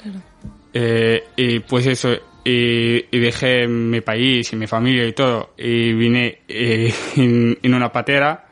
Claro. 0.00 0.20
Eh, 0.72 1.24
y 1.34 1.58
pues 1.58 1.88
eso, 1.88 2.12
y, 2.44 3.04
y, 3.10 3.18
dejé 3.18 3.66
mi 3.66 4.00
país 4.00 4.52
y 4.52 4.54
mi 4.54 4.68
familia 4.68 5.04
y 5.08 5.12
todo, 5.12 5.54
y 5.58 5.92
vine 5.92 6.42
eh, 6.46 6.94
en, 7.16 7.58
en 7.60 7.74
una 7.74 7.90
patera, 7.90 8.46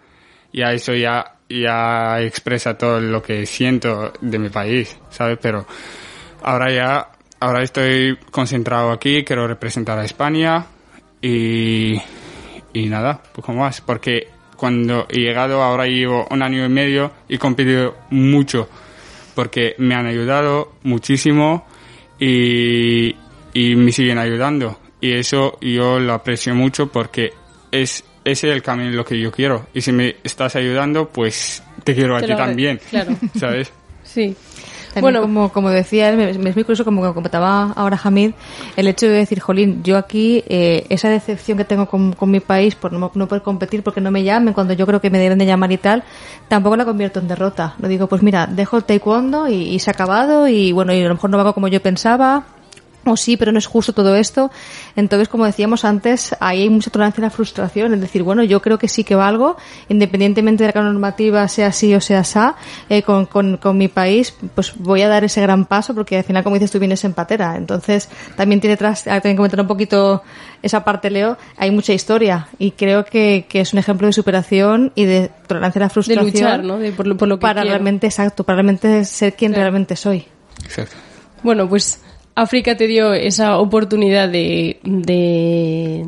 y 0.51 0.61
a 0.63 0.73
eso 0.73 0.93
ya 0.93 1.37
ya 1.49 2.21
expresa 2.21 2.77
todo 2.77 2.99
lo 2.99 3.23
que 3.23 3.47
siento 3.47 4.13
de 4.21 4.41
mi 4.41 4.49
país, 4.49 4.99
¿sabes? 5.09 5.39
Pero 5.41 5.69
ahora 6.43 6.73
ya, 6.73 7.13
ahora 7.39 7.63
estoy 7.63 8.19
concentrado 8.33 8.91
aquí, 8.91 9.23
quiero 9.23 9.47
representar 9.47 10.01
a 10.01 10.05
España 10.05 10.67
y, 11.21 11.97
y 12.73 12.87
nada, 12.87 13.23
poco 13.35 13.53
más, 13.53 13.81
porque 13.81 14.29
cuando 14.57 15.07
he 15.09 15.21
llegado 15.21 15.63
ahora 15.63 15.87
llevo 15.87 16.27
un 16.31 16.43
año 16.43 16.65
y 16.65 16.69
medio 16.69 17.13
y 17.29 17.35
he 17.37 17.39
competido 17.39 17.97
mucho, 18.11 18.69
porque 19.35 19.75
me 19.79 19.95
han 19.95 20.07
ayudado 20.07 20.73
muchísimo 20.83 21.67
y, 22.19 23.15
y 23.55 23.77
me 23.77 23.93
siguen 23.93 24.19
ayudando. 24.19 24.79
Y 25.01 25.13
eso 25.15 25.59
yo 25.61 25.99
lo 25.99 26.13
aprecio 26.13 26.55
mucho 26.55 26.87
porque 26.93 27.33
es 27.73 28.05
ese 28.25 28.49
es 28.49 28.55
el 28.55 28.63
camino 28.63 28.91
lo 28.91 29.05
que 29.05 29.21
yo 29.21 29.33
quiero. 29.33 29.67
Y 29.75 29.81
si 29.81 29.93
me 29.93 30.17
estás 30.23 30.55
ayudando, 30.57 31.09
pues 31.09 31.63
te 31.83 31.95
quiero 31.95 32.17
Te 32.19 32.25
a 32.25 32.29
ti 32.29 32.37
también. 32.37 32.81
claro. 32.89 33.17
¿Sabes? 33.39 33.73
Sí. 34.05 34.37
También 34.95 35.15
Bueno. 35.15 35.21
como, 35.23 35.53
como 35.53 35.71
decía 35.71 36.11
él, 36.11 36.17
me, 36.17 36.33
me 36.35 36.51
es 36.51 36.57
muy 36.57 36.65
curioso, 36.65 36.85
como 36.85 37.15
comentaba 37.15 37.73
ahora 37.73 37.99
Hamid, 38.03 38.33
el 38.77 38.89
hecho 38.89 39.07
de 39.07 39.13
decir, 39.13 39.41
jolín, 39.41 39.83
yo 39.83 39.97
aquí, 39.97 40.45
eh, 40.49 40.85
esa 40.91 41.09
decepción 41.09 41.57
que 41.57 41.65
tengo 41.65 41.87
con, 41.87 42.13
con 42.13 42.31
mi 42.31 42.41
país 42.41 42.75
por 42.75 42.93
no, 42.93 43.11
no 43.15 43.29
poder 43.29 43.43
competir 43.43 43.83
porque 43.83 44.01
no 44.01 44.11
me 44.11 44.23
llamen 44.23 44.53
cuando 44.55 44.75
yo 44.75 44.87
creo 44.87 45.01
que 45.01 45.11
me 45.11 45.19
deben 45.19 45.39
de 45.39 45.47
llamar 45.47 45.73
y 45.73 45.79
tal, 45.79 46.05
tampoco 46.49 46.77
la 46.77 46.85
convierto 46.85 47.21
en 47.21 47.29
derrota. 47.29 47.75
Lo 47.79 47.89
digo, 47.89 48.07
pues 48.07 48.23
mira, 48.23 48.47
dejo 48.47 48.77
el 48.77 48.85
taekwondo 48.85 49.49
y, 49.49 49.55
y 49.55 49.79
se 49.79 49.91
ha 49.91 49.93
acabado 49.95 50.47
y 50.49 50.73
bueno, 50.73 50.93
y 50.93 51.01
a 51.01 51.09
lo 51.09 51.15
mejor 51.15 51.31
no 51.31 51.41
hago 51.41 51.55
como 51.55 51.69
yo 51.69 51.81
pensaba, 51.81 52.45
o 53.05 53.17
sí, 53.17 53.37
pero 53.37 53.51
no 53.53 53.59
es 53.59 53.67
justo 53.67 53.93
todo 53.93 54.15
esto. 54.17 54.51
Entonces, 54.97 55.29
como 55.29 55.45
decíamos 55.45 55.85
antes, 55.85 56.37
ahí 56.41 56.63
hay 56.63 56.71
mucha 56.71 56.91
tolerancia 56.91 57.21
a 57.23 57.27
la 57.27 57.31
frustración. 57.31 57.93
Es 57.95 58.01
decir, 58.01 58.23
bueno, 58.23 58.43
yo 58.45 58.63
creo 58.63 58.79
que 58.79 58.89
sí 58.89 59.03
que 59.05 59.15
valgo, 59.15 59.57
independientemente 59.89 60.65
de 60.65 60.73
que 60.73 60.79
la 60.79 60.85
normativa 60.87 61.47
sea 61.49 61.69
así 61.69 61.95
o 61.95 62.01
sea 62.01 62.21
asá, 62.21 62.55
eh, 62.89 63.03
con, 63.03 63.27
con, 63.27 63.57
con 63.57 63.77
mi 63.77 63.89
país, 63.89 64.35
pues 64.55 64.73
voy 64.77 65.03
a 65.03 65.09
dar 65.09 65.25
ese 65.25 65.41
gran 65.41 65.65
paso 65.65 65.95
porque 65.95 66.19
al 66.19 66.25
final, 66.25 66.43
como 66.45 66.55
dices, 66.55 66.71
tú 66.71 66.79
vienes 66.79 67.05
en 67.05 67.13
patera. 67.15 67.57
Entonces, 67.57 68.09
también 68.37 68.61
tiene 68.61 68.77
tras, 68.77 69.07
ah, 69.07 69.21
también 69.21 69.37
comentar 69.37 69.61
un 69.61 69.67
poquito 69.67 70.23
esa 70.63 70.85
parte, 70.85 71.11
Leo, 71.11 71.37
hay 71.57 71.73
mucha 71.73 71.93
historia 71.93 72.47
y 72.59 72.71
creo 72.71 73.05
que, 73.05 73.47
que 73.49 73.61
es 73.63 73.73
un 73.73 73.81
ejemplo 73.81 74.07
de 74.07 74.13
superación 74.13 74.93
y 74.95 75.05
de 75.07 75.29
tolerancia 75.49 75.81
a 75.81 75.83
la 75.83 75.89
De 75.89 75.93
frustración. 75.93 76.25
luchar, 76.27 76.63
¿no? 76.65 76.79
De 76.79 76.93
por, 76.93 77.07
lo- 77.09 77.17
por 77.17 77.27
lo 77.27 77.37
que 77.39 77.43
para 77.43 77.63
quiero. 77.63 77.71
realmente, 77.75 78.07
exacto, 78.07 78.45
para 78.45 78.57
realmente 78.59 79.05
ser 79.05 79.35
quien 79.35 79.51
Claro. 79.53 79.65
realmente 79.65 79.97
soy. 79.97 80.25
Exacto. 80.65 80.95
Bueno, 81.43 81.69
pues 81.69 82.01
África 82.35 82.77
te 82.77 82.87
dio 82.87 83.13
esa 83.15 83.59
oportunidad 83.59 84.29
de, 84.29 84.79
de 84.85 86.07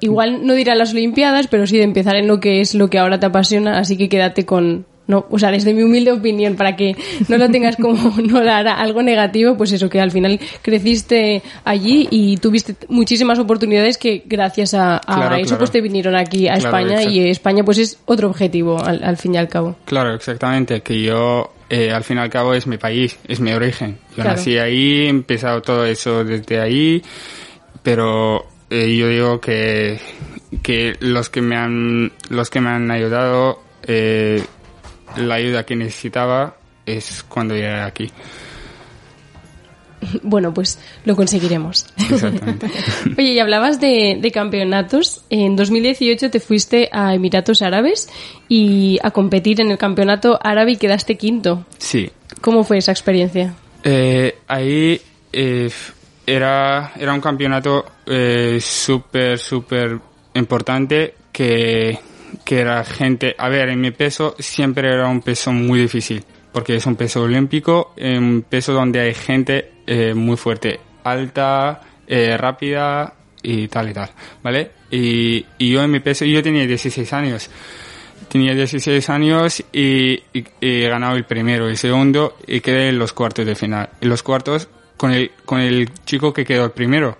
igual 0.00 0.46
no 0.46 0.54
dirá 0.54 0.74
las 0.74 0.92
Olimpiadas, 0.92 1.46
pero 1.46 1.66
sí 1.66 1.76
de 1.76 1.84
empezar 1.84 2.16
en 2.16 2.26
lo 2.26 2.40
que 2.40 2.60
es 2.60 2.74
lo 2.74 2.88
que 2.88 2.98
ahora 2.98 3.20
te 3.20 3.26
apasiona, 3.26 3.78
así 3.78 3.96
que 3.96 4.08
quédate 4.08 4.46
con 4.46 4.86
no, 5.08 5.24
o 5.30 5.38
sea, 5.38 5.50
desde 5.50 5.72
mi 5.72 5.82
humilde 5.82 6.12
opinión, 6.12 6.54
para 6.54 6.76
que 6.76 6.94
no 7.28 7.38
lo 7.38 7.50
tengas 7.50 7.76
como 7.76 8.14
no 8.22 8.44
dar 8.44 8.68
algo 8.68 9.02
negativo, 9.02 9.56
pues 9.56 9.72
eso, 9.72 9.88
que 9.88 10.02
al 10.02 10.10
final 10.10 10.38
creciste 10.60 11.42
allí 11.64 12.06
y 12.10 12.36
tuviste 12.36 12.76
muchísimas 12.88 13.38
oportunidades 13.38 13.96
que 13.96 14.22
gracias 14.26 14.74
a, 14.74 14.96
a 14.96 15.00
Claro, 15.00 15.36
eso 15.36 15.44
claro. 15.46 15.58
pues 15.60 15.70
te 15.70 15.80
vinieron 15.80 16.14
aquí 16.14 16.46
a 16.46 16.58
Claro, 16.58 16.76
España 16.78 17.02
y 17.04 17.30
España 17.30 17.64
pues 17.64 17.78
es 17.78 17.98
otro 18.04 18.28
objetivo 18.28 18.78
al, 18.84 19.02
al 19.02 19.16
fin 19.16 19.34
y 19.34 19.38
al 19.38 19.48
cabo. 19.48 19.76
Claro, 19.86 20.14
exactamente. 20.14 20.82
Que 20.82 21.00
yo, 21.00 21.52
eh, 21.70 21.90
al 21.92 22.04
fin 22.04 22.16
y 22.18 22.20
al 22.20 22.30
cabo, 22.30 22.54
es 22.54 22.66
mi 22.66 22.78
país, 22.78 23.18
es 23.28 23.40
mi 23.40 23.52
origen. 23.52 23.98
Yo 24.10 24.14
Claro. 24.22 24.30
nací 24.30 24.58
ahí, 24.58 25.06
he 25.06 25.08
empezado 25.08 25.60
todo 25.62 25.84
eso 25.86 26.24
desde 26.24 26.60
ahí, 26.60 27.02
pero 27.82 28.46
eh, 28.70 28.96
yo 28.96 29.08
digo 29.08 29.40
que, 29.40 30.00
que 30.62 30.96
los 31.00 31.28
que 31.30 31.40
me 31.42 31.56
han, 31.56 32.12
los 32.30 32.50
que 32.50 32.60
me 32.60 32.70
han 32.70 32.90
ayudado, 32.90 33.62
eh, 33.84 34.42
la 35.16 35.36
ayuda 35.36 35.64
que 35.64 35.76
necesitaba 35.76 36.56
es 36.86 37.22
cuando 37.28 37.54
llegué 37.54 37.80
aquí. 37.80 38.10
Bueno, 40.22 40.52
pues 40.54 40.78
lo 41.04 41.16
conseguiremos. 41.16 41.86
Exactamente. 42.10 42.66
Oye, 43.18 43.32
y 43.32 43.38
hablabas 43.38 43.80
de, 43.80 44.18
de 44.20 44.30
campeonatos. 44.30 45.22
En 45.30 45.56
2018 45.56 46.30
te 46.30 46.40
fuiste 46.40 46.88
a 46.92 47.14
Emiratos 47.14 47.62
Árabes 47.62 48.08
y 48.48 48.98
a 49.02 49.10
competir 49.10 49.60
en 49.60 49.70
el 49.70 49.78
campeonato 49.78 50.38
árabe 50.42 50.72
y 50.72 50.76
quedaste 50.76 51.16
quinto. 51.16 51.66
sí. 51.78 52.10
¿Cómo 52.40 52.62
fue 52.62 52.78
esa 52.78 52.92
experiencia? 52.92 53.54
Eh, 53.82 54.38
ahí 54.46 55.00
eh, 55.32 55.70
era, 56.26 56.92
era 56.96 57.12
un 57.12 57.20
campeonato 57.20 57.84
eh, 58.06 58.58
súper, 58.60 59.38
súper 59.38 59.98
importante 60.34 61.14
que, 61.32 61.98
que 62.44 62.60
era 62.60 62.84
gente... 62.84 63.34
A 63.38 63.48
ver, 63.48 63.70
en 63.70 63.80
mi 63.80 63.90
peso 63.90 64.36
siempre 64.38 64.88
era 64.88 65.08
un 65.08 65.20
peso 65.20 65.52
muy 65.52 65.80
difícil, 65.80 66.22
porque 66.52 66.76
es 66.76 66.86
un 66.86 66.96
peso 66.96 67.22
olímpico, 67.22 67.94
un 67.96 68.44
peso 68.48 68.72
donde 68.72 69.00
hay 69.00 69.14
gente 69.14 69.72
eh, 69.88 70.14
muy 70.14 70.36
fuerte, 70.36 70.78
alta, 71.04 71.80
eh, 72.06 72.36
rápida 72.36 73.14
y 73.42 73.68
tal 73.68 73.88
y 73.90 73.92
tal, 73.94 74.10
¿vale? 74.42 74.70
Y, 74.90 75.44
y 75.58 75.70
yo 75.72 75.82
en 75.82 75.90
mi 75.90 76.00
peso, 76.00 76.24
yo 76.24 76.42
tenía 76.42 76.66
16 76.66 77.12
años. 77.12 77.50
Tenía 78.28 78.54
16 78.54 79.08
años 79.10 79.60
y, 79.72 80.12
y- 80.34 80.44
y 80.60 80.82
he 80.82 80.88
ganado 80.88 81.16
el 81.16 81.24
primero, 81.24 81.66
el 81.68 81.76
segundo 81.78 82.36
y 82.46 82.60
quedé 82.60 82.88
en 82.90 82.98
los 82.98 83.12
cuartos 83.12 83.46
de 83.46 83.54
final. 83.54 83.88
En 84.00 84.08
los 84.10 84.22
cuartos 84.22 84.68
con 84.96 85.12
el, 85.12 85.30
con 85.44 85.60
el 85.60 85.88
chico 86.04 86.32
que 86.32 86.44
quedó 86.44 86.64
el 86.66 86.72
primero 86.72 87.16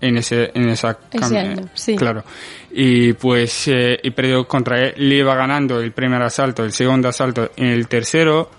en 0.00 0.16
ese, 0.16 0.50
en 0.54 0.68
esa 0.70 0.98
Ese 1.12 1.38
año, 1.38 1.68
sí. 1.74 1.94
Claro. 1.94 2.24
Y 2.72 3.12
pues, 3.12 3.68
eh, 3.68 4.00
he 4.02 4.10
perdido 4.12 4.48
contra 4.48 4.80
él, 4.80 4.94
le 4.96 5.16
iba 5.16 5.34
ganando 5.36 5.78
el 5.80 5.92
primer 5.92 6.22
asalto, 6.22 6.64
el 6.64 6.72
segundo 6.72 7.08
asalto, 7.08 7.50
en 7.56 7.66
el 7.66 7.86
tercero, 7.86 8.50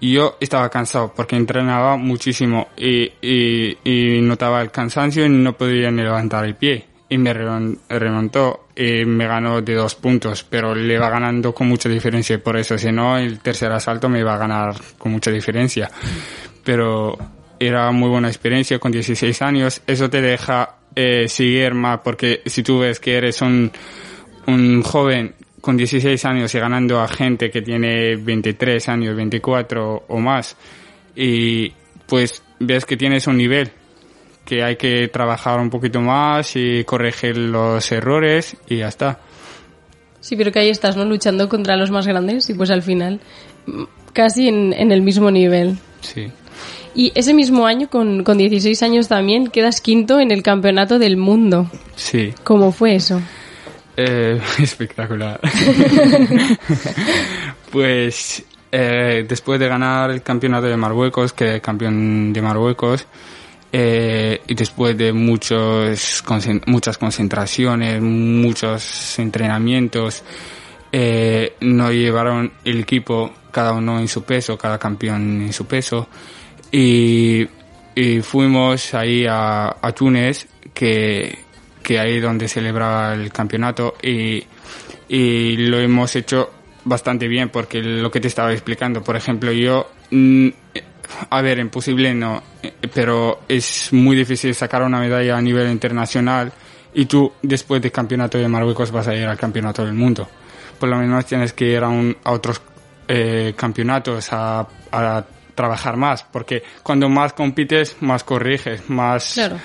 yo 0.00 0.36
estaba 0.40 0.68
cansado 0.68 1.12
porque 1.14 1.36
entrenaba 1.36 1.96
muchísimo 1.96 2.68
y, 2.76 3.12
y, 3.22 3.78
y 3.84 4.20
notaba 4.20 4.60
el 4.62 4.70
cansancio 4.70 5.24
y 5.24 5.28
no 5.28 5.52
podía 5.54 5.90
ni 5.90 6.02
levantar 6.02 6.44
el 6.44 6.54
pie. 6.54 6.84
Y 7.08 7.18
me 7.18 7.32
remon- 7.32 7.78
remontó 7.88 8.66
y 8.74 9.04
me 9.04 9.26
ganó 9.28 9.62
de 9.62 9.74
dos 9.74 9.94
puntos, 9.94 10.42
pero 10.42 10.74
le 10.74 10.94
iba 10.94 11.08
ganando 11.08 11.54
con 11.54 11.68
mucha 11.68 11.88
diferencia. 11.88 12.42
Por 12.42 12.56
eso, 12.56 12.76
si 12.76 12.90
no, 12.90 13.16
el 13.16 13.38
tercer 13.38 13.70
asalto 13.70 14.08
me 14.08 14.18
iba 14.20 14.34
a 14.34 14.38
ganar 14.38 14.74
con 14.98 15.12
mucha 15.12 15.30
diferencia. 15.30 15.88
Pero 16.64 17.16
era 17.60 17.90
muy 17.92 18.08
buena 18.08 18.28
experiencia 18.28 18.78
con 18.78 18.90
16 18.92 19.40
años. 19.42 19.82
Eso 19.86 20.10
te 20.10 20.20
deja 20.20 20.76
eh, 20.94 21.26
seguir 21.28 21.74
más 21.74 22.00
porque 22.02 22.42
si 22.46 22.62
tú 22.62 22.80
ves 22.80 22.98
que 22.98 23.16
eres 23.16 23.40
un, 23.40 23.70
un 24.46 24.82
joven 24.82 25.34
con 25.66 25.76
16 25.76 26.24
años 26.26 26.54
y 26.54 26.60
ganando 26.60 27.00
a 27.00 27.08
gente 27.08 27.50
que 27.50 27.60
tiene 27.60 28.14
23 28.14 28.88
años, 28.88 29.16
24 29.16 30.04
o 30.06 30.18
más, 30.20 30.56
y 31.16 31.72
pues 32.06 32.40
ves 32.60 32.84
que 32.84 32.96
tienes 32.96 33.26
un 33.26 33.36
nivel 33.36 33.72
que 34.44 34.62
hay 34.62 34.76
que 34.76 35.08
trabajar 35.08 35.58
un 35.58 35.68
poquito 35.68 36.00
más 36.00 36.54
y 36.54 36.84
corregir 36.84 37.36
los 37.36 37.90
errores 37.90 38.56
y 38.68 38.76
ya 38.76 38.86
está. 38.86 39.18
Sí, 40.20 40.36
pero 40.36 40.52
que 40.52 40.60
ahí 40.60 40.68
estás, 40.70 40.96
¿no? 40.96 41.04
Luchando 41.04 41.48
contra 41.48 41.76
los 41.76 41.90
más 41.90 42.06
grandes 42.06 42.48
y 42.48 42.54
pues 42.54 42.70
al 42.70 42.82
final 42.82 43.18
casi 44.12 44.46
en, 44.46 44.72
en 44.72 44.92
el 44.92 45.02
mismo 45.02 45.32
nivel. 45.32 45.78
Sí. 46.00 46.30
Y 46.94 47.10
ese 47.16 47.34
mismo 47.34 47.66
año, 47.66 47.90
con, 47.90 48.22
con 48.22 48.38
16 48.38 48.84
años 48.84 49.08
también, 49.08 49.48
quedas 49.48 49.80
quinto 49.80 50.20
en 50.20 50.30
el 50.30 50.44
campeonato 50.44 51.00
del 51.00 51.16
mundo. 51.16 51.68
Sí. 51.96 52.32
¿Cómo 52.44 52.70
fue 52.70 52.94
eso? 52.94 53.20
Eh, 53.96 54.40
espectacular. 54.58 55.40
pues 57.72 58.44
eh, 58.70 59.24
después 59.26 59.58
de 59.58 59.68
ganar 59.68 60.10
el 60.10 60.22
campeonato 60.22 60.66
de 60.66 60.76
Marruecos, 60.76 61.32
que 61.32 61.60
campeón 61.60 62.32
de 62.32 62.42
Marruecos, 62.42 63.06
eh, 63.72 64.40
y 64.46 64.54
después 64.54 64.96
de 64.96 65.12
muchos 65.12 66.22
muchas 66.66 66.98
concentraciones, 66.98 68.02
muchos 68.02 69.18
entrenamientos, 69.18 70.22
eh, 70.92 71.54
nos 71.60 71.92
llevaron 71.92 72.52
el 72.64 72.80
equipo, 72.80 73.32
cada 73.50 73.72
uno 73.72 73.98
en 73.98 74.08
su 74.08 74.24
peso, 74.24 74.58
cada 74.58 74.78
campeón 74.78 75.42
en 75.42 75.52
su 75.52 75.66
peso, 75.66 76.08
y, 76.70 77.46
y 77.94 78.20
fuimos 78.20 78.92
ahí 78.94 79.26
a, 79.26 79.76
a 79.80 79.92
Túnez, 79.92 80.48
que, 80.74 81.45
que 81.86 82.00
ahí 82.00 82.18
donde 82.18 82.48
celebraba 82.48 83.14
el 83.14 83.30
campeonato, 83.32 83.94
y, 84.02 84.42
y 85.08 85.56
lo 85.68 85.78
hemos 85.78 86.16
hecho 86.16 86.50
bastante 86.84 87.28
bien, 87.28 87.48
porque 87.50 87.80
lo 87.80 88.10
que 88.10 88.20
te 88.20 88.26
estaba 88.26 88.52
explicando, 88.52 89.04
por 89.04 89.14
ejemplo, 89.14 89.52
yo, 89.52 89.88
mm, 90.10 90.48
a 91.30 91.40
ver, 91.42 91.60
imposible 91.60 92.12
no, 92.12 92.42
eh, 92.60 92.72
pero 92.92 93.42
es 93.48 93.92
muy 93.92 94.16
difícil 94.16 94.52
sacar 94.52 94.82
una 94.82 94.98
medalla 94.98 95.36
a 95.36 95.40
nivel 95.40 95.70
internacional 95.70 96.52
y 96.92 97.06
tú 97.06 97.32
después 97.40 97.80
del 97.80 97.92
campeonato 97.92 98.36
de 98.36 98.48
Marruecos 98.48 98.90
vas 98.90 99.06
a 99.06 99.14
ir 99.14 99.26
al 99.28 99.38
campeonato 99.38 99.84
del 99.84 99.94
mundo. 99.94 100.28
Por 100.80 100.88
lo 100.88 100.96
menos 100.96 101.24
tienes 101.24 101.52
que 101.52 101.66
ir 101.66 101.84
a, 101.84 101.88
un- 101.88 102.16
a 102.24 102.32
otros 102.32 102.60
eh, 103.06 103.54
campeonatos 103.56 104.32
a, 104.32 104.66
a 104.90 105.24
trabajar 105.56 105.96
más, 105.96 106.22
porque 106.22 106.62
cuando 106.84 107.08
más 107.08 107.32
compites, 107.32 107.96
más 108.00 108.22
corriges, 108.22 108.88
más... 108.88 109.34
Claro. 109.34 109.56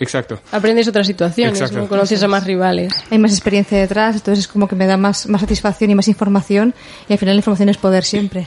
Exacto. 0.00 0.40
Aprendes 0.52 0.86
otras 0.86 1.06
situaciones, 1.06 1.60
Exacto. 1.60 1.80
¿no? 1.80 1.88
Conoces 1.88 2.22
a 2.22 2.28
más 2.28 2.44
rivales. 2.44 2.92
Hay 3.10 3.18
más 3.18 3.32
experiencia 3.32 3.78
detrás, 3.78 4.16
entonces 4.16 4.44
es 4.44 4.48
como 4.48 4.68
que 4.68 4.76
me 4.76 4.86
da 4.86 4.96
más, 4.96 5.26
más 5.26 5.40
satisfacción 5.40 5.90
y 5.90 5.94
más 5.94 6.06
información 6.08 6.74
y 7.08 7.14
al 7.14 7.18
final 7.18 7.34
la 7.34 7.40
información 7.40 7.70
es 7.70 7.78
poder 7.78 8.04
siempre. 8.04 8.46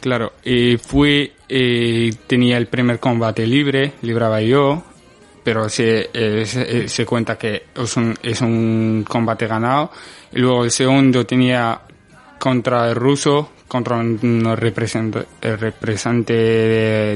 Claro, 0.00 0.34
y 0.44 0.76
fui 0.76 1.32
y 1.48 2.12
tenía 2.12 2.56
el 2.56 2.68
primer 2.68 3.00
combate 3.00 3.46
libre, 3.46 3.94
libraba 4.02 4.40
yo, 4.40 4.84
pero 5.42 5.68
se, 5.68 6.10
eh, 6.12 6.46
se, 6.46 6.84
eh, 6.84 6.88
se 6.88 7.04
cuenta 7.04 7.36
que 7.36 7.64
es 7.74 7.96
un, 7.96 8.14
es 8.22 8.40
un 8.40 9.04
combate 9.08 9.46
ganado. 9.46 9.90
Y 10.32 10.38
luego 10.38 10.64
el 10.64 10.70
segundo 10.70 11.26
tenía 11.26 11.80
contra 12.38 12.88
el 12.88 12.94
ruso, 12.94 13.50
contra 13.68 13.96
un 13.96 14.56
representante, 14.56 15.28
el 15.42 15.58
representante 15.58 16.32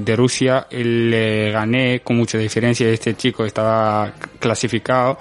de, 0.01 0.17
Rusia, 0.17 0.67
le 0.71 1.51
gané 1.51 2.01
con 2.01 2.17
mucha 2.17 2.39
diferencia. 2.39 2.89
Este 2.89 3.15
chico 3.15 3.45
estaba 3.45 4.13
clasificado. 4.39 5.19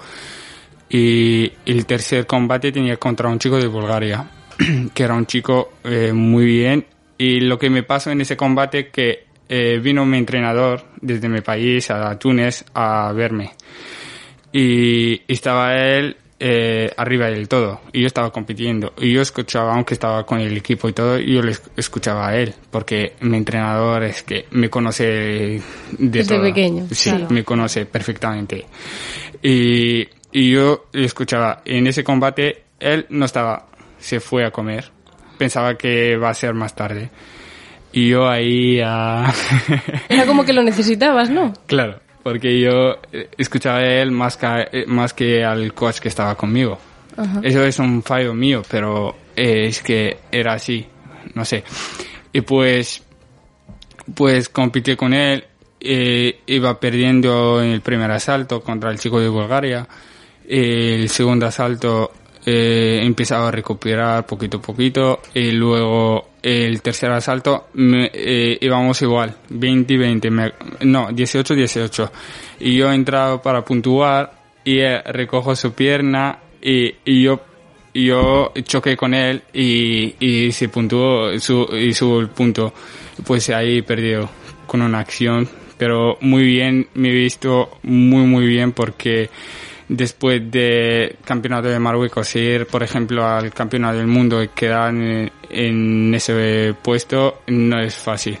Y 0.90 1.50
el 1.64 1.86
tercer 1.86 2.26
combate 2.26 2.70
tenía 2.70 2.98
contra 2.98 3.30
un 3.30 3.38
chico 3.38 3.56
de 3.56 3.66
Bulgaria, 3.66 4.28
que 4.94 5.02
era 5.02 5.14
un 5.14 5.24
chico 5.26 5.72
eh, 5.84 6.12
muy 6.12 6.44
bien. 6.44 6.86
Y 7.16 7.40
lo 7.40 7.58
que 7.58 7.70
me 7.70 7.82
pasó 7.82 8.10
en 8.10 8.20
ese 8.20 8.36
combate 8.36 8.88
que 8.90 9.24
eh, 9.48 9.80
vino 9.82 10.04
mi 10.04 10.18
entrenador 10.18 10.84
desde 11.00 11.28
mi 11.28 11.40
país 11.40 11.90
a 11.90 12.18
Túnez 12.18 12.64
a 12.74 13.10
verme. 13.12 13.52
Y 14.52 15.22
estaba 15.26 15.74
él 15.76 16.16
eh, 16.44 16.90
arriba 16.96 17.26
del 17.26 17.46
todo. 17.46 17.80
Y 17.92 18.00
yo 18.00 18.06
estaba 18.08 18.32
compitiendo. 18.32 18.92
Y 18.98 19.12
yo 19.12 19.22
escuchaba, 19.22 19.74
aunque 19.74 19.94
estaba 19.94 20.26
con 20.26 20.40
el 20.40 20.56
equipo 20.56 20.88
y 20.88 20.92
todo, 20.92 21.16
yo 21.18 21.40
le 21.40 21.52
esc- 21.52 21.70
escuchaba 21.76 22.28
a 22.28 22.36
él. 22.36 22.52
Porque 22.70 23.12
mi 23.20 23.36
entrenador 23.36 24.02
es 24.02 24.24
que 24.24 24.46
me 24.50 24.68
conoce 24.68 25.04
de 25.04 25.62
Desde 25.98 26.34
todo. 26.34 26.42
pequeño, 26.42 26.86
Sí, 26.90 27.10
claro. 27.10 27.26
me 27.30 27.44
conoce 27.44 27.86
perfectamente. 27.86 28.66
Y, 29.40 30.08
y 30.32 30.50
yo 30.50 30.86
le 30.92 31.04
escuchaba. 31.04 31.62
En 31.64 31.86
ese 31.86 32.02
combate, 32.02 32.64
él 32.80 33.06
no 33.10 33.24
estaba, 33.24 33.68
se 33.98 34.18
fue 34.18 34.44
a 34.44 34.50
comer. 34.50 34.90
Pensaba 35.38 35.76
que 35.76 36.16
va 36.16 36.30
a 36.30 36.34
ser 36.34 36.54
más 36.54 36.74
tarde. 36.74 37.10
Y 37.92 38.08
yo 38.08 38.28
ahí 38.28 38.80
a... 38.84 39.32
Era 40.08 40.26
como 40.26 40.44
que 40.44 40.52
lo 40.52 40.62
necesitabas, 40.64 41.30
¿no? 41.30 41.52
claro, 41.66 42.00
porque 42.22 42.60
yo 42.60 42.98
eh, 43.12 43.28
escuchaba 43.36 43.78
a 43.78 43.84
él 43.84 44.10
más 44.10 44.36
que, 44.36 44.68
eh, 44.72 44.84
más 44.86 45.12
que 45.12 45.44
al 45.44 45.74
coach 45.74 45.98
que 45.98 46.08
estaba 46.08 46.34
conmigo. 46.34 46.78
Eso 47.42 47.64
es 47.64 47.78
un 47.78 48.02
fallo 48.02 48.32
mío, 48.34 48.62
pero 48.70 49.14
eh, 49.36 49.66
es 49.66 49.82
que 49.82 50.18
era 50.30 50.54
así, 50.54 50.86
no 51.34 51.44
sé. 51.44 51.62
Y 52.32 52.40
pues, 52.40 53.02
pues 54.14 54.48
competí 54.48 54.96
con 54.96 55.12
él, 55.12 55.44
eh, 55.80 56.40
iba 56.46 56.78
perdiendo 56.80 57.62
en 57.62 57.70
el 57.70 57.80
primer 57.80 58.10
asalto 58.10 58.62
contra 58.62 58.90
el 58.90 58.98
chico 58.98 59.20
de 59.20 59.28
Bulgaria. 59.28 59.86
El 60.48 61.08
segundo 61.08 61.46
asalto 61.46 62.12
eh, 62.46 63.00
empezaba 63.02 63.48
a 63.48 63.50
recuperar 63.50 64.26
poquito 64.26 64.56
a 64.58 64.62
poquito 64.62 65.20
y 65.34 65.50
luego 65.50 66.28
el 66.42 66.82
tercer 66.82 67.10
asalto 67.12 67.68
me- 67.74 68.10
eh, 68.12 68.58
íbamos 68.60 69.00
igual, 69.02 69.36
20 69.50 69.94
y 69.94 69.96
20, 69.96 70.30
me- 70.30 70.52
no, 70.80 71.08
18 71.12 71.54
18. 71.54 72.12
Y 72.60 72.76
yo 72.76 72.90
he 72.90 72.94
entrado 72.94 73.40
para 73.42 73.64
puntuar 73.64 74.32
y 74.64 74.80
recojo 74.80 75.54
su 75.56 75.72
pierna 75.72 76.38
y, 76.60 76.94
y 77.04 77.22
yo 77.22 77.40
yo 77.94 78.52
choqué 78.64 78.96
con 78.96 79.12
él 79.12 79.42
y, 79.52 80.14
y 80.18 80.50
se 80.52 80.68
puntuó 80.70 81.38
su, 81.38 81.66
subo 81.92 82.20
el 82.20 82.28
punto. 82.28 82.72
Pues 83.26 83.50
ahí 83.50 83.82
perdió 83.82 84.30
con 84.66 84.80
una 84.80 85.00
acción, 85.00 85.46
pero 85.76 86.16
muy 86.22 86.42
bien, 86.44 86.88
me 86.94 87.10
he 87.10 87.12
visto 87.12 87.78
muy 87.82 88.24
muy 88.24 88.46
bien 88.46 88.72
porque 88.72 89.28
después 89.96 90.50
de 90.50 91.16
campeonato 91.24 91.68
de 91.68 91.78
Marruecos 91.78 92.34
ir, 92.36 92.66
por 92.66 92.82
ejemplo, 92.82 93.26
al 93.26 93.52
campeonato 93.52 93.98
del 93.98 94.06
mundo 94.06 94.42
y 94.42 94.48
quedar 94.48 94.94
en, 94.94 95.30
en 95.50 96.14
ese 96.14 96.74
puesto 96.82 97.42
no 97.46 97.80
es 97.80 97.94
fácil. 97.94 98.38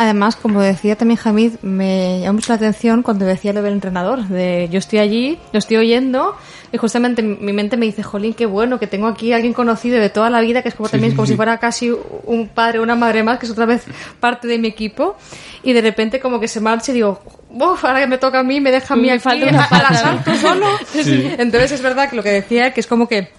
Además, 0.00 0.36
como 0.36 0.60
decía 0.60 0.94
también 0.94 1.18
Hamid, 1.24 1.54
me 1.62 2.20
llamó 2.20 2.34
mucho 2.34 2.52
la 2.52 2.54
atención 2.54 3.02
cuando 3.02 3.24
decía 3.24 3.52
lo 3.52 3.62
del 3.62 3.72
entrenador, 3.72 4.28
de 4.28 4.68
yo 4.70 4.78
estoy 4.78 5.00
allí, 5.00 5.40
lo 5.52 5.58
estoy 5.58 5.76
oyendo, 5.78 6.36
y 6.70 6.76
justamente 6.76 7.20
mi 7.20 7.52
mente 7.52 7.76
me 7.76 7.84
dice, 7.84 8.04
jolín, 8.04 8.32
qué 8.32 8.46
bueno, 8.46 8.78
que 8.78 8.86
tengo 8.86 9.08
aquí 9.08 9.32
a 9.32 9.34
alguien 9.34 9.52
conocido 9.52 9.98
de 9.98 10.08
toda 10.08 10.30
la 10.30 10.40
vida, 10.40 10.62
que 10.62 10.68
es 10.68 10.76
como 10.76 10.88
también 10.88 11.16
como 11.16 11.26
si 11.26 11.34
fuera 11.34 11.58
casi 11.58 11.92
un 12.26 12.46
padre 12.46 12.78
o 12.78 12.84
una 12.84 12.94
madre 12.94 13.24
más, 13.24 13.40
que 13.40 13.46
es 13.46 13.50
otra 13.50 13.66
vez 13.66 13.86
parte 14.20 14.46
de 14.46 14.58
mi 14.58 14.68
equipo, 14.68 15.16
y 15.64 15.72
de 15.72 15.80
repente 15.80 16.20
como 16.20 16.38
que 16.38 16.46
se 16.46 16.60
marcha 16.60 16.92
y 16.92 16.94
digo, 16.94 17.20
Uf, 17.50 17.84
ahora 17.84 17.98
que 17.98 18.06
me 18.06 18.18
toca 18.18 18.38
a 18.38 18.44
mí, 18.44 18.60
me 18.60 18.70
deja 18.70 18.94
a 18.94 18.96
mí 18.96 19.10
aquí 19.10 19.18
falta 19.18 19.48
una 19.48 19.64
asalto 19.64 20.32
solo. 20.36 20.66
Entonces 20.94 21.72
es 21.72 21.82
verdad 21.82 22.08
que 22.08 22.14
lo 22.14 22.22
que 22.22 22.30
decía, 22.30 22.72
que 22.72 22.78
es 22.78 22.86
como 22.86 23.08
que 23.08 23.32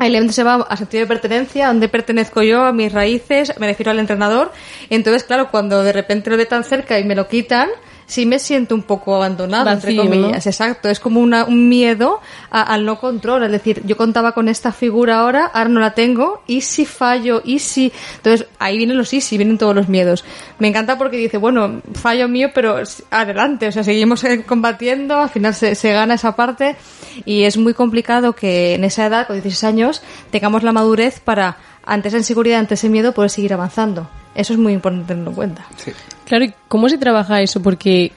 el 0.00 0.14
evento 0.14 0.32
se 0.32 0.42
va 0.42 0.54
a 0.54 0.76
sentido 0.76 1.02
de 1.02 1.06
pertenencia, 1.06 1.66
a 1.66 1.68
dónde 1.68 1.88
pertenezco 1.88 2.42
yo, 2.42 2.64
a 2.64 2.72
mis 2.72 2.92
raíces, 2.92 3.52
me 3.58 3.66
refiero 3.66 3.92
al 3.92 3.98
entrenador. 3.98 4.52
Entonces, 4.90 5.24
claro, 5.24 5.50
cuando 5.50 5.82
de 5.82 5.92
repente 5.92 6.30
lo 6.30 6.36
ve 6.36 6.46
tan 6.46 6.64
cerca 6.64 6.98
y 6.98 7.04
me 7.04 7.14
lo 7.14 7.28
quitan, 7.28 7.68
sí 8.06 8.26
me 8.26 8.38
siento 8.38 8.74
un 8.74 8.82
poco 8.82 9.16
abandonado, 9.16 9.64
entre 9.70 9.92
comillas. 9.96 10.44
¿no? 10.46 10.50
Exacto, 10.50 10.88
es 10.88 11.00
como 11.00 11.20
una- 11.20 11.44
un 11.44 11.68
miedo 11.68 12.20
a- 12.50 12.62
al 12.62 12.84
no 12.84 12.98
control. 13.00 13.44
Es 13.44 13.50
decir, 13.52 13.82
yo 13.86 13.96
contaba 13.96 14.32
con 14.32 14.48
esta 14.48 14.72
figura 14.72 15.20
ahora, 15.20 15.46
ahora 15.46 15.68
no 15.70 15.80
la 15.80 15.94
tengo, 15.94 16.42
y 16.46 16.60
si 16.60 16.84
fallo, 16.86 17.40
y 17.44 17.58
si. 17.58 17.92
Entonces, 18.16 18.46
ahí 18.58 18.76
vienen 18.76 18.96
los 18.96 19.12
y 19.14 19.20
si, 19.20 19.36
vienen 19.36 19.58
todos 19.58 19.74
los 19.74 19.88
miedos. 19.88 20.24
Me 20.58 20.68
encanta 20.68 20.98
porque 20.98 21.16
dice, 21.16 21.38
bueno, 21.38 21.80
fallo 21.94 22.28
mío, 22.28 22.50
pero 22.54 22.76
adelante, 23.10 23.68
o 23.68 23.72
sea, 23.72 23.82
seguimos 23.84 24.22
eh, 24.24 24.44
combatiendo, 24.44 25.18
al 25.20 25.30
final 25.30 25.54
se, 25.54 25.74
se 25.74 25.92
gana 25.92 26.14
esa 26.14 26.36
parte, 26.36 26.76
y 27.24 27.44
es 27.44 27.56
muy 27.56 27.74
complicado 27.74 28.32
que 28.34 28.74
en 28.74 28.84
esa 28.84 29.06
edad, 29.06 29.26
con 29.26 29.36
16 29.36 29.64
años, 29.64 30.02
tengamos 30.30 30.62
la 30.62 30.72
madurez 30.72 31.20
para, 31.20 31.56
ante 31.84 32.08
esa 32.08 32.18
inseguridad, 32.18 32.58
ante 32.60 32.74
ese 32.74 32.88
miedo, 32.88 33.12
poder 33.12 33.30
seguir 33.30 33.52
avanzando. 33.54 34.08
Eso 34.34 34.52
es 34.52 34.58
muy 34.58 34.72
importante 34.72 35.08
tenerlo 35.08 35.30
en 35.30 35.36
cuenta. 35.36 35.66
Sí. 35.76 35.92
Claro, 36.24 36.44
¿y 36.44 36.52
cómo 36.68 36.88
se 36.88 36.98
trabaja 36.98 37.40
eso? 37.42 37.62
Porque, 37.62 38.12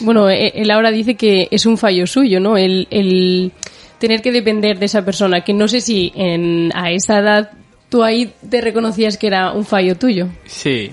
bueno, 0.00 0.28
e- 0.28 0.52
él 0.54 0.70
ahora 0.70 0.90
dice 0.90 1.14
que 1.14 1.48
es 1.50 1.64
un 1.66 1.78
fallo 1.78 2.06
suyo, 2.06 2.40
¿no? 2.40 2.56
El, 2.56 2.86
el 2.90 3.52
tener 3.98 4.20
que 4.20 4.32
depender 4.32 4.78
de 4.78 4.86
esa 4.86 5.04
persona, 5.04 5.42
que 5.42 5.54
no 5.54 5.68
sé 5.68 5.80
si 5.80 6.12
en, 6.14 6.70
a 6.74 6.90
esa 6.90 7.18
edad 7.18 7.50
tú 7.88 8.02
ahí 8.02 8.32
te 8.50 8.60
reconocías 8.60 9.16
que 9.16 9.26
era 9.28 9.52
un 9.52 9.64
fallo 9.64 9.96
tuyo. 9.96 10.28
Sí. 10.44 10.92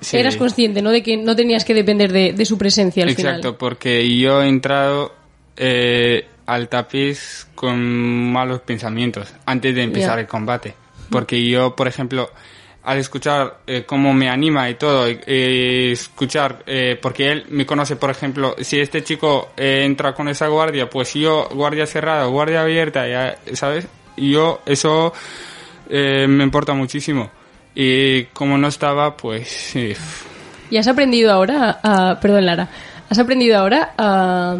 sí. 0.00 0.16
Eras 0.16 0.36
consciente, 0.36 0.82
¿no? 0.82 0.90
De 0.90 1.02
que 1.02 1.16
no 1.16 1.34
tenías 1.34 1.64
que 1.64 1.72
depender 1.74 2.12
de, 2.12 2.32
de 2.32 2.44
su 2.44 2.58
presencia 2.58 3.02
al 3.04 3.10
Exacto, 3.10 3.38
final. 3.40 3.56
porque 3.58 4.16
yo 4.18 4.42
he 4.42 4.48
entrado 4.48 5.14
eh, 5.56 6.26
al 6.46 6.68
tapiz 6.68 7.46
con 7.54 8.32
malos 8.32 8.60
pensamientos 8.60 9.32
antes 9.46 9.74
de 9.74 9.82
empezar 9.82 10.18
el 10.18 10.26
combate. 10.26 10.74
Porque 11.10 11.46
yo, 11.48 11.76
por 11.76 11.88
ejemplo, 11.88 12.30
al 12.84 12.98
escuchar 12.98 13.58
eh, 13.66 13.84
cómo 13.86 14.12
me 14.12 14.28
anima 14.28 14.68
y 14.68 14.74
todo, 14.74 15.06
eh, 15.06 15.90
escuchar, 15.92 16.64
eh, 16.66 16.98
porque 17.00 17.30
él 17.30 17.46
me 17.50 17.64
conoce, 17.64 17.96
por 17.96 18.10
ejemplo, 18.10 18.56
si 18.60 18.80
este 18.80 19.04
chico 19.04 19.50
eh, 19.56 19.82
entra 19.84 20.14
con 20.14 20.28
esa 20.28 20.48
guardia, 20.48 20.90
pues 20.90 21.14
yo, 21.14 21.48
guardia 21.52 21.86
cerrada, 21.86 22.26
guardia 22.26 22.62
abierta, 22.62 23.06
ya, 23.06 23.38
¿sabes? 23.54 23.86
Y 24.16 24.32
yo, 24.32 24.62
eso 24.66 25.12
eh, 25.88 26.26
me 26.28 26.42
importa 26.44 26.74
muchísimo. 26.74 27.30
Y 27.74 28.24
como 28.24 28.58
no 28.58 28.68
estaba, 28.68 29.16
pues. 29.16 29.74
¿Y 30.70 30.76
has 30.76 30.88
aprendido 30.88 31.32
ahora, 31.32 32.18
perdón 32.20 32.46
Lara, 32.46 32.68
has 33.08 33.18
aprendido 33.18 33.58
ahora 33.58 33.94
a, 33.96 34.56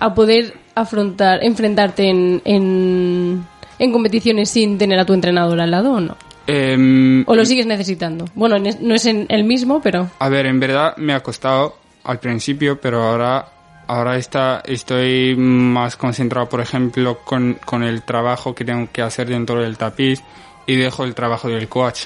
a 0.00 0.14
poder 0.14 0.54
afrontar, 0.74 1.42
enfrentarte 1.42 2.08
en, 2.08 2.42
en, 2.44 3.46
en 3.78 3.92
competiciones 3.92 4.50
sin 4.50 4.76
tener 4.76 4.98
a 4.98 5.06
tu 5.06 5.14
entrenador 5.14 5.60
al 5.60 5.70
lado 5.70 5.92
o 5.92 6.00
no? 6.00 6.16
Em, 6.50 7.24
¿O 7.26 7.34
lo 7.36 7.44
sigues 7.44 7.66
necesitando? 7.66 8.24
Bueno, 8.34 8.56
no 8.58 8.94
es 8.94 9.04
en 9.04 9.26
el 9.28 9.44
mismo, 9.44 9.82
pero... 9.82 10.10
A 10.18 10.28
ver, 10.30 10.46
en 10.46 10.58
verdad 10.58 10.96
me 10.96 11.12
ha 11.12 11.20
costado 11.22 11.76
al 12.04 12.18
principio, 12.20 12.80
pero 12.80 13.02
ahora, 13.02 13.46
ahora 13.86 14.16
está, 14.16 14.62
estoy 14.64 15.36
más 15.36 15.96
concentrado, 15.96 16.48
por 16.48 16.62
ejemplo, 16.62 17.18
con, 17.22 17.58
con 17.66 17.82
el 17.82 18.02
trabajo 18.02 18.54
que 18.54 18.64
tengo 18.64 18.88
que 18.90 19.02
hacer 19.02 19.28
dentro 19.28 19.60
del 19.62 19.76
tapiz 19.76 20.22
y 20.66 20.76
dejo 20.76 21.04
el 21.04 21.14
trabajo 21.14 21.48
del 21.48 21.68
coach. 21.68 22.04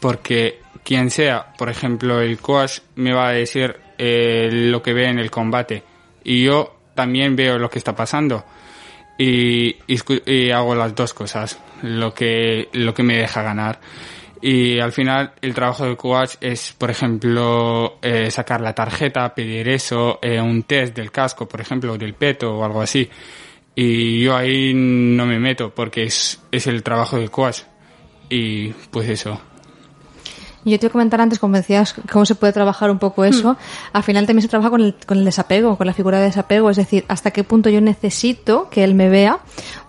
Porque 0.00 0.60
quien 0.82 1.10
sea, 1.10 1.52
por 1.58 1.68
ejemplo, 1.68 2.22
el 2.22 2.38
coach 2.38 2.78
me 2.96 3.12
va 3.12 3.28
a 3.28 3.32
decir 3.32 3.76
eh, 3.98 4.48
lo 4.50 4.80
que 4.82 4.94
ve 4.94 5.08
en 5.10 5.18
el 5.18 5.30
combate 5.30 5.82
y 6.24 6.44
yo 6.44 6.74
también 6.94 7.36
veo 7.36 7.58
lo 7.58 7.68
que 7.68 7.78
está 7.78 7.94
pasando 7.94 8.44
y, 9.18 9.68
y 9.86 9.96
escu- 9.96 10.22
y 10.26 10.50
hago 10.52 10.74
las 10.74 10.94
dos 10.94 11.12
cosas, 11.14 11.58
lo 11.82 12.14
que, 12.14 12.68
lo 12.72 12.94
que 12.94 13.02
me 13.02 13.16
deja 13.16 13.42
ganar. 13.42 13.80
Y 14.40 14.78
al 14.78 14.92
final 14.92 15.32
el 15.40 15.54
trabajo 15.54 15.84
del 15.84 15.96
coach 15.96 16.36
es, 16.40 16.72
por 16.78 16.90
ejemplo, 16.90 17.98
eh, 18.02 18.30
sacar 18.30 18.60
la 18.60 18.74
tarjeta, 18.74 19.34
pedir 19.34 19.68
eso, 19.68 20.18
eh, 20.22 20.40
un 20.40 20.62
test 20.62 20.94
del 20.94 21.10
casco, 21.10 21.48
por 21.48 21.60
ejemplo, 21.60 21.98
del 21.98 22.14
peto 22.14 22.56
o 22.56 22.64
algo 22.64 22.80
así. 22.80 23.08
Y 23.74 24.22
yo 24.22 24.36
ahí 24.36 24.72
no 24.74 25.26
me 25.26 25.38
meto 25.38 25.74
porque 25.74 26.04
es, 26.04 26.40
es 26.52 26.66
el 26.66 26.82
trabajo 26.82 27.18
del 27.18 27.30
coach. 27.30 27.62
Y 28.28 28.68
pues 28.90 29.08
eso. 29.08 29.40
Yo 30.64 30.78
te 30.78 30.86
iba 30.86 30.90
a 30.90 30.92
comentar 30.92 31.20
antes, 31.20 31.38
como 31.38 31.56
decías, 31.56 31.94
cómo 32.10 32.24
se 32.24 32.34
puede 32.34 32.52
trabajar 32.52 32.90
un 32.90 32.98
poco 32.98 33.24
eso. 33.24 33.56
Al 33.92 34.02
final 34.02 34.26
también 34.26 34.42
se 34.42 34.48
trabaja 34.48 34.70
con 34.70 34.80
el, 34.80 34.94
con 35.06 35.18
el 35.18 35.24
desapego, 35.24 35.76
con 35.76 35.86
la 35.86 35.92
figura 35.92 36.18
de 36.18 36.24
desapego. 36.24 36.70
Es 36.70 36.76
decir, 36.76 37.04
hasta 37.08 37.30
qué 37.30 37.44
punto 37.44 37.70
yo 37.70 37.80
necesito 37.80 38.68
que 38.70 38.84
él 38.84 38.94
me 38.94 39.08
vea 39.08 39.38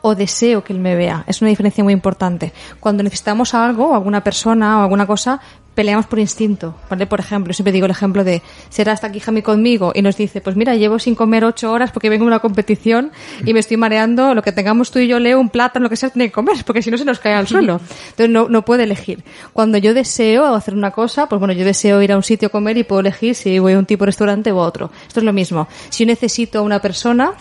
o 0.02 0.16
deseo 0.16 0.64
que 0.64 0.74
él 0.74 0.80
me 0.80 0.96
vea. 0.96 1.24
Es 1.28 1.42
una 1.42 1.50
diferencia 1.50 1.84
muy 1.84 1.94
importante. 1.94 2.54
Cuando 2.80 3.04
necesitamos 3.04 3.54
algo, 3.54 3.90
o 3.90 3.96
alguna 3.96 4.24
persona 4.24 4.80
o 4.80 4.84
alguna 4.84 5.06
cosa, 5.06 5.42
peleamos 5.76 6.08
por 6.08 6.20
instinto, 6.20 6.76
¿vale? 6.90 7.06
Por 7.08 7.20
ejemplo, 7.20 7.52
yo 7.52 7.56
siempre 7.56 7.72
digo 7.72 7.86
el 7.86 7.92
ejemplo 7.92 8.24
de, 8.24 8.42
será 8.70 8.92
hasta 8.92 9.08
aquí 9.08 9.20
Jami 9.20 9.42
conmigo 9.42 9.92
y 9.96 10.02
nos 10.02 10.18
dice, 10.18 10.42
pues 10.42 10.56
mira, 10.56 10.76
llevo 10.76 11.00
sin 11.00 11.16
comer 11.16 11.46
ocho 11.46 11.72
horas 11.72 11.92
porque 11.92 12.10
vengo 12.10 12.26
de 12.26 12.28
una 12.28 12.40
competición 12.40 13.12
y 13.46 13.54
me 13.54 13.60
estoy 13.60 13.78
mareando, 13.78 14.34
lo 14.34 14.42
que 14.42 14.52
tengamos 14.52 14.92
tú 14.92 15.00
y 15.00 15.08
yo, 15.08 15.20
Leo, 15.20 15.40
un 15.40 15.50
plátano, 15.50 15.84
lo 15.84 15.90
que 15.90 15.96
sea, 15.96 16.10
tiene 16.10 16.28
que 16.28 16.34
comer, 16.34 16.58
porque 16.66 16.82
si 16.82 16.92
no 16.92 16.98
se 16.98 17.06
nos 17.06 17.20
cae 17.20 17.34
al 17.34 17.48
suelo. 17.48 17.80
Entonces 18.10 18.30
no, 18.30 18.50
no 18.50 18.66
puede 18.66 18.84
elegir. 18.84 19.24
Cuando 19.54 19.78
yo 19.78 19.94
deseo 19.94 20.54
hacer 20.54 20.74
una 20.74 20.92
cosa, 20.92 21.30
pues 21.30 21.40
bueno, 21.40 21.54
yo 21.54 21.64
deseo 21.64 22.02
ir 22.02 22.12
a 22.12 22.18
un 22.18 22.24
sitio 22.24 22.48
a 22.48 22.52
comer 22.52 22.78
y 22.78 22.84
puedo 22.84 23.00
elegir 23.00 23.36
si 23.36 23.60
voy 23.60 23.74
a 23.74 23.80
un 23.80 23.86
tipo 23.86 24.04
de 24.04 24.08
restaurante 24.08 24.52
u 24.52 24.58
otro. 24.58 24.92
Esto 25.08 25.20
es 25.20 25.26
lo 25.26 25.34
mismo. 25.34 25.68
Si 25.90 26.04
yo 26.04 26.08
necesito 26.08 26.60
a 26.60 26.62
una 26.62 26.82
persona, 26.82 27.34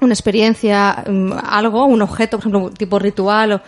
una 0.00 0.14
experiencia, 0.14 1.04
mm, 1.06 1.32
algo, 1.44 1.84
un 1.86 2.02
objeto, 2.02 2.38
por 2.38 2.48
ejemplo, 2.48 2.70
tipo 2.70 2.98
ritual, 2.98 3.52
o, 3.52 3.60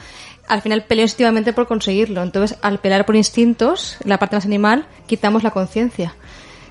al 0.48 0.62
final 0.62 0.84
peleo 0.84 1.04
instintivamente 1.04 1.52
por 1.52 1.66
conseguirlo. 1.66 2.22
Entonces, 2.22 2.58
al 2.62 2.78
pelear 2.78 3.06
por 3.06 3.16
instintos, 3.16 3.96
la 4.04 4.18
parte 4.18 4.36
más 4.36 4.44
animal, 4.44 4.86
quitamos 5.06 5.42
la 5.42 5.50
conciencia. 5.50 6.14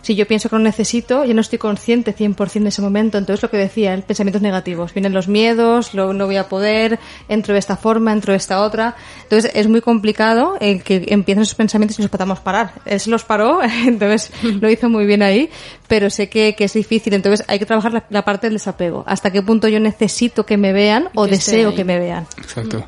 Si 0.08 0.16
yo 0.16 0.26
pienso 0.26 0.48
que 0.48 0.56
lo 0.56 0.62
necesito, 0.62 1.26
yo 1.26 1.34
no 1.34 1.42
estoy 1.42 1.60
consciente 1.60 2.16
100% 2.16 2.56
en 2.56 2.68
ese 2.68 2.82
momento. 2.82 3.18
Entonces, 3.18 3.44
lo 3.44 3.50
que 3.50 3.58
decía, 3.58 3.94
el 3.94 4.04
pensamientos 4.04 4.42
negativos. 4.42 4.94
Vienen 4.94 5.12
los 5.12 5.28
miedos, 5.28 5.94
lo, 5.94 6.14
no 6.14 6.28
voy 6.28 6.38
a 6.38 6.48
poder, 6.48 6.98
entro 7.28 7.54
de 7.54 7.60
esta 7.60 7.76
forma, 7.76 8.14
entro 8.14 8.32
de 8.32 8.38
esta 8.38 8.62
otra. 8.62 8.96
Entonces, 9.24 9.52
es 9.54 9.68
muy 9.68 9.82
complicado 9.82 10.56
el 10.62 10.82
que 10.82 11.08
empiecen 11.10 11.42
esos 11.42 11.56
pensamientos 11.56 12.00
y 12.00 12.04
nos 12.04 12.12
podamos 12.12 12.40
parar. 12.40 12.72
Él 12.86 13.02
se 13.02 13.10
los 13.10 13.26
paró, 13.26 13.60
entonces 13.86 14.32
lo 14.62 14.70
hizo 14.70 14.90
muy 14.90 15.06
bien 15.06 15.24
ahí, 15.24 15.50
pero 15.90 16.10
sé 16.10 16.30
que, 16.30 16.56
que 16.56 16.64
es 16.64 16.74
difícil. 16.74 17.14
Entonces, 17.14 17.46
hay 17.50 17.60
que 17.60 17.66
trabajar 17.66 17.92
la, 17.92 18.06
la 18.10 18.24
parte 18.24 18.48
del 18.48 18.54
desapego. 18.54 19.04
Hasta 19.08 19.32
qué 19.32 19.42
punto 19.42 19.68
yo 19.68 19.82
necesito 19.82 20.46
que 20.46 20.56
me 20.56 20.72
vean 20.72 21.10
o 21.16 21.26
Que 21.26 21.32
deseo 21.32 21.76
que 21.76 21.84
me 21.84 22.00
vean. 22.00 22.28
Exacto. 22.38 22.88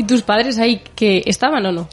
¿Y 0.00 0.04
tus 0.04 0.22
padres 0.22 0.56
ahí 0.56 0.82
que 0.94 1.22
estaban 1.26 1.66
o 1.66 1.72
no? 1.72 1.86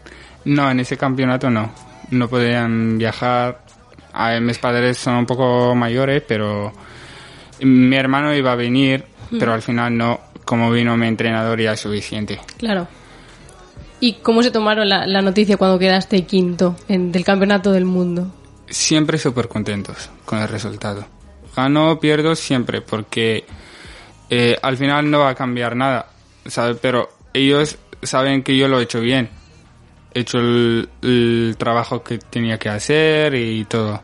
No, 0.46 0.72
en 0.72 0.80
ese 0.80 0.96
campeonato 0.96 1.50
no. 1.50 1.74
No 2.10 2.30
podían 2.30 2.98
viajar. 2.98 3.65
A 4.13 4.30
ver, 4.30 4.41
mis 4.41 4.58
padres 4.60 4.98
son 4.98 5.15
un 5.15 5.26
poco 5.26 5.76
mayores, 5.76 6.24
pero 6.26 6.72
mi 7.60 7.98
hermano 7.98 8.34
iba 8.34 8.54
a 8.54 8.56
venir, 8.56 9.04
pero 9.38 9.52
al 9.52 9.62
final 9.62 9.98
no. 9.98 10.22
Como 10.46 10.72
vino 10.72 10.96
mi 10.96 11.06
entrenador 11.06 11.60
ya 11.60 11.74
es 11.74 11.82
suficiente. 11.82 12.39
Claro. 12.58 12.88
¿Y 14.00 14.13
cómo 14.13 14.41
se 14.41 14.52
tomaron 14.52 14.88
la, 14.88 15.06
la 15.06 15.22
noticia 15.22 15.58
cuando 15.58 15.78
quedaste 15.78 16.24
quinto 16.24 16.78
en, 16.88 17.12
del 17.12 17.26
campeonato 17.26 17.74
del 17.74 17.84
mundo? 17.84 18.34
Siempre 18.70 19.17
súper 19.17 19.50
contentos 19.50 20.10
con 20.24 20.39
el 20.39 20.48
resultado. 20.48 21.06
Gano 21.54 21.91
o 21.91 22.00
pierdo 22.00 22.36
siempre, 22.36 22.80
porque 22.80 23.43
eh, 24.30 24.58
al 24.62 24.78
final 24.78 25.12
no 25.12 25.20
va 25.20 25.32
a 25.32 25.36
cambiar 25.36 25.76
nada, 25.76 26.08
¿sabes? 26.46 26.78
Pero 26.82 27.10
ellos 27.34 27.78
saben 28.08 28.41
que 28.43 28.58
yo 28.58 28.67
lo 28.67 28.80
he 28.80 28.84
hecho 28.84 29.00
bien. 29.02 29.30
He 30.13 30.22
hecho 30.22 30.39
el, 30.39 30.89
el 31.04 31.56
trabajo 31.60 32.04
que 32.04 32.17
tenía 32.17 32.58
que 32.58 32.70
hacer 32.70 33.36
y 33.36 33.65
todo. 33.65 34.02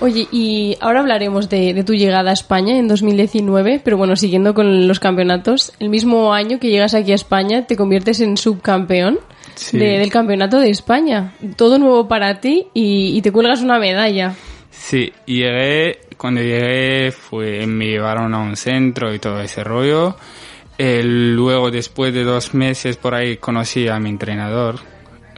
Oye, 0.00 0.26
y 0.32 0.76
ahora 0.80 0.98
hablaremos 1.00 1.48
de, 1.48 1.74
de 1.74 1.84
tu 1.84 1.94
llegada 1.94 2.30
a 2.30 2.32
España 2.34 2.76
en 2.76 2.88
2019, 2.88 3.80
pero 3.84 3.96
bueno, 3.96 4.16
siguiendo 4.16 4.52
con 4.52 4.88
los 4.88 4.98
campeonatos, 4.98 5.72
el 5.78 5.90
mismo 5.90 6.34
año 6.34 6.58
que 6.58 6.70
llegas 6.70 6.94
aquí 6.94 7.12
a 7.12 7.14
España 7.14 7.66
te 7.68 7.76
conviertes 7.76 8.20
en 8.20 8.36
subcampeón 8.36 9.20
Sí. 9.54 9.78
de- 9.78 9.98
del 9.98 10.10
campeonato 10.10 10.58
de 10.58 10.70
España. 10.70 11.34
Todo 11.56 11.78
nuevo 11.78 12.08
para 12.08 12.40
ti 12.40 12.66
y, 12.74 13.16
y 13.16 13.22
te 13.22 13.30
cuelgas 13.30 13.60
una 13.60 13.78
medalla. 13.78 14.34
Sí, 14.70 15.12
llegué, 15.26 16.00
cuando 16.16 16.40
llegué 16.40 17.12
fue, 17.12 17.66
me 17.66 17.84
llevaron 17.86 18.34
a 18.34 18.38
un 18.40 18.56
centro 18.56 19.14
y 19.14 19.18
todo 19.20 19.40
ese 19.40 19.62
rollo. 19.62 20.16
Eh, 20.78 21.02
luego, 21.04 21.70
después 21.70 22.14
de 22.14 22.24
dos 22.24 22.54
meses 22.54 22.96
por 22.96 23.14
ahí, 23.14 23.36
conocí 23.36 23.88
a 23.88 23.98
mi 23.98 24.08
entrenador, 24.10 24.80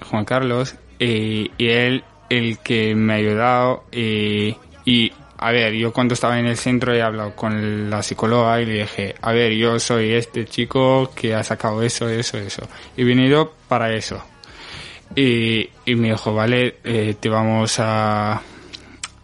Juan 0.09 0.25
Carlos, 0.25 0.77
y, 0.99 1.51
y 1.59 1.69
él, 1.69 2.05
el 2.31 2.59
que 2.59 2.95
me 2.95 3.13
ha 3.15 3.17
ayudado. 3.17 3.85
Y, 3.93 4.57
y, 4.85 5.13
a 5.39 5.51
ver, 5.53 5.75
yo 5.75 5.93
cuando 5.93 6.15
estaba 6.15 6.39
en 6.39 6.47
el 6.47 6.57
centro 6.57 6.95
he 6.95 7.03
hablado 7.03 7.35
con 7.35 7.91
la 7.91 8.03
psicóloga 8.03 8.61
y 8.61 8.67
le 8.67 8.73
dije, 8.83 9.15
a 9.21 9.33
ver, 9.33 9.53
yo 9.53 9.79
soy 9.79 10.13
este 10.13 10.45
chico 10.47 11.11
que 11.15 11.35
ha 11.35 11.43
sacado 11.43 11.83
eso, 11.83 12.09
eso, 12.09 12.39
eso. 12.39 12.63
He 12.97 13.05
venido 13.05 13.53
para 13.69 13.93
eso. 13.93 14.25
Y, 15.17 15.69
y 15.85 15.95
me 15.97 16.11
dijo, 16.13 16.35
vale, 16.35 16.77
eh, 16.85 17.17
te 17.21 17.29
vamos 17.29 17.77
a 17.81 18.41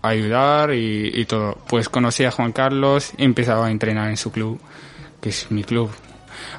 ayudar 0.03 0.75
y, 0.75 1.11
y 1.15 1.25
todo. 1.25 1.57
Pues 1.69 1.89
conocí 1.89 2.25
a 2.25 2.31
Juan 2.31 2.53
Carlos, 2.53 3.13
he 3.17 3.25
empezado 3.25 3.65
a 3.65 3.71
entrenar 3.71 4.11
en 4.11 4.17
su 4.17 4.31
club, 4.31 4.61
que 5.21 5.31
es 5.31 5.51
mi 5.51 5.65
club 5.65 5.91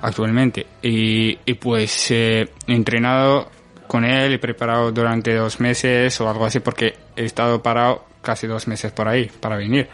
actualmente. 0.02 0.68
Y, 0.82 1.38
y 1.46 1.54
pues 1.56 2.12
eh, 2.12 2.50
he 2.68 2.74
entrenado 2.74 3.50
con 3.88 4.06
él, 4.06 4.34
he 4.34 4.40
preparado 4.40 4.92
durante 4.92 5.36
dos 5.36 5.60
meses 5.60 6.20
o 6.22 6.30
algo 6.30 6.46
así 6.46 6.62
porque 6.62 6.96
he 7.16 7.26
estado 7.26 7.62
parado 7.62 8.06
casi 8.22 8.48
dos 8.48 8.68
meses 8.68 8.92
por 8.92 9.08
ahí 9.08 9.30
para 9.40 9.58
venir. 9.58 9.90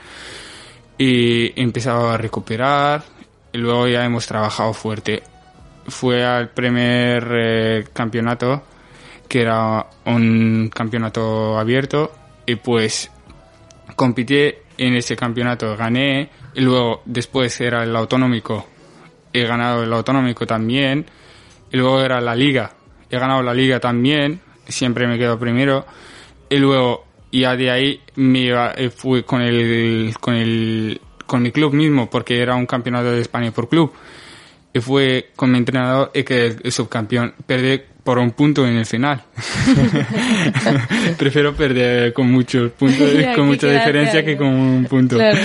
Y 0.97 1.47
he 1.59 1.63
empezado 1.63 2.09
a 2.09 2.17
recuperar 2.17 3.03
y 3.51 3.57
luego 3.57 3.87
ya 3.87 4.05
hemos 4.05 4.27
trabajado 4.27 4.73
fuerte. 4.73 5.23
Fue 5.87 6.25
al 6.25 6.49
primer 6.49 7.27
eh, 7.31 7.85
campeonato, 7.93 8.63
que 9.27 9.41
era 9.41 9.87
un 10.05 10.69
campeonato 10.73 11.57
abierto, 11.57 12.11
y 12.45 12.55
pues 12.55 13.09
competí 13.95 14.53
en 14.77 14.95
ese 14.95 15.15
campeonato, 15.15 15.75
gané, 15.75 16.29
y 16.53 16.61
luego 16.61 17.01
después 17.05 17.59
era 17.61 17.83
el 17.83 17.95
autonómico, 17.95 18.67
he 19.39 19.45
ganado 19.47 19.83
el 19.83 19.93
autonómico 19.93 20.45
también, 20.45 21.05
y 21.71 21.77
luego 21.77 22.01
era 22.01 22.21
la 22.21 22.35
liga, 22.35 22.71
he 23.09 23.17
ganado 23.17 23.41
la 23.43 23.53
liga 23.53 23.79
también, 23.79 24.39
siempre 24.67 25.07
me 25.07 25.17
quedo 25.17 25.37
primero, 25.39 25.85
y 26.49 26.57
luego 26.57 27.05
ya 27.31 27.55
de 27.55 27.69
ahí 27.71 28.01
me 28.15 28.39
iba, 28.39 28.71
eh, 28.75 28.89
fui 28.89 29.23
con 29.23 29.41
el, 29.41 30.13
con 30.19 30.33
el, 30.35 30.99
con 31.25 31.41
mi 31.41 31.51
club 31.51 31.73
mismo, 31.73 32.09
porque 32.09 32.39
era 32.39 32.55
un 32.55 32.65
campeonato 32.65 33.11
de 33.11 33.21
España 33.21 33.51
por 33.51 33.67
club, 33.69 33.91
y 34.73 34.79
fue 34.79 35.31
con 35.35 35.51
mi 35.51 35.57
entrenador 35.57 36.11
y 36.13 36.23
que 36.23 36.55
el 36.63 36.71
subcampeón, 36.71 37.33
perdí 37.45 37.81
por 38.03 38.19
un 38.19 38.31
punto 38.31 38.65
en 38.65 38.77
el 38.77 38.85
final. 38.85 39.21
Prefiero 41.17 41.53
perder 41.53 42.13
con 42.13 42.31
muchos 42.31 42.71
puntos, 42.71 43.11
Ya, 43.19 43.33
con 43.33 43.47
mucha 43.47 43.67
diferencia 43.67 44.23
que 44.23 44.37
con 44.37 44.47
un 44.47 44.85
punto. 44.85 45.17
Claro. 45.17 45.37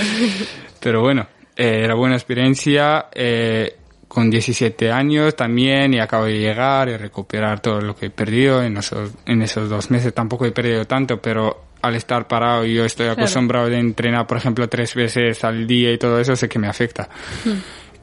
Pero 0.79 1.01
bueno, 1.01 1.27
eh, 1.57 1.81
era 1.83 1.95
buena 1.95 2.15
experiencia. 2.15 3.07
eh, 3.13 3.75
con 4.13 4.29
17 4.29 4.91
años 4.91 5.35
también 5.35 5.93
y 5.93 5.99
acabo 5.99 6.25
de 6.25 6.37
llegar 6.39 6.87
y 6.89 6.97
recuperar 6.97 7.59
todo 7.61 7.81
lo 7.81 7.95
que 7.95 8.05
he 8.05 8.09
perdido 8.09 8.61
en 8.63 8.77
esos, 8.77 9.11
en 9.25 9.41
esos 9.41 9.69
dos 9.69 9.89
meses. 9.91 10.13
Tampoco 10.13 10.45
he 10.45 10.51
perdido 10.51 10.85
tanto, 10.85 11.19
pero 11.21 11.63
al 11.81 11.95
estar 11.95 12.27
parado 12.27 12.65
y 12.65 12.75
yo 12.75 12.85
estoy 12.85 13.07
acostumbrado 13.07 13.67
de 13.69 13.77
entrenar, 13.79 14.25
por 14.27 14.37
ejemplo, 14.37 14.69
tres 14.69 14.95
veces 14.95 15.43
al 15.43 15.67
día 15.67 15.91
y 15.91 15.97
todo 15.97 16.19
eso, 16.19 16.35
sé 16.35 16.47
que 16.47 16.59
me 16.59 16.67
afecta. 16.67 17.09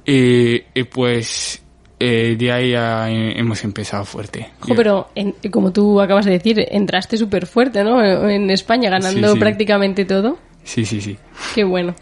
Y, 0.04 0.62
y 0.74 0.82
pues 0.84 1.62
eh, 1.98 2.34
de 2.38 2.52
ahí 2.52 2.70
ya 2.72 3.11
he- 3.11 3.38
hemos 3.38 3.62
empezado 3.64 4.04
fuerte. 4.04 4.50
Jo, 4.61 4.74
pero 4.74 5.08
en- 5.14 5.34
como 5.50 5.72
tú 5.72 6.00
acabas 6.00 6.24
de 6.24 6.32
decir, 6.32 6.64
entraste 6.70 7.16
súper 7.16 7.46
fuerte, 7.46 7.84
¿no? 7.84 8.02
En 8.28 8.50
España, 8.50 8.90
ganando 8.90 9.28
Sí, 9.28 9.34
sí. 9.34 9.38
prácticamente 9.38 10.04
todo. 10.04 10.38
Sí, 10.64 10.84
sí, 10.84 11.00
sí. 11.00 11.16
Qué 11.54 11.64
bueno. 11.64 11.94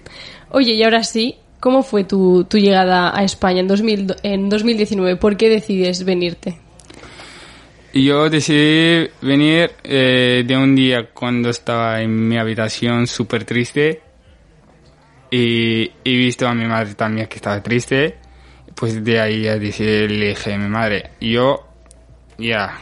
Oye, 0.50 0.72
y 0.72 0.82
ahora 0.82 1.02
sí, 1.02 1.36
¿cómo 1.60 1.82
fue 1.82 2.04
tu, 2.04 2.44
tu 2.44 2.58
llegada 2.58 3.16
a 3.16 3.24
España 3.24 3.60
en, 3.60 3.68
2000, 3.68 4.16
en 4.22 4.48
2019? 4.48 5.16
¿Por 5.16 5.36
qué 5.36 5.48
decides 5.48 6.04
venirte? 6.04 6.58
Yo 7.92 8.28
decidí 8.28 9.08
venir 9.22 9.72
eh, 9.82 10.44
de 10.46 10.56
un 10.56 10.76
día 10.76 11.08
cuando 11.12 11.50
estaba 11.50 12.00
en 12.02 12.28
mi 12.28 12.36
habitación 12.36 13.06
súper 13.06 13.44
triste 13.44 14.02
y 15.30 15.90
he 16.04 16.16
visto 16.16 16.46
a 16.46 16.54
mi 16.54 16.66
madre 16.66 16.94
también 16.94 17.26
que 17.26 17.36
estaba 17.36 17.62
triste. 17.62 18.16
Pues 18.74 19.02
de 19.02 19.20
ahí 19.20 19.42
ya 19.42 19.58
decidí, 19.58 20.06
le 20.06 20.28
dije 20.28 20.54
a 20.54 20.58
mi 20.58 20.68
madre, 20.68 21.10
yo 21.20 21.66
ya 22.36 22.78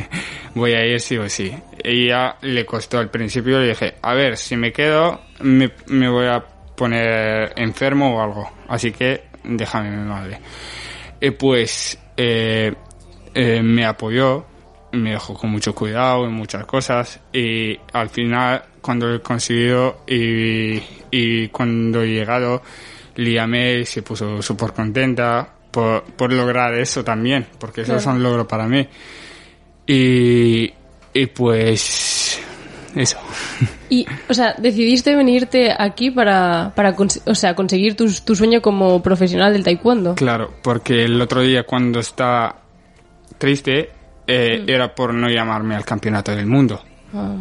voy 0.54 0.72
a 0.74 0.86
ir 0.86 1.00
sí 1.00 1.16
o 1.16 1.28
sí. 1.28 1.52
Ella 1.82 2.36
le 2.42 2.64
costó 2.64 2.98
al 2.98 3.10
principio, 3.10 3.58
le 3.58 3.68
dije, 3.68 3.94
a 4.02 4.14
ver, 4.14 4.36
si 4.36 4.56
me 4.56 4.72
quedo 4.72 5.20
me 5.40 6.08
voy 6.08 6.26
a 6.26 6.44
poner 6.80 7.52
enfermo 7.56 8.16
o 8.16 8.22
algo. 8.22 8.50
Así 8.66 8.90
que 8.90 9.24
déjame 9.44 9.90
mi 9.90 10.08
madre. 10.08 10.40
Y 11.20 11.30
pues 11.32 11.98
eh, 12.16 12.72
eh, 13.34 13.62
me 13.62 13.84
apoyó, 13.84 14.46
me 14.92 15.10
dejó 15.10 15.34
con 15.34 15.50
mucho 15.50 15.74
cuidado 15.74 16.24
en 16.24 16.32
muchas 16.32 16.64
cosas 16.64 17.20
y 17.34 17.78
al 17.92 18.08
final 18.08 18.62
cuando 18.80 19.14
he 19.14 19.20
conseguido 19.20 20.04
y, 20.06 20.80
y 21.10 21.48
cuando 21.48 22.02
he 22.02 22.08
llegado 22.08 22.62
le 23.16 23.32
llamé 23.34 23.80
y 23.80 23.84
se 23.84 24.00
puso 24.00 24.40
súper 24.40 24.72
contenta 24.72 25.46
por, 25.70 26.04
por 26.04 26.32
lograr 26.32 26.72
eso 26.78 27.04
también, 27.04 27.46
porque 27.58 27.82
eso 27.82 27.96
es 27.96 28.06
un 28.06 28.22
logro 28.22 28.48
para 28.48 28.66
mí. 28.66 28.88
Y, 29.86 30.72
y 31.12 31.26
pues 31.26 32.19
eso. 32.94 33.18
Y, 33.88 34.06
o 34.28 34.34
sea, 34.34 34.54
decidiste 34.58 35.14
venirte 35.14 35.74
aquí 35.76 36.10
para, 36.10 36.72
para 36.74 36.94
o 37.26 37.34
sea, 37.34 37.54
conseguir 37.54 37.96
tu, 37.96 38.12
tu 38.24 38.36
sueño 38.36 38.62
como 38.62 39.02
profesional 39.02 39.52
del 39.52 39.64
taekwondo. 39.64 40.14
Claro, 40.14 40.52
porque 40.62 41.04
el 41.04 41.20
otro 41.20 41.40
día 41.40 41.64
cuando 41.64 42.00
estaba 42.00 42.56
triste 43.38 43.90
eh, 44.26 44.64
era 44.66 44.94
por 44.94 45.12
no 45.12 45.28
llamarme 45.28 45.74
al 45.74 45.84
campeonato 45.84 46.34
del 46.34 46.46
mundo. 46.46 46.80
Ah. 47.14 47.36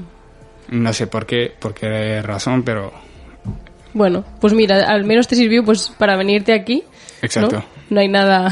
No 0.69 0.93
sé 0.93 1.07
por 1.07 1.25
qué, 1.25 1.53
por 1.59 1.73
qué 1.73 2.21
razón, 2.21 2.63
pero 2.63 2.91
Bueno, 3.93 4.23
pues 4.39 4.53
mira, 4.53 4.87
al 4.87 5.03
menos 5.03 5.27
te 5.27 5.35
sirvió 5.35 5.63
pues 5.63 5.91
para 5.97 6.15
venirte 6.15 6.53
aquí. 6.53 6.83
Exacto. 7.21 7.57
¿no? 7.57 7.65
No 7.89 7.99
hay 7.99 8.07
nada 8.07 8.51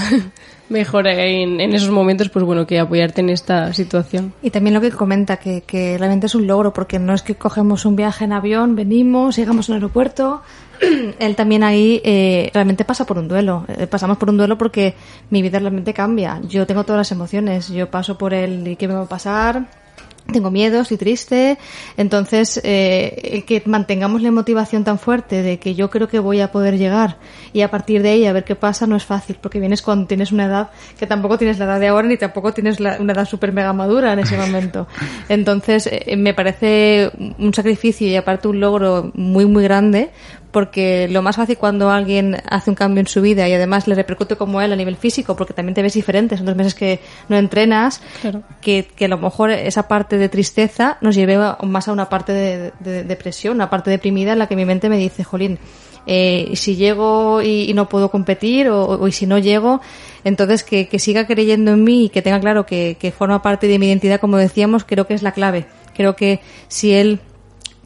mejor 0.70 1.08
en, 1.08 1.60
en 1.60 1.74
esos 1.74 1.90
momentos, 1.90 2.30
pues 2.30 2.44
bueno, 2.46 2.68
que 2.68 2.80
apoyarte 2.80 3.22
en 3.22 3.30
esta 3.30 3.74
situación. 3.74 4.34
Y 4.42 4.50
también 4.50 4.74
lo 4.74 4.82
que 4.82 4.92
comenta, 4.92 5.38
que, 5.38 5.62
que 5.62 5.98
realmente 5.98 6.28
es 6.28 6.36
un 6.36 6.48
logro, 6.48 6.74
porque 6.74 7.00
no 7.00 7.14
es 7.14 7.22
que 7.22 7.36
cogemos 7.36 7.86
un 7.86 7.96
viaje 7.96 8.26
en 8.26 8.34
avión, 8.34 8.76
venimos, 8.76 9.36
llegamos 9.36 9.70
al 9.70 9.76
aeropuerto. 9.76 10.42
Él 11.20 11.36
también 11.36 11.64
ahí 11.64 12.02
eh, 12.04 12.52
realmente 12.54 12.86
pasa 12.86 13.06
por 13.06 13.18
un 13.18 13.28
duelo. 13.28 13.66
Eh, 13.68 13.88
pasamos 13.88 14.18
por 14.18 14.30
un 14.30 14.38
duelo 14.38 14.58
porque 14.58 14.96
mi 15.30 15.42
vida 15.42 15.60
realmente 15.60 15.94
cambia. 15.94 16.40
Yo 16.48 16.66
tengo 16.68 16.84
todas 16.84 17.00
las 17.00 17.12
emociones. 17.12 17.70
Yo 17.70 17.90
paso 17.90 18.18
por 18.18 18.34
el 18.34 18.68
¿y 18.68 18.76
qué 18.76 18.88
me 18.88 18.94
va 18.94 19.04
a 19.04 19.10
pasar? 19.10 19.87
Tengo 20.32 20.52
miedo, 20.52 20.82
estoy 20.82 20.98
triste. 20.98 21.58
Entonces, 21.96 22.60
eh, 22.64 23.18
el 23.34 23.46
que 23.46 23.64
mantengamos 23.66 24.22
la 24.22 24.30
motivación 24.32 24.84
tan 24.84 25.00
fuerte 25.00 25.42
de 25.42 25.58
que 25.58 25.74
yo 25.74 25.90
creo 25.90 26.10
que 26.10 26.20
voy 26.20 26.42
a 26.42 26.52
poder 26.52 26.78
llegar 26.78 27.18
y 27.54 27.62
a 27.62 27.72
partir 27.72 28.02
de 28.04 28.10
ahí 28.10 28.26
a 28.26 28.34
ver 28.34 28.44
qué 28.44 28.56
pasa 28.56 28.86
no 28.88 28.98
es 28.98 29.06
fácil, 29.06 29.38
porque 29.42 29.60
vienes 29.60 29.82
cuando 29.82 30.06
tienes 30.06 30.34
una 30.34 30.46
edad 30.46 30.70
que 31.00 31.08
tampoco 31.08 31.38
tienes 31.38 31.58
la 31.60 31.66
edad 31.66 31.80
de 31.80 31.88
ahora 31.88 32.08
ni 32.10 32.18
tampoco 32.18 32.54
tienes 32.54 32.80
la- 32.82 32.98
una 33.00 33.14
edad 33.14 33.26
súper 33.26 33.54
mega 33.54 33.72
madura 33.72 34.12
en 34.14 34.20
ese 34.20 34.36
momento. 34.38 34.88
Entonces, 35.30 35.88
eh, 35.92 36.16
me 36.18 36.34
parece 36.34 37.10
un 37.40 37.54
sacrificio 37.54 38.06
y 38.08 38.16
aparte 38.18 38.50
un 38.50 38.60
logro 38.60 39.12
muy, 39.16 39.46
muy 39.46 39.64
grande 39.64 40.10
porque 40.58 41.08
lo 41.08 41.22
más 41.22 41.36
fácil 41.36 41.56
cuando 41.56 41.92
alguien 41.92 42.36
hace 42.50 42.72
un 42.72 42.76
cambio 42.76 43.00
en 43.02 43.06
su 43.06 43.22
vida 43.22 43.48
y 43.48 43.54
además 43.54 43.88
le 43.88 43.94
repercute 43.94 44.38
como 44.38 44.60
él 44.60 44.74
a 44.74 44.76
nivel 44.76 44.96
físico, 44.96 45.36
porque 45.36 45.54
también 45.54 45.76
te 45.76 45.84
ves 45.84 45.94
diferente, 45.94 46.36
son 46.36 46.48
dos 46.48 46.56
meses 46.56 46.74
que 46.74 47.00
no 47.30 47.38
entrenas, 47.38 48.02
Claro. 48.22 48.42
que, 48.60 48.88
que 48.96 49.06
a 49.06 49.08
lo 49.08 49.20
mejor 49.20 49.52
esa 49.52 49.88
parte 49.88 50.18
de 50.18 50.30
tristeza 50.30 50.98
nos 51.02 51.14
lleve 51.14 51.38
más 51.62 51.88
a 51.88 51.92
una 51.92 52.10
parte 52.10 52.34
de, 52.34 52.72
de- 52.80 53.04
depresión, 53.04 53.54
una 53.54 53.70
parte 53.70 53.92
deprimida 53.92 54.34
en 54.34 54.40
la 54.40 54.48
que 54.48 54.56
mi 54.56 54.66
mente 54.66 54.90
me 54.90 54.98
dice, 54.98 55.24
jolín, 55.24 55.60
eh, 56.08 56.50
si 56.56 56.76
llego 56.76 57.44
y, 57.44 57.70
y 57.70 57.74
no 57.76 57.88
puedo 57.88 58.10
competir 58.10 58.68
o, 58.70 58.82
o- 58.84 59.08
y 59.08 59.12
si 59.12 59.28
no 59.28 59.38
llego, 59.38 59.80
entonces 60.24 60.64
que, 60.64 60.88
que 60.88 60.98
siga 60.98 61.28
creyendo 61.28 61.70
en 61.74 61.84
mí 61.84 62.06
y 62.06 62.10
que 62.10 62.24
tenga 62.24 62.40
claro 62.40 62.66
que, 62.66 62.98
que 63.00 63.12
forma 63.12 63.44
parte 63.44 63.68
de 63.68 63.78
mi 63.78 63.86
identidad, 63.90 64.20
como 64.20 64.38
decíamos, 64.38 64.86
creo 64.86 65.06
que 65.06 65.14
es 65.14 65.22
la 65.22 65.34
clave. 65.34 65.68
Creo 65.96 66.16
que 66.16 66.40
si 66.68 66.94
él 66.96 67.20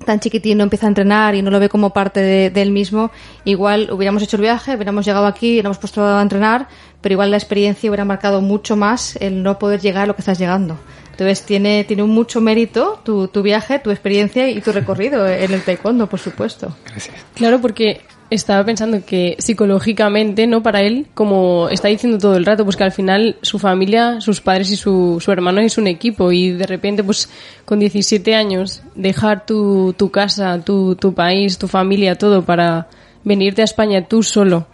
tan 0.06 0.20
chiquitín 0.20 0.58
no 0.58 0.64
empieza 0.64 0.88
a 0.88 0.90
entrenar 0.90 1.36
y 1.36 1.42
no 1.42 1.52
lo 1.52 1.60
ve 1.60 1.70
como 1.70 1.92
parte 1.92 2.20
de, 2.22 2.50
de 2.50 2.62
él 2.62 2.72
mismo, 2.72 3.12
igual 3.46 3.90
hubiéramos 3.92 4.24
hecho 4.24 4.38
el 4.38 4.42
viaje, 4.42 4.76
hubiéramos 4.76 5.06
llegado 5.06 5.26
aquí, 5.26 5.54
hubiéramos 5.54 5.78
puesto 5.78 6.04
a 6.06 6.22
entrenar, 6.22 6.68
pero 7.02 7.14
igual 7.14 7.32
la 7.32 7.38
experiencia 7.38 7.90
hubiera 7.90 8.06
marcado 8.06 8.42
mucho 8.42 8.76
más 8.76 9.16
el 9.18 9.44
no 9.44 9.60
poder 9.60 9.82
llegar 9.82 10.04
a 10.04 10.08
lo 10.08 10.16
que 10.16 10.22
estás 10.22 10.40
llegando. 10.40 10.78
Entonces 11.12 11.46
tiene, 11.46 11.84
tiene 11.84 12.04
un 12.04 12.10
mucho 12.10 12.42
mérito 12.42 13.00
tu, 13.04 13.28
tu 13.28 13.42
viaje, 13.42 13.80
tu 13.80 13.92
experiencia 13.92 14.50
y 14.50 14.62
tu 14.62 14.72
recorrido 14.72 15.28
en 15.28 15.54
el 15.54 15.62
taekwondo, 15.62 16.08
por 16.08 16.20
supuesto. 16.20 16.76
gracias. 16.86 17.16
Claro, 17.36 17.62
porque 17.62 18.02
estaba 18.32 18.64
pensando 18.66 19.06
que 19.06 19.36
psicológicamente, 19.40 20.48
¿no? 20.48 20.64
Para 20.64 20.82
él, 20.82 21.08
como 21.14 21.68
está 21.70 21.90
diciendo 21.90 22.18
todo 22.18 22.38
el 22.38 22.46
rato, 22.46 22.64
pues 22.64 22.78
que 22.78 22.86
al 22.86 22.94
final 22.94 23.36
su 23.42 23.60
familia, 23.60 24.22
sus 24.22 24.40
padres 24.40 24.72
y 24.72 24.78
su, 24.78 25.20
su 25.20 25.32
hermano 25.32 25.60
es 25.60 25.78
un 25.78 25.86
equipo 25.86 26.32
y 26.32 26.52
de 26.52 26.66
repente, 26.66 27.04
pues 27.04 27.30
con 27.66 27.80
17 27.80 28.34
años, 28.34 28.84
dejar 28.96 29.46
tu, 29.46 29.94
tu 29.98 30.10
casa, 30.12 30.64
tu, 30.64 30.96
tu 30.96 31.14
país, 31.14 31.58
tu 31.58 31.68
familia, 31.68 32.18
todo 32.18 32.42
para 32.42 32.88
venirte 33.24 33.62
a 33.62 33.66
España 33.66 34.08
tú 34.08 34.24
solo 34.24 34.66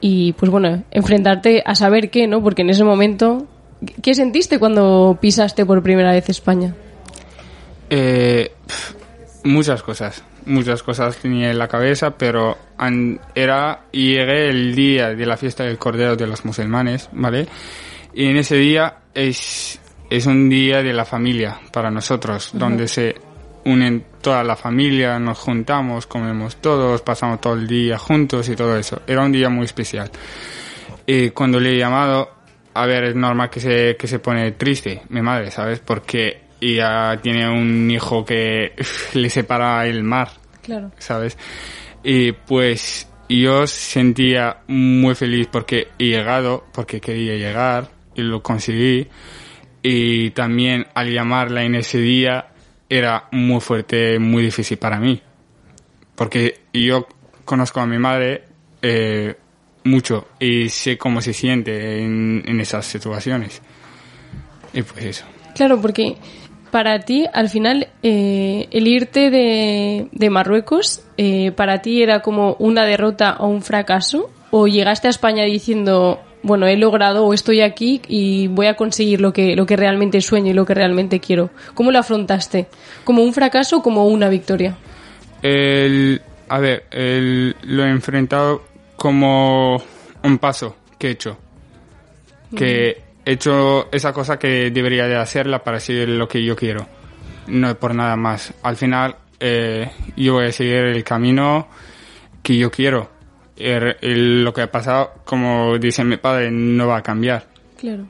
y 0.00 0.32
pues 0.32 0.50
bueno, 0.50 0.82
enfrentarte 0.90 1.62
a 1.64 1.74
saber 1.76 2.10
qué, 2.10 2.26
¿no? 2.26 2.42
Porque 2.42 2.62
en 2.62 2.70
ese 2.70 2.82
momento, 2.82 3.46
¿qué 4.02 4.14
sentiste 4.14 4.58
cuando 4.58 5.16
pisaste 5.20 5.64
por 5.64 5.82
primera 5.82 6.12
vez 6.12 6.28
España? 6.28 6.74
Eh, 7.88 8.50
muchas 9.44 9.82
cosas, 9.82 10.24
muchas 10.46 10.82
cosas 10.82 11.16
tenía 11.16 11.50
en 11.50 11.58
la 11.58 11.68
cabeza, 11.68 12.16
pero 12.16 12.56
era 13.34 13.84
y 13.92 14.14
llegué 14.14 14.48
el 14.48 14.74
día 14.74 15.10
de 15.10 15.26
la 15.26 15.36
fiesta 15.36 15.64
del 15.64 15.78
Cordero 15.78 16.16
de 16.16 16.26
los 16.26 16.44
musulmanes, 16.44 17.08
¿vale? 17.12 17.46
Y 18.14 18.26
en 18.26 18.36
ese 18.36 18.56
día 18.56 18.98
es, 19.14 19.80
es 20.08 20.26
un 20.26 20.48
día 20.48 20.82
de 20.82 20.92
la 20.92 21.04
familia 21.04 21.60
para 21.72 21.90
nosotros, 21.90 22.50
donde 22.54 22.88
se 22.88 23.14
unen 23.64 24.04
toda 24.20 24.42
la 24.44 24.56
familia, 24.56 25.18
nos 25.18 25.38
juntamos, 25.38 26.06
comemos 26.06 26.56
todos, 26.56 27.02
pasamos 27.02 27.40
todo 27.40 27.54
el 27.54 27.66
día 27.66 27.98
juntos 27.98 28.48
y 28.48 28.56
todo 28.56 28.76
eso. 28.76 29.02
Era 29.06 29.22
un 29.22 29.32
día 29.32 29.48
muy 29.48 29.64
especial. 29.64 30.10
Y 31.04 31.30
cuando 31.30 31.60
le 31.60 31.74
he 31.74 31.78
llamado 31.78 32.36
a 32.76 32.84
ver, 32.84 33.04
es 33.04 33.14
normal 33.14 33.48
que 33.48 33.58
se, 33.58 33.96
que 33.96 34.06
se 34.06 34.18
pone 34.18 34.52
triste, 34.52 35.02
mi 35.08 35.22
madre, 35.22 35.50
¿sabes? 35.50 35.80
Porque 35.80 36.42
ella 36.60 37.18
tiene 37.22 37.48
un 37.48 37.90
hijo 37.90 38.24
que 38.24 38.72
le 39.14 39.30
separa 39.30 39.86
el 39.86 40.02
mar, 40.02 40.30
Claro. 40.62 40.90
¿sabes? 40.98 41.36
Y 42.02 42.32
pues 42.32 43.08
yo 43.28 43.66
sentía 43.66 44.58
muy 44.68 45.14
feliz 45.14 45.48
porque 45.50 45.88
he 45.98 46.04
llegado, 46.06 46.64
porque 46.72 47.00
quería 47.00 47.34
llegar 47.36 47.88
y 48.14 48.22
lo 48.22 48.42
conseguí. 48.42 49.06
Y 49.82 50.30
también 50.30 50.86
al 50.94 51.12
llamarla 51.12 51.62
en 51.64 51.76
ese 51.76 51.98
día 51.98 52.48
era 52.88 53.28
muy 53.32 53.60
fuerte, 53.60 54.18
muy 54.18 54.42
difícil 54.42 54.78
para 54.78 54.98
mí. 54.98 55.20
Porque 56.14 56.60
yo 56.72 57.06
conozco 57.44 57.80
a 57.80 57.86
mi 57.86 57.98
madre 57.98 58.44
eh, 58.82 59.34
mucho 59.84 60.28
y 60.40 60.68
sé 60.68 60.96
cómo 60.98 61.20
se 61.20 61.32
siente 61.32 62.02
en, 62.02 62.42
en 62.46 62.60
esas 62.60 62.86
situaciones. 62.86 63.60
Y 64.72 64.82
pues 64.82 65.04
eso. 65.04 65.24
Claro, 65.54 65.80
porque 65.80 66.16
para 66.70 67.00
ti, 67.00 67.26
al 67.32 67.48
final, 67.48 67.88
eh, 68.02 68.68
el 68.70 68.86
irte 68.88 69.30
de, 69.30 70.08
de 70.12 70.30
Marruecos, 70.30 71.02
eh, 71.16 71.52
¿para 71.52 71.80
ti 71.82 72.02
era 72.02 72.20
como 72.20 72.56
una 72.58 72.84
derrota 72.84 73.36
o 73.38 73.48
un 73.48 73.62
fracaso? 73.62 74.30
¿O 74.50 74.66
llegaste 74.68 75.06
a 75.08 75.10
España 75.10 75.44
diciendo, 75.44 76.20
bueno, 76.42 76.66
he 76.66 76.76
logrado 76.76 77.26
o 77.26 77.34
estoy 77.34 77.60
aquí 77.60 78.00
y 78.08 78.46
voy 78.48 78.66
a 78.66 78.74
conseguir 78.74 79.20
lo 79.20 79.32
que, 79.32 79.56
lo 79.56 79.66
que 79.66 79.76
realmente 79.76 80.20
sueño 80.20 80.50
y 80.50 80.54
lo 80.54 80.64
que 80.66 80.74
realmente 80.74 81.20
quiero? 81.20 81.50
¿Cómo 81.74 81.90
lo 81.90 81.98
afrontaste? 81.98 82.66
¿Como 83.04 83.22
un 83.22 83.32
fracaso 83.32 83.78
o 83.78 83.82
como 83.82 84.06
una 84.06 84.28
victoria? 84.28 84.76
El, 85.42 86.22
a 86.48 86.58
ver, 86.58 86.84
el- 86.90 87.56
lo 87.62 87.84
he 87.84 87.90
enfrentado 87.90 88.62
como 88.96 89.82
un 90.22 90.38
paso 90.38 90.76
que 90.98 91.08
he 91.08 91.10
hecho. 91.10 91.38
Que 92.56 93.02
he 93.26 93.32
hecho 93.32 93.88
esa 93.92 94.12
cosa 94.14 94.38
que 94.38 94.70
debería 94.70 95.06
de 95.06 95.16
hacerla 95.16 95.62
para 95.62 95.78
seguir 95.80 96.08
lo 96.08 96.26
que 96.26 96.42
yo 96.42 96.56
quiero. 96.56 96.86
No 97.48 97.74
por 97.78 97.94
nada 97.94 98.16
más. 98.16 98.54
Al 98.62 98.76
final, 98.76 99.16
eh, 99.38 99.90
yo 100.16 100.34
voy 100.34 100.46
a 100.46 100.52
seguir 100.52 100.76
el 100.76 101.04
camino 101.04 101.68
que 102.42 102.56
yo 102.56 102.70
quiero. 102.70 103.10
El- 103.56 103.96
el- 104.00 104.44
lo 104.44 104.54
que 104.54 104.62
ha 104.62 104.70
pasado, 104.70 105.12
como 105.24 105.76
dice 105.78 106.02
mi 106.04 106.16
padre, 106.16 106.50
no 106.50 106.86
va 106.86 106.98
a 106.98 107.02
cambiar. 107.02 107.46
Claro. 107.78 108.06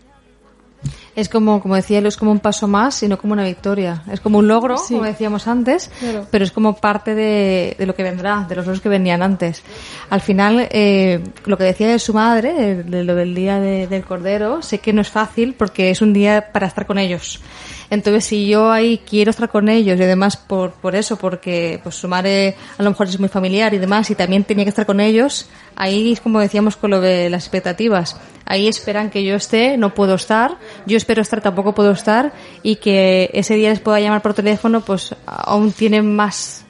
Es 1.16 1.28
como, 1.30 1.60
como 1.62 1.74
decía 1.74 1.98
él, 1.98 2.06
es 2.06 2.16
como 2.18 2.30
un 2.30 2.38
paso 2.40 2.68
más 2.68 3.02
y 3.02 3.08
no 3.08 3.18
como 3.18 3.32
una 3.32 3.42
victoria. 3.44 4.02
Es 4.12 4.20
como 4.20 4.38
un 4.38 4.46
logro, 4.46 4.76
Sí. 4.76 4.94
como 4.94 5.06
decíamos 5.06 5.48
antes, 5.48 5.90
Claro. 5.98 6.26
pero 6.30 6.44
es 6.44 6.52
como 6.52 6.76
parte 6.76 7.14
de, 7.14 7.74
de 7.78 7.86
lo 7.86 7.94
que 7.94 8.02
vendrá, 8.02 8.44
de 8.48 8.54
los 8.54 8.66
logros 8.66 8.82
que 8.82 8.88
venían 8.90 9.22
antes. 9.22 9.62
Al 10.10 10.20
final, 10.20 10.68
eh, 10.70 11.24
lo 11.46 11.56
que 11.56 11.64
decía 11.64 11.88
de 11.88 11.98
su 11.98 12.12
madre, 12.12 12.52
de, 12.52 12.82
de 12.84 13.02
lo 13.04 13.14
del 13.14 13.34
día 13.34 13.58
de- 13.58 13.86
del 13.86 14.04
cordero, 14.04 14.60
sé 14.62 14.78
que 14.78 14.92
no 14.92 15.00
es 15.00 15.08
fácil 15.10 15.54
porque 15.54 15.90
es 15.90 16.02
un 16.02 16.12
día 16.12 16.52
para 16.52 16.66
estar 16.66 16.86
con 16.86 16.98
ellos. 16.98 17.40
Entonces, 17.88 18.24
si 18.24 18.48
yo 18.48 18.70
ahí 18.72 19.00
quiero 19.08 19.30
estar 19.30 19.48
con 19.48 19.68
ellos 19.68 19.98
y 19.98 20.02
además 20.02 20.36
por, 20.36 20.72
por 20.72 20.96
eso, 20.96 21.16
porque 21.16 21.78
pues 21.82 21.94
su 21.94 22.08
madre 22.08 22.56
a 22.78 22.82
lo 22.82 22.90
mejor 22.90 23.06
es 23.06 23.18
muy 23.20 23.28
familiar 23.28 23.72
y 23.74 23.78
demás 23.78 24.10
y 24.10 24.14
también 24.16 24.42
tenía 24.44 24.64
que 24.64 24.70
estar 24.70 24.86
con 24.86 24.98
ellos, 25.00 25.48
ahí 25.76 26.12
es 26.12 26.20
como 26.20 26.40
decíamos 26.40 26.76
con 26.76 26.90
lo 26.90 27.00
de 27.00 27.30
las 27.30 27.44
expectativas. 27.44 28.16
Ahí 28.44 28.68
esperan 28.68 29.10
que 29.10 29.24
yo 29.24 29.34
esté, 29.36 29.76
no 29.76 29.94
puedo 29.94 30.14
estar, 30.14 30.56
yo 30.86 30.96
espero 31.06 31.22
estar, 31.22 31.40
tampoco 31.40 31.72
puedo 31.72 31.92
estar 31.92 32.32
y 32.64 32.76
que 32.76 33.30
ese 33.32 33.54
día 33.54 33.70
les 33.70 33.78
pueda 33.78 34.00
llamar 34.00 34.22
por 34.22 34.34
teléfono, 34.34 34.80
pues 34.80 35.14
aún 35.24 35.70
tienen 35.70 36.16
más 36.16 36.64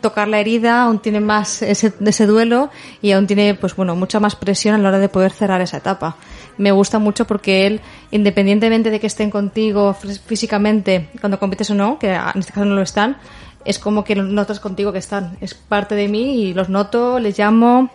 tocar 0.00 0.26
la 0.26 0.40
herida, 0.40 0.82
aún 0.82 0.98
tiene 0.98 1.20
más 1.20 1.62
ese, 1.62 1.92
ese 2.04 2.26
duelo 2.26 2.70
y 3.00 3.12
aún 3.12 3.28
tiene, 3.28 3.54
pues 3.54 3.76
bueno, 3.76 3.94
mucha 3.94 4.18
más 4.18 4.34
presión 4.34 4.74
a 4.74 4.78
la 4.78 4.88
hora 4.88 4.98
de 4.98 5.08
poder 5.08 5.30
cerrar 5.30 5.60
esa 5.60 5.76
etapa. 5.76 6.16
Me 6.56 6.72
gusta 6.72 6.98
mucho 6.98 7.24
porque 7.24 7.68
él, 7.68 7.80
independientemente 8.10 8.90
de 8.90 8.98
que 8.98 9.06
estén 9.06 9.30
contigo 9.30 9.94
fí- 9.94 10.18
físicamente 10.18 11.08
cuando 11.20 11.38
compites 11.38 11.70
o 11.70 11.76
no, 11.76 12.00
que 12.00 12.12
en 12.14 12.38
este 12.40 12.52
caso 12.52 12.64
no 12.64 12.74
lo 12.74 12.82
están, 12.82 13.16
es 13.64 13.78
como 13.78 14.02
que 14.02 14.16
notas 14.16 14.58
contigo 14.58 14.92
que 14.92 14.98
están. 14.98 15.36
Es 15.40 15.54
parte 15.54 15.94
de 15.94 16.08
mí 16.08 16.42
y 16.42 16.52
los 16.54 16.68
noto, 16.68 17.20
les 17.20 17.38
llamo, 17.38 17.90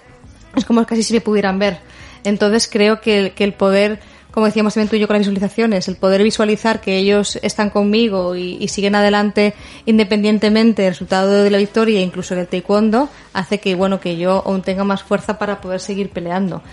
es 0.55 0.63
como 0.63 0.86
casi 0.86 1.03
si 1.03 1.13
me 1.13 1.19
pudieran 1.19 1.59
ver. 1.59 1.79
Entonces 2.23 2.69
creo 2.71 3.01
que, 3.01 3.34
que 3.36 3.43
el 3.43 3.53
poder, 3.53 3.99
como 4.34 4.47
decíamos 4.47 4.73
también 4.73 4.89
tú 4.89 4.95
y 4.95 4.99
yo 4.99 5.07
con 5.07 5.13
las 5.13 5.19
visualizaciones, 5.21 5.88
el 5.88 5.95
poder 5.95 6.23
visualizar 6.23 6.81
que 6.81 6.97
ellos 6.97 7.38
están 7.43 7.69
conmigo 7.69 8.36
y, 8.36 8.57
y 8.59 8.67
siguen 8.67 8.95
adelante 8.95 9.53
independientemente 9.86 10.81
del 10.81 10.91
resultado 10.91 11.43
de 11.43 11.51
la 11.51 11.59
victoria, 11.59 12.01
incluso 12.01 12.34
del 12.36 12.47
taekwondo, 12.47 13.09
hace 13.34 13.59
que 13.59 13.75
bueno 13.75 13.99
que 13.99 14.17
yo 14.17 14.41
aún 14.43 14.63
tenga 14.63 14.84
más 14.84 15.03
fuerza 15.03 15.38
para 15.38 15.61
poder 15.61 15.79
seguir 15.79 16.09
peleando. 16.09 16.63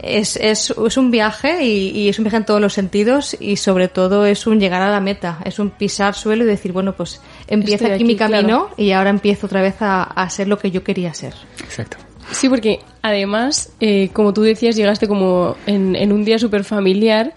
Es, 0.00 0.36
es, 0.36 0.74
es 0.76 0.96
un 0.96 1.12
viaje 1.12 1.64
y, 1.64 1.90
y 1.90 2.08
es 2.08 2.18
un 2.18 2.24
viaje 2.24 2.38
en 2.38 2.44
todos 2.44 2.60
los 2.60 2.72
sentidos 2.74 3.36
y 3.38 3.56
sobre 3.56 3.86
todo 3.86 4.26
es 4.26 4.44
un 4.48 4.58
llegar 4.58 4.82
a 4.82 4.90
la 4.90 5.00
meta, 5.00 5.38
es 5.44 5.60
un 5.60 5.70
pisar 5.70 6.14
suelo 6.14 6.42
y 6.42 6.48
decir, 6.48 6.72
bueno, 6.72 6.94
pues 6.96 7.20
empieza 7.46 7.84
Estoy 7.84 7.94
aquí, 7.94 8.04
mi 8.04 8.14
aquí, 8.14 8.18
claro. 8.18 8.32
camino 8.32 8.70
y 8.76 8.90
ahora 8.90 9.10
empiezo 9.10 9.46
otra 9.46 9.62
vez 9.62 9.76
a, 9.80 10.02
a 10.02 10.28
ser 10.30 10.48
lo 10.48 10.58
que 10.58 10.72
yo 10.72 10.82
quería 10.82 11.14
ser. 11.14 11.34
Exacto. 11.62 11.96
Sí, 12.34 12.48
porque 12.48 12.80
además, 13.02 13.72
eh, 13.80 14.10
como 14.12 14.32
tú 14.34 14.42
decías, 14.42 14.76
llegaste 14.76 15.08
como 15.08 15.56
en, 15.66 15.96
en 15.96 16.12
un 16.12 16.24
día 16.24 16.38
súper 16.38 16.64
familiar, 16.64 17.32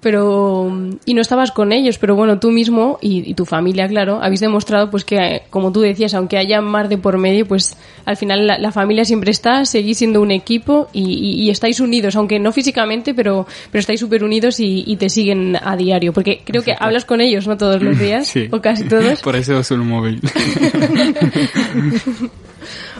pero 0.00 0.70
y 1.06 1.14
no 1.14 1.22
estabas 1.22 1.50
con 1.50 1.72
ellos, 1.72 1.96
pero 1.96 2.14
bueno, 2.14 2.38
tú 2.38 2.50
mismo 2.50 2.98
y, 3.00 3.30
y 3.30 3.32
tu 3.32 3.46
familia, 3.46 3.88
claro, 3.88 4.20
habéis 4.22 4.40
demostrado 4.40 4.90
pues 4.90 5.02
que, 5.02 5.16
eh, 5.16 5.42
como 5.48 5.72
tú 5.72 5.80
decías, 5.80 6.12
aunque 6.12 6.36
haya 6.36 6.60
mar 6.60 6.90
de 6.90 6.98
por 6.98 7.16
medio, 7.16 7.46
pues 7.48 7.74
al 8.04 8.18
final 8.18 8.46
la, 8.46 8.58
la 8.58 8.70
familia 8.70 9.06
siempre 9.06 9.30
está, 9.30 9.64
seguís 9.64 9.96
siendo 9.96 10.20
un 10.20 10.30
equipo 10.30 10.88
y, 10.92 11.00
y- 11.14 11.42
y 11.44 11.48
estáis 11.50 11.80
unidos, 11.80 12.16
aunque 12.16 12.38
no 12.38 12.52
físicamente, 12.52 13.14
pero, 13.14 13.46
pero 13.72 13.80
estáis 13.80 13.98
súper 14.00 14.24
unidos 14.24 14.60
y, 14.60 14.84
y 14.86 14.96
te 14.96 15.08
siguen 15.08 15.56
a 15.56 15.74
diario, 15.74 16.12
porque 16.12 16.42
creo 16.44 16.62
que 16.62 16.74
hablas 16.78 17.06
con 17.06 17.22
ellos, 17.22 17.46
¿no? 17.48 17.56
Todos 17.56 17.80
los 17.82 17.98
días, 18.06 18.28
Sí. 18.28 18.48
o 18.50 18.60
casi 18.60 18.84
todos. 18.84 19.22
Por 19.22 19.36
eso 19.36 19.58
uso 19.58 19.74
el 19.74 19.80
móvil. 19.84 20.20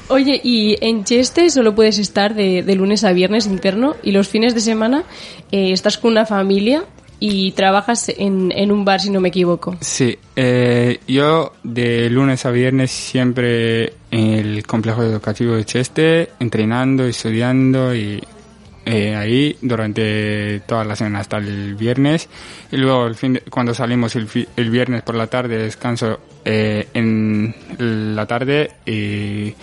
Oye, 0.08 0.40
y 0.42 0.76
en 0.80 1.04
Cheste 1.04 1.48
solo 1.50 1.74
puedes 1.74 1.98
estar 1.98 2.34
de, 2.34 2.62
de 2.62 2.74
lunes 2.74 3.04
a 3.04 3.12
viernes 3.12 3.46
interno 3.46 3.96
y 4.02 4.12
los 4.12 4.28
fines 4.28 4.54
de 4.54 4.60
semana 4.60 5.04
eh, 5.50 5.72
estás 5.72 5.98
con 5.98 6.12
una 6.12 6.26
familia 6.26 6.84
y 7.20 7.52
trabajas 7.52 8.10
en, 8.14 8.70
un 8.70 8.84
bar, 8.84 9.00
si 9.00 9.08
no 9.08 9.18
me 9.18 9.28
equivoco. 9.28 9.76
Sí, 9.80 10.18
eh, 10.36 11.00
yo 11.08 11.54
de 11.62 12.10
lunes 12.10 12.44
a 12.44 12.50
viernes 12.50 12.90
siempre 12.90 13.94
en 14.10 14.34
el 14.34 14.66
complejo 14.66 15.02
educativo 15.02 15.54
de 15.54 15.64
Cheste, 15.64 16.30
entrenando, 16.38 17.04
estudiando 17.04 17.94
y 17.94 18.22
eh, 18.86 19.14
ahí 19.16 19.56
durante 19.62 20.60
toda 20.66 20.84
la 20.84 20.96
semana 20.96 21.20
hasta 21.20 21.38
el 21.38 21.74
viernes. 21.74 22.28
Y 22.70 22.76
luego 22.76 23.06
el 23.06 23.14
fin 23.14 23.34
de- 23.34 23.40
cuando 23.42 23.74
salimos 23.74 24.14
el, 24.16 24.28
fi- 24.28 24.48
el 24.56 24.70
viernes 24.70 25.02
por 25.02 25.14
la 25.14 25.26
tarde 25.26 25.58
descanso 25.58 26.20
eh, 26.44 26.88
en 26.94 27.54
la 28.16 28.26
tarde 28.26 28.70
y 28.86 29.54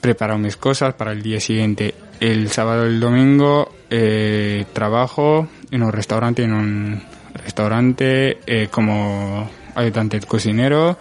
preparo 0.00 0.38
mis 0.38 0.56
cosas 0.56 0.94
para 0.94 1.12
el 1.12 1.22
día 1.22 1.40
siguiente. 1.40 1.94
El 2.20 2.48
sábado 2.50 2.84
y 2.84 2.88
el 2.90 3.00
domingo 3.00 3.72
eh, 3.90 4.64
trabajo 4.72 5.48
en 5.70 5.82
un 5.82 5.92
restaurante, 5.92 6.42
en 6.44 6.52
un 6.52 7.02
restaurante 7.34 8.38
eh, 8.46 8.68
como 8.70 9.50
ayudante 9.74 10.20
de 10.20 10.26
cocinero 10.26 10.98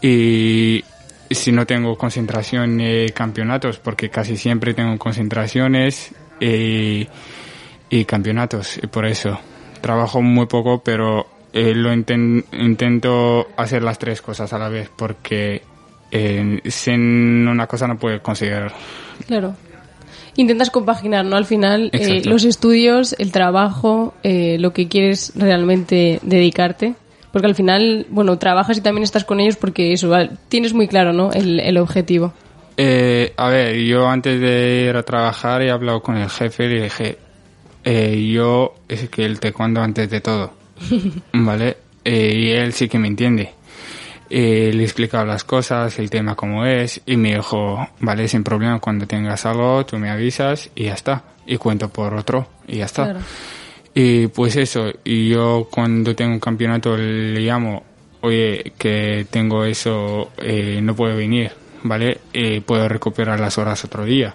y 0.00 0.84
si 1.30 1.52
no 1.52 1.66
tengo 1.66 1.96
concentración 1.98 2.80
eh, 2.80 3.06
campeonatos 3.14 3.78
porque 3.78 4.08
casi 4.08 4.36
siempre 4.36 4.72
tengo 4.74 4.96
concentraciones 4.98 6.12
eh, 6.40 7.06
y 7.90 8.04
campeonatos 8.04 8.78
y 8.82 8.86
por 8.86 9.06
eso 9.06 9.38
trabajo 9.80 10.20
muy 10.22 10.46
poco 10.46 10.82
pero 10.82 11.26
eh, 11.52 11.74
lo 11.74 11.92
inten- 11.92 12.44
intento 12.52 13.48
hacer 13.56 13.82
las 13.82 13.98
tres 13.98 14.20
cosas 14.22 14.52
a 14.52 14.58
la 14.58 14.68
vez 14.68 14.90
porque 14.94 15.62
eh, 16.10 16.60
sin 16.66 17.46
una 17.48 17.66
cosa 17.66 17.86
no 17.86 17.96
puedo 17.98 18.20
conseguir 18.22 18.70
Claro. 19.26 19.54
Intentas 20.36 20.70
compaginar, 20.70 21.24
¿no? 21.24 21.34
Al 21.36 21.46
final, 21.46 21.90
eh, 21.92 22.22
los 22.24 22.44
estudios, 22.44 23.16
el 23.18 23.32
trabajo, 23.32 24.14
eh, 24.22 24.56
lo 24.60 24.72
que 24.72 24.86
quieres 24.86 25.32
realmente 25.34 26.20
dedicarte. 26.22 26.94
Porque 27.32 27.48
al 27.48 27.56
final, 27.56 28.06
bueno, 28.08 28.38
trabajas 28.38 28.78
y 28.78 28.80
también 28.80 29.02
estás 29.02 29.24
con 29.24 29.40
ellos 29.40 29.56
porque 29.56 29.92
eso, 29.92 30.14
tienes 30.48 30.74
muy 30.74 30.86
claro, 30.86 31.12
¿no? 31.12 31.32
El, 31.32 31.58
el 31.58 31.76
objetivo. 31.76 32.32
Eh, 32.80 33.34
a 33.36 33.48
ver, 33.48 33.76
yo 33.78 34.08
antes 34.08 34.40
de 34.40 34.86
ir 34.88 34.96
a 34.96 35.02
trabajar 35.02 35.62
he 35.62 35.70
hablado 35.70 36.00
con 36.00 36.16
el 36.16 36.30
jefe 36.30 36.66
y 36.66 36.68
le 36.68 36.82
dije, 36.84 37.18
eh, 37.82 38.30
yo 38.32 38.76
es 38.88 39.08
que 39.08 39.24
el 39.24 39.40
taekwondo 39.40 39.82
antes 39.82 40.08
de 40.08 40.20
todo, 40.20 40.52
¿vale? 41.32 41.76
Eh, 42.04 42.32
y 42.36 42.50
él 42.52 42.72
sí 42.72 42.88
que 42.88 43.00
me 43.00 43.08
entiende. 43.08 43.52
Eh, 44.30 44.70
le 44.72 44.82
he 44.82 44.84
explicado 44.84 45.24
las 45.24 45.42
cosas, 45.42 45.98
el 45.98 46.08
tema 46.08 46.36
como 46.36 46.64
es, 46.66 47.00
y 47.04 47.16
me 47.16 47.34
dijo, 47.34 47.88
vale, 48.00 48.28
sin 48.28 48.44
problema, 48.44 48.78
cuando 48.78 49.06
tengas 49.06 49.44
algo, 49.44 49.84
tú 49.84 49.98
me 49.98 50.10
avisas 50.10 50.70
y 50.74 50.84
ya 50.84 50.94
está. 50.94 51.24
Y 51.46 51.56
cuento 51.56 51.88
por 51.88 52.14
otro 52.14 52.46
y 52.68 52.76
ya 52.76 52.84
está. 52.84 53.04
Claro. 53.04 53.20
Y 53.94 54.28
pues 54.28 54.54
eso, 54.54 54.92
y 55.02 55.30
yo 55.30 55.66
cuando 55.70 56.14
tengo 56.14 56.32
un 56.32 56.40
campeonato 56.40 56.96
le 56.96 57.40
llamo, 57.40 57.82
oye, 58.20 58.72
que 58.78 59.26
tengo 59.30 59.64
eso, 59.64 60.30
eh, 60.38 60.78
no 60.80 60.94
puedo 60.94 61.16
venir, 61.16 61.50
¿vale? 61.82 62.18
Eh, 62.32 62.60
puedo 62.64 62.88
recuperar 62.88 63.38
las 63.40 63.58
horas 63.58 63.84
otro 63.84 64.04
día. 64.04 64.34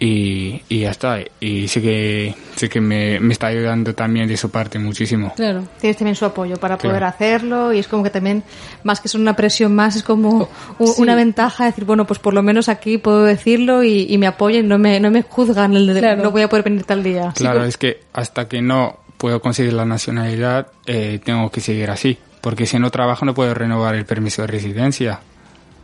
y, 0.00 0.62
y 0.68 0.80
ya 0.82 0.92
está. 0.92 1.18
Y 1.40 1.66
sí 1.66 1.82
que, 1.82 2.32
sí 2.54 2.68
que 2.68 2.80
me, 2.80 3.18
me 3.18 3.32
está 3.32 3.48
ayudando 3.48 3.94
también 3.96 4.28
de 4.28 4.36
su 4.36 4.48
parte 4.48 4.78
muchísimo. 4.78 5.32
Claro. 5.34 5.64
Tienes 5.80 5.96
también 5.96 6.14
su 6.14 6.24
apoyo 6.24 6.56
para 6.56 6.78
poder 6.78 6.98
Claro. 6.98 7.06
hacerlo 7.06 7.72
y 7.72 7.80
es 7.80 7.88
como 7.88 8.04
que 8.04 8.10
también, 8.10 8.44
más 8.84 9.00
que 9.00 9.08
ser 9.08 9.20
una 9.20 9.34
presión 9.34 9.74
más, 9.74 9.96
es 9.96 10.04
como 10.04 10.48
Oh, 10.78 10.86
sí. 10.86 11.02
una 11.02 11.16
ventaja 11.16 11.64
decir, 11.64 11.84
bueno, 11.84 12.06
pues 12.06 12.20
por 12.20 12.32
lo 12.32 12.44
menos 12.44 12.68
aquí 12.68 12.98
puedo 12.98 13.24
decirlo 13.24 13.82
y, 13.82 14.06
y 14.08 14.18
me 14.18 14.28
apoyan, 14.28 14.68
no 14.68 14.78
me, 14.78 15.00
no 15.00 15.10
me 15.10 15.22
juzgan 15.22 15.74
el 15.74 15.88
de 15.92 15.98
Claro. 15.98 16.22
no 16.22 16.30
voy 16.30 16.42
a 16.42 16.48
poder 16.48 16.64
venir 16.64 16.84
tal 16.84 17.02
día. 17.02 17.32
Claro, 17.34 17.64
es 17.64 17.76
que 17.76 17.98
hasta 18.12 18.46
que 18.46 18.62
no 18.62 19.00
puedo 19.16 19.40
conseguir 19.40 19.72
la 19.72 19.84
nacionalidad, 19.84 20.68
eh, 20.86 21.18
tengo 21.24 21.50
que 21.50 21.60
seguir 21.60 21.90
así. 21.90 22.16
Porque 22.40 22.66
si 22.66 22.78
no 22.78 22.88
trabajo 22.92 23.24
no 23.24 23.34
puedo 23.34 23.52
renovar 23.52 23.96
el 23.96 24.04
permiso 24.06 24.42
de 24.42 24.46
residencia. 24.46 25.18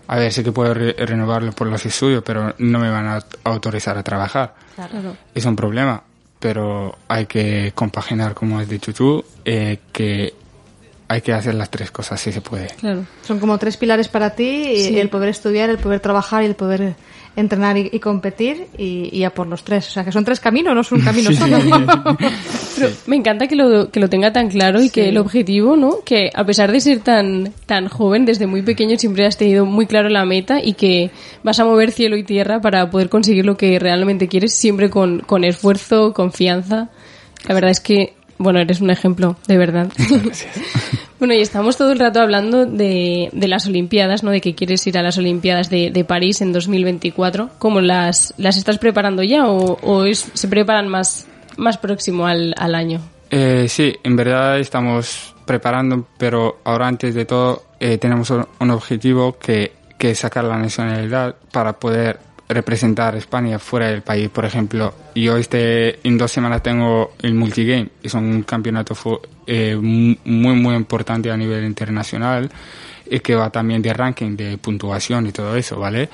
A 0.07 0.17
ver, 0.19 0.33
sí 0.33 0.43
que 0.45 0.53
puedo 0.53 0.75
re- 0.75 0.93
renovarlo 0.99 1.53
por 1.53 1.67
los 1.67 1.85
estudios, 1.87 2.23
pero 2.25 2.55
no 2.59 2.79
me 2.79 2.91
van 2.91 3.07
a 3.07 3.25
autorizar 3.45 3.97
a 3.97 4.03
trabajar. 4.03 4.55
Claro. 4.75 5.17
Es 5.35 5.45
un 5.47 5.57
problema, 5.57 6.03
pero 6.39 6.97
hay 7.09 7.27
que 7.27 7.73
compaginar, 7.75 8.35
como 8.35 8.59
has 8.59 8.69
dicho 8.69 8.93
tú, 8.93 9.25
eh, 9.45 9.79
que 9.93 10.35
hay 11.09 11.21
que 11.23 11.33
hacer 11.33 11.55
las 11.55 11.71
tres 11.71 11.91
cosas 11.91 12.21
si 12.21 12.33
se 12.33 12.41
puede. 12.41 12.67
Claro. 12.79 13.05
Son 13.23 13.39
como 13.39 13.57
tres 13.59 13.77
pilares 13.77 14.09
para 14.09 14.31
ti, 14.35 14.77
Sí. 14.89 14.99
el 14.99 15.09
poder 15.09 15.29
estudiar, 15.31 15.71
el 15.71 15.79
poder 15.79 16.01
trabajar 16.01 16.43
y 16.43 16.47
el 16.47 16.55
poder 16.55 16.97
entrenar 17.37 17.76
y, 17.76 17.91
y 17.93 17.99
competir 17.99 18.66
y, 18.78 19.09
y 19.12 19.24
a 19.24 19.30
por 19.30 19.47
los 19.47 19.64
tres. 19.64 19.89
O 19.89 19.91
sea, 19.91 20.05
que 20.05 20.12
son 20.12 20.24
tres 20.24 20.41
caminos, 20.41 20.74
no 20.74 20.80
es 20.80 20.93
un 20.93 21.01
camino 21.01 21.32
solo. 21.37 21.59
Pero 22.76 22.91
me 23.07 23.16
encanta 23.16 23.47
que 23.47 23.57
lo, 23.57 23.91
que 23.91 24.01
lo 24.01 24.09
tenga 24.09 24.32
tan 24.32 24.49
claro 24.49 24.82
y 24.82 24.91
que 24.91 25.09
el 25.09 25.18
objetivo, 25.18 25.76
¿no? 25.76 26.01
Que 26.05 26.30
a 26.35 26.45
pesar 26.45 26.72
de 26.72 26.80
ser 26.80 27.01
tan, 27.01 27.53
tan 27.66 27.89
joven, 27.89 28.24
desde 28.24 28.47
muy 28.47 28.62
pequeño 28.62 28.99
siempre 28.99 29.26
has 29.26 29.37
tenido 29.37 29.64
muy 29.64 29.87
claro 29.87 30.09
la 30.09 30.24
meta 30.24 30.62
y 30.62 30.74
que 30.74 31.11
vas 31.43 31.59
a 31.61 31.64
mover 31.64 31.91
cielo 31.91 32.16
y 32.16 32.24
tierra 32.24 32.61
para 32.61 32.91
poder 32.91 33.09
conseguir 33.09 33.47
lo 33.47 33.57
que 33.57 33.78
realmente 33.78 34.28
quieres, 34.28 34.55
siempre 34.55 34.91
con, 34.91 35.20
con 35.20 35.45
esfuerzo, 35.45 36.12
confianza. 36.12 36.89
La 37.47 37.55
verdad 37.55 37.70
es 37.70 37.80
que, 37.80 38.14
bueno, 38.39 38.61
eres 38.61 38.80
un 38.80 38.91
ejemplo, 38.91 39.37
de 39.47 39.59
verdad. 39.59 39.93
bueno, 41.19 41.35
y 41.35 41.41
estamos 41.41 41.77
todo 41.77 41.93
el 41.93 41.99
rato 41.99 42.21
hablando 42.21 42.67
de, 42.67 43.29
de 43.33 43.49
las 43.49 43.67
Olimpiadas, 43.67 44.23
¿no? 44.23 44.31
De 44.31 44.41
que 44.41 44.55
quieres 44.55 44.87
ir 44.87 44.99
a 44.99 45.03
las 45.03 45.17
Olimpiadas 45.19 45.71
de, 45.71 45.91
de 45.91 46.05
París 46.05 46.41
en 46.41 46.53
2024. 46.53 47.51
¿Cómo 47.59 47.81
las, 47.81 48.35
las 48.37 48.57
estás 48.57 48.79
preparando 48.79 49.23
ya 49.23 49.47
o, 49.49 50.05
es- 50.05 50.31
se 50.35 50.49
preparan 50.49 50.89
más, 50.89 51.27
más 51.57 51.79
próximo 51.79 52.27
al, 52.27 52.55
al 52.59 52.75
año? 52.75 53.01
Eh, 53.31 53.67
sí, 53.69 53.95
en 54.03 54.17
verdad 54.17 54.59
estamos 54.59 55.35
preparando, 55.47 56.07
pero 56.19 56.59
ahora 56.65 56.87
antes 56.89 57.15
de 57.15 57.25
todo 57.25 57.65
eh, 57.81 57.99
tenemos 57.99 58.31
un 58.31 58.47
un 58.61 58.71
objetivo 58.71 59.37
que, 59.39 59.73
que 59.99 60.11
es 60.12 60.19
sacar 60.21 60.45
la 60.45 60.59
nacionalidad 60.59 61.35
para 61.53 61.75
poder 61.75 62.19
representar 62.55 63.15
a 63.15 63.19
España 63.19 63.59
fuera 63.59 63.89
del 63.89 64.03
país. 64.03 64.29
Por 64.31 64.45
ejemplo, 64.45 64.95
yo 65.15 65.37
este 65.37 65.99
en 66.07 66.17
dos 66.17 66.33
semanas 66.33 66.63
tengo 66.63 67.13
el 67.21 67.35
multigame, 67.35 67.89
es 68.03 68.15
un 68.15 68.43
campeonato 68.45 68.95
eh, 69.47 69.77
mu- 69.77 70.17
muy 70.25 70.55
muy 70.55 70.75
importante 70.75 71.31
a 71.31 71.37
nivel 71.37 71.65
internacional 71.65 72.51
y 73.11 73.21
que 73.21 73.35
va 73.35 73.51
también 73.51 73.83
de 73.83 73.93
ranking, 73.93 74.37
de 74.37 74.57
puntuación 74.59 75.27
y 75.27 75.33
todo 75.33 75.55
eso, 75.57 75.79
¿vale? 75.79 76.09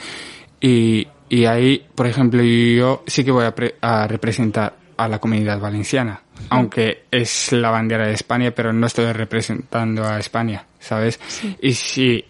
Y, 0.61 1.07
y 1.29 1.45
ahí, 1.45 1.85
por 1.95 2.07
ejemplo, 2.07 2.43
yo 2.43 3.03
sí 3.07 3.25
que 3.25 3.31
voy 3.31 3.45
a, 3.45 3.55
pre- 3.55 3.77
a 3.81 4.07
representar 4.09 4.75
a 4.97 5.09
la 5.09 5.19
comunidad 5.19 5.59
valenciana, 5.61 6.21
aunque 6.51 7.05
es 7.11 7.53
la 7.53 7.71
bandera 7.71 8.07
de 8.07 8.13
España, 8.15 8.51
pero 8.51 8.73
no 8.73 8.87
estoy 8.87 9.11
representando 9.13 10.05
a 10.07 10.19
España, 10.19 10.65
¿sabes? 10.79 11.19
Y 11.63 11.73
si, 11.73 12.11
eh, 12.17 12.25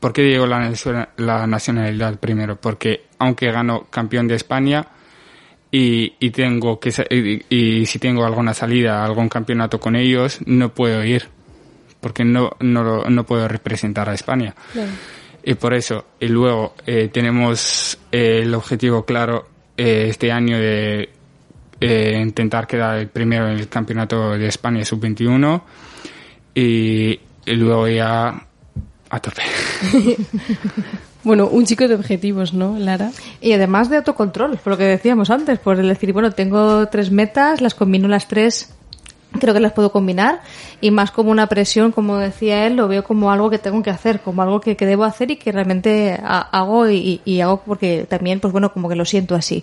¿por 0.00 0.12
qué 0.12 0.22
digo 0.22 0.46
la, 0.46 0.58
naciona- 0.60 1.10
la 1.16 1.46
nacionalidad 1.46 2.18
primero? 2.18 2.56
Porque 2.56 3.04
aunque 3.18 3.50
gano 3.52 3.86
campeón 3.90 4.26
de 4.28 4.34
España 4.36 4.86
y, 5.70 6.14
y 6.18 6.30
tengo 6.30 6.80
que, 6.80 6.90
y, 7.50 7.80
y 7.82 7.86
si 7.86 7.98
tengo 7.98 8.24
alguna 8.24 8.54
salida, 8.54 9.04
algún 9.04 9.28
campeonato 9.28 9.78
con 9.78 9.96
ellos, 9.96 10.38
no 10.46 10.70
puedo 10.72 11.04
ir, 11.04 11.28
porque 12.00 12.24
no, 12.24 12.52
no, 12.60 13.04
no 13.04 13.24
puedo 13.24 13.46
representar 13.48 14.08
a 14.08 14.14
España. 14.14 14.54
Y 15.44 15.54
por 15.54 15.74
eso, 15.74 16.04
y 16.20 16.28
luego 16.28 16.74
eh, 16.86 17.08
tenemos 17.12 17.98
eh, 18.12 18.40
el 18.42 18.54
objetivo 18.54 19.04
claro 19.04 19.48
eh, 19.76 20.06
este 20.08 20.32
año 20.32 20.58
de 20.58 21.10
eh, 21.80 22.18
intentar 22.20 22.66
quedar 22.66 22.98
el 22.98 23.08
primero 23.08 23.48
en 23.48 23.58
el 23.58 23.68
campeonato 23.68 24.32
de 24.36 24.46
España 24.48 24.84
sub-21 24.84 25.62
y, 26.54 27.20
y 27.46 27.52
luego 27.56 27.86
ya 27.88 28.46
a 29.10 29.20
tope. 29.20 29.42
Bueno, 31.24 31.48
un 31.48 31.66
chico 31.66 31.86
de 31.88 31.94
objetivos, 31.94 32.54
¿no, 32.54 32.78
Lara? 32.78 33.10
Y 33.40 33.52
además 33.52 33.90
de 33.90 33.96
autocontrol, 33.96 34.56
por 34.56 34.72
lo 34.72 34.76
que 34.78 34.84
decíamos 34.84 35.30
antes, 35.30 35.58
por 35.58 35.78
el 35.78 35.88
decir, 35.88 36.12
bueno, 36.12 36.30
tengo 36.30 36.86
tres 36.88 37.10
metas, 37.10 37.60
las 37.60 37.74
combino 37.74 38.08
las 38.08 38.28
tres, 38.28 38.72
creo 39.38 39.52
que 39.52 39.60
las 39.60 39.72
puedo 39.72 39.92
combinar, 39.92 40.40
y 40.80 40.90
más 40.90 41.10
como 41.10 41.30
una 41.30 41.46
presión, 41.48 41.92
como 41.92 42.16
decía 42.16 42.66
él, 42.66 42.76
lo 42.76 42.88
veo 42.88 43.04
como 43.04 43.30
algo 43.30 43.50
que 43.50 43.58
tengo 43.58 43.82
que 43.82 43.90
hacer, 43.90 44.20
como 44.20 44.42
algo 44.42 44.60
que, 44.60 44.76
que 44.76 44.86
debo 44.86 45.04
hacer 45.04 45.30
y 45.30 45.36
que 45.36 45.52
realmente 45.52 46.18
ha- 46.22 46.40
hago 46.40 46.88
y, 46.88 47.20
y 47.24 47.40
hago 47.40 47.60
porque 47.66 48.06
también, 48.08 48.40
pues 48.40 48.52
bueno, 48.52 48.72
como 48.72 48.88
que 48.88 48.94
lo 48.96 49.04
siento 49.04 49.34
así. 49.34 49.62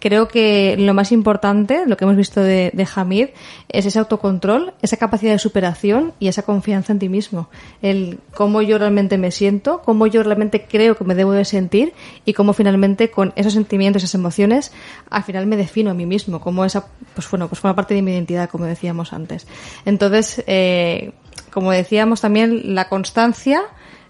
Creo 0.00 0.28
que 0.28 0.76
lo 0.78 0.92
más 0.92 1.12
importante, 1.12 1.84
lo 1.86 1.96
que 1.96 2.04
hemos 2.04 2.16
visto 2.16 2.40
de, 2.42 2.70
de 2.74 2.88
Hamid, 2.94 3.28
es 3.68 3.86
ese 3.86 3.98
autocontrol, 3.98 4.74
esa 4.82 4.96
capacidad 4.96 5.32
de 5.32 5.38
superación 5.38 6.12
y 6.18 6.28
esa 6.28 6.42
confianza 6.42 6.92
en 6.92 6.98
ti 6.98 7.08
mismo. 7.08 7.48
El 7.82 8.18
cómo 8.34 8.60
yo 8.62 8.76
realmente 8.78 9.18
me 9.18 9.30
siento, 9.30 9.82
cómo 9.84 10.06
yo 10.06 10.22
realmente 10.22 10.66
creo 10.68 10.96
que 10.96 11.04
me 11.04 11.14
debo 11.14 11.32
de 11.32 11.44
sentir 11.44 11.92
y 12.24 12.32
cómo 12.32 12.52
finalmente 12.52 13.10
con 13.10 13.32
esos 13.36 13.54
sentimientos, 13.54 14.02
esas 14.02 14.14
emociones, 14.14 14.72
al 15.10 15.22
final 15.22 15.46
me 15.46 15.56
defino 15.56 15.90
a 15.90 15.94
mí 15.94 16.06
mismo, 16.06 16.40
como 16.40 16.64
esa, 16.64 16.86
pues 17.14 17.30
bueno, 17.30 17.48
pues 17.48 17.60
forma 17.60 17.74
parte 17.76 17.94
de 17.94 18.02
mi 18.02 18.12
identidad, 18.12 18.48
como 18.50 18.64
decíamos 18.64 19.05
antes. 19.12 19.46
Entonces, 19.84 20.42
eh, 20.46 21.12
como 21.50 21.72
decíamos 21.72 22.20
también, 22.20 22.74
la 22.74 22.88
constancia, 22.88 23.62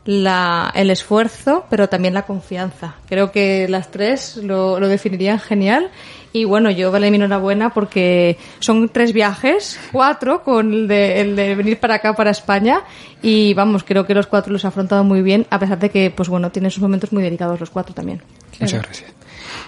la, 0.05 0.73
el 0.75 0.91
esfuerzo, 0.91 1.67
pero 1.69 1.89
también 1.89 2.15
la 2.15 2.27
confianza. 2.27 2.95
Creo 3.09 3.33
que 3.33 3.69
las 3.69 3.91
tres 3.91 4.37
lo, 4.37 4.81
lo 4.81 4.89
definirían 4.89 5.39
genial. 5.39 5.91
Y 6.33 6.45
bueno, 6.45 6.71
yo 6.71 6.93
vale 6.93 7.11
mi 7.11 7.17
enhorabuena 7.17 7.71
porque 7.73 8.37
son 8.59 8.91
tres 8.91 9.13
viajes, 9.15 9.81
cuatro 9.91 10.43
con 10.43 10.73
el 10.73 10.87
de, 10.87 11.21
el 11.23 11.35
de 11.35 11.55
venir 11.55 11.81
para 11.81 11.95
acá, 11.95 12.15
para 12.15 12.31
España. 12.31 12.83
Y 13.23 13.55
vamos, 13.55 13.85
creo 13.85 14.07
que 14.07 14.15
los 14.15 14.27
cuatro 14.27 14.53
los 14.53 14.65
ha 14.65 14.69
afrontado 14.69 15.03
muy 15.03 15.23
bien, 15.23 15.47
a 15.49 15.59
pesar 15.59 15.79
de 15.79 15.89
que, 15.89 16.11
pues 16.11 16.29
bueno, 16.29 16.51
tienen 16.51 16.71
sus 16.71 16.83
momentos 16.83 17.11
muy 17.13 17.23
delicados 17.23 17.59
los 17.59 17.71
cuatro 17.71 17.95
también. 17.95 18.23
Muchas 18.61 18.83
gracias. 18.83 19.16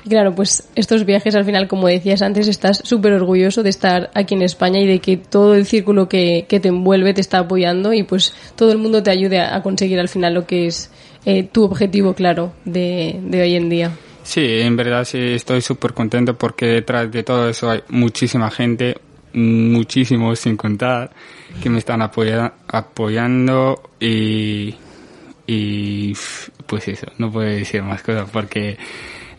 Claro, 0.08 0.34
pues 0.34 0.68
estos 0.74 1.04
viajes 1.04 1.34
al 1.34 1.44
final, 1.44 1.68
como 1.68 1.88
decías 1.88 2.22
antes, 2.22 2.48
estás 2.48 2.80
súper 2.84 3.12
orgulloso 3.12 3.62
de 3.62 3.70
estar 3.70 4.10
aquí 4.14 4.34
en 4.34 4.42
España 4.42 4.80
y 4.80 4.86
de 4.86 5.00
que 5.00 5.16
todo 5.16 5.54
el 5.54 5.66
círculo 5.66 6.08
que, 6.08 6.46
que 6.48 6.60
te 6.60 6.68
envuelve 6.68 7.14
te 7.14 7.20
está 7.20 7.38
apoyando 7.40 7.92
y 7.92 8.02
pues 8.02 8.34
todo 8.56 8.72
el 8.72 8.78
mundo 8.78 9.02
te 9.02 9.10
ayude 9.10 9.40
a, 9.40 9.62
conseguir 9.62 9.98
al 10.00 10.08
final 10.08 10.34
lo 10.34 10.46
que 10.46 10.66
es 10.66 10.90
eh, 11.24 11.42
tu 11.44 11.64
objetivo, 11.64 12.14
claro, 12.14 12.52
de, 12.64 13.18
de 13.22 13.42
hoy 13.42 13.54
en 13.56 13.68
día. 13.68 13.90
Sí, 14.22 14.44
en 14.60 14.76
verdad 14.76 15.04
sí 15.04 15.18
estoy 15.18 15.60
súper 15.62 15.94
contento 15.94 16.34
porque 16.36 16.66
detrás 16.66 17.10
de 17.10 17.22
todo 17.22 17.48
eso 17.48 17.70
hay 17.70 17.80
muchísima 17.88 18.50
gente, 18.50 18.96
muchísimos 19.32 20.38
sin 20.38 20.56
contar, 20.56 21.10
que 21.62 21.70
me 21.70 21.78
están 21.78 22.02
apoya- 22.02 22.52
apoyando 22.68 23.80
y, 24.00 24.74
y 25.46 26.12
pues 26.66 26.88
eso, 26.88 27.06
no 27.18 27.32
puedo 27.32 27.48
decir 27.48 27.82
más 27.82 28.02
cosas 28.02 28.28
porque 28.30 28.76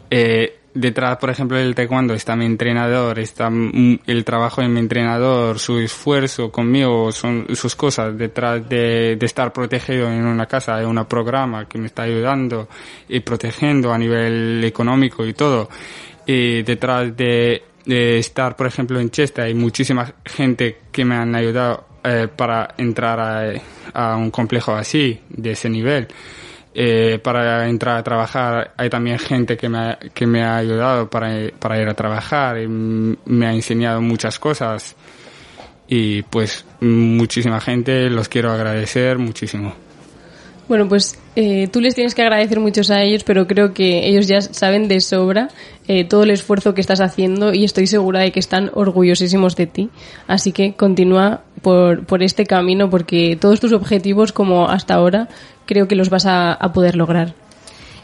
eh, 0.09 0.59
detrás, 0.73 1.17
por 1.17 1.29
ejemplo, 1.29 1.57
del 1.57 1.75
taekwondo 1.75 2.13
está 2.13 2.35
mi 2.35 2.45
entrenador, 2.45 3.19
está 3.19 3.49
el 3.49 4.25
trabajo 4.25 4.61
de 4.61 4.67
mi 4.67 4.79
entrenador, 4.79 5.59
su 5.59 5.79
esfuerzo 5.79 6.51
conmigo, 6.51 7.11
son 7.11 7.47
sus 7.53 7.75
cosas 7.75 8.17
detrás 8.17 8.67
de, 8.67 9.15
de 9.15 9.25
estar 9.25 9.51
protegido 9.51 10.11
en 10.11 10.25
una 10.25 10.45
casa, 10.45 10.75
hay 10.75 10.85
un 10.85 11.03
programa 11.05 11.67
que 11.67 11.77
me 11.77 11.87
está 11.87 12.03
ayudando 12.03 12.67
y 13.07 13.19
protegiendo 13.21 13.91
a 13.91 13.97
nivel 13.97 14.63
económico 14.63 15.25
y 15.25 15.33
todo. 15.33 15.69
Y 16.25 16.61
detrás 16.61 17.15
de, 17.17 17.63
de 17.85 18.19
estar, 18.19 18.55
por 18.55 18.67
ejemplo, 18.67 18.99
en 18.99 19.09
Chester 19.09 19.45
hay 19.45 19.53
muchísima 19.53 20.13
gente 20.23 20.77
que 20.91 21.03
me 21.03 21.15
han 21.15 21.35
ayudado 21.35 21.85
eh, 22.03 22.27
para 22.33 22.75
entrar 22.77 23.59
a 23.93 24.15
un 24.15 24.29
complejo 24.29 24.73
así, 24.73 25.19
de 25.29 25.51
ese 25.51 25.69
nivel 25.69 26.07
eh, 26.73 27.19
para 27.23 27.67
entrar 27.67 27.97
a 27.97 28.03
trabajar. 28.03 28.73
Hay 28.77 28.89
también 28.89 29.19
gente 29.19 29.57
que 29.57 29.69
me 29.69 29.77
ha, 29.77 29.99
que 30.13 30.27
me 30.27 30.43
ha 30.43 30.57
ayudado 30.57 31.09
para, 31.09 31.29
para 31.59 31.81
ir 31.81 31.87
a 31.87 31.93
trabajar 31.93 32.59
y 32.59 32.67
me 32.67 33.47
ha 33.47 33.53
enseñado 33.53 34.01
muchas 34.01 34.39
cosas. 34.39 34.95
Y 35.87 36.21
pues 36.23 36.65
muchísima 36.81 37.59
gente, 37.59 38.09
los 38.09 38.29
quiero 38.29 38.51
agradecer 38.51 39.17
muchísimo. 39.17 39.88
Bueno, 40.69 40.87
pues 40.87 41.17
eh, 41.35 41.67
tú 41.67 41.81
les 41.81 41.95
tienes 41.95 42.13
que 42.13 42.21
agradecer 42.21 42.59
muchos 42.59 42.91
a 42.91 43.01
ellos, 43.01 43.23
pero 43.23 43.47
creo 43.47 43.73
que 43.73 44.07
ellos 44.07 44.27
ya 44.27 44.39
saben 44.39 44.87
de 44.87 45.01
sobra 45.01 45.49
eh, 45.87 46.03
todo 46.03 46.21
el 46.21 46.29
esfuerzo 46.29 46.75
que 46.75 46.81
estás 46.81 47.01
haciendo 47.01 47.55
y 47.55 47.63
estoy 47.63 47.87
segura 47.87 48.19
de 48.19 48.31
que 48.31 48.39
están 48.39 48.69
orgullosísimos 48.75 49.55
de 49.55 49.65
ti. 49.65 49.89
Así 50.27 50.51
que 50.51 50.73
continúa 50.73 51.41
por, 51.63 52.05
por 52.05 52.21
este 52.21 52.45
camino 52.45 52.87
porque 52.87 53.35
todos 53.35 53.59
tus 53.59 53.73
objetivos, 53.73 54.31
como 54.31 54.69
hasta 54.69 54.93
ahora, 54.93 55.27
creo 55.65 55.87
que 55.87 55.95
los 55.95 56.11
vas 56.11 56.27
a, 56.27 56.53
a 56.53 56.71
poder 56.71 56.95
lograr. 56.95 57.33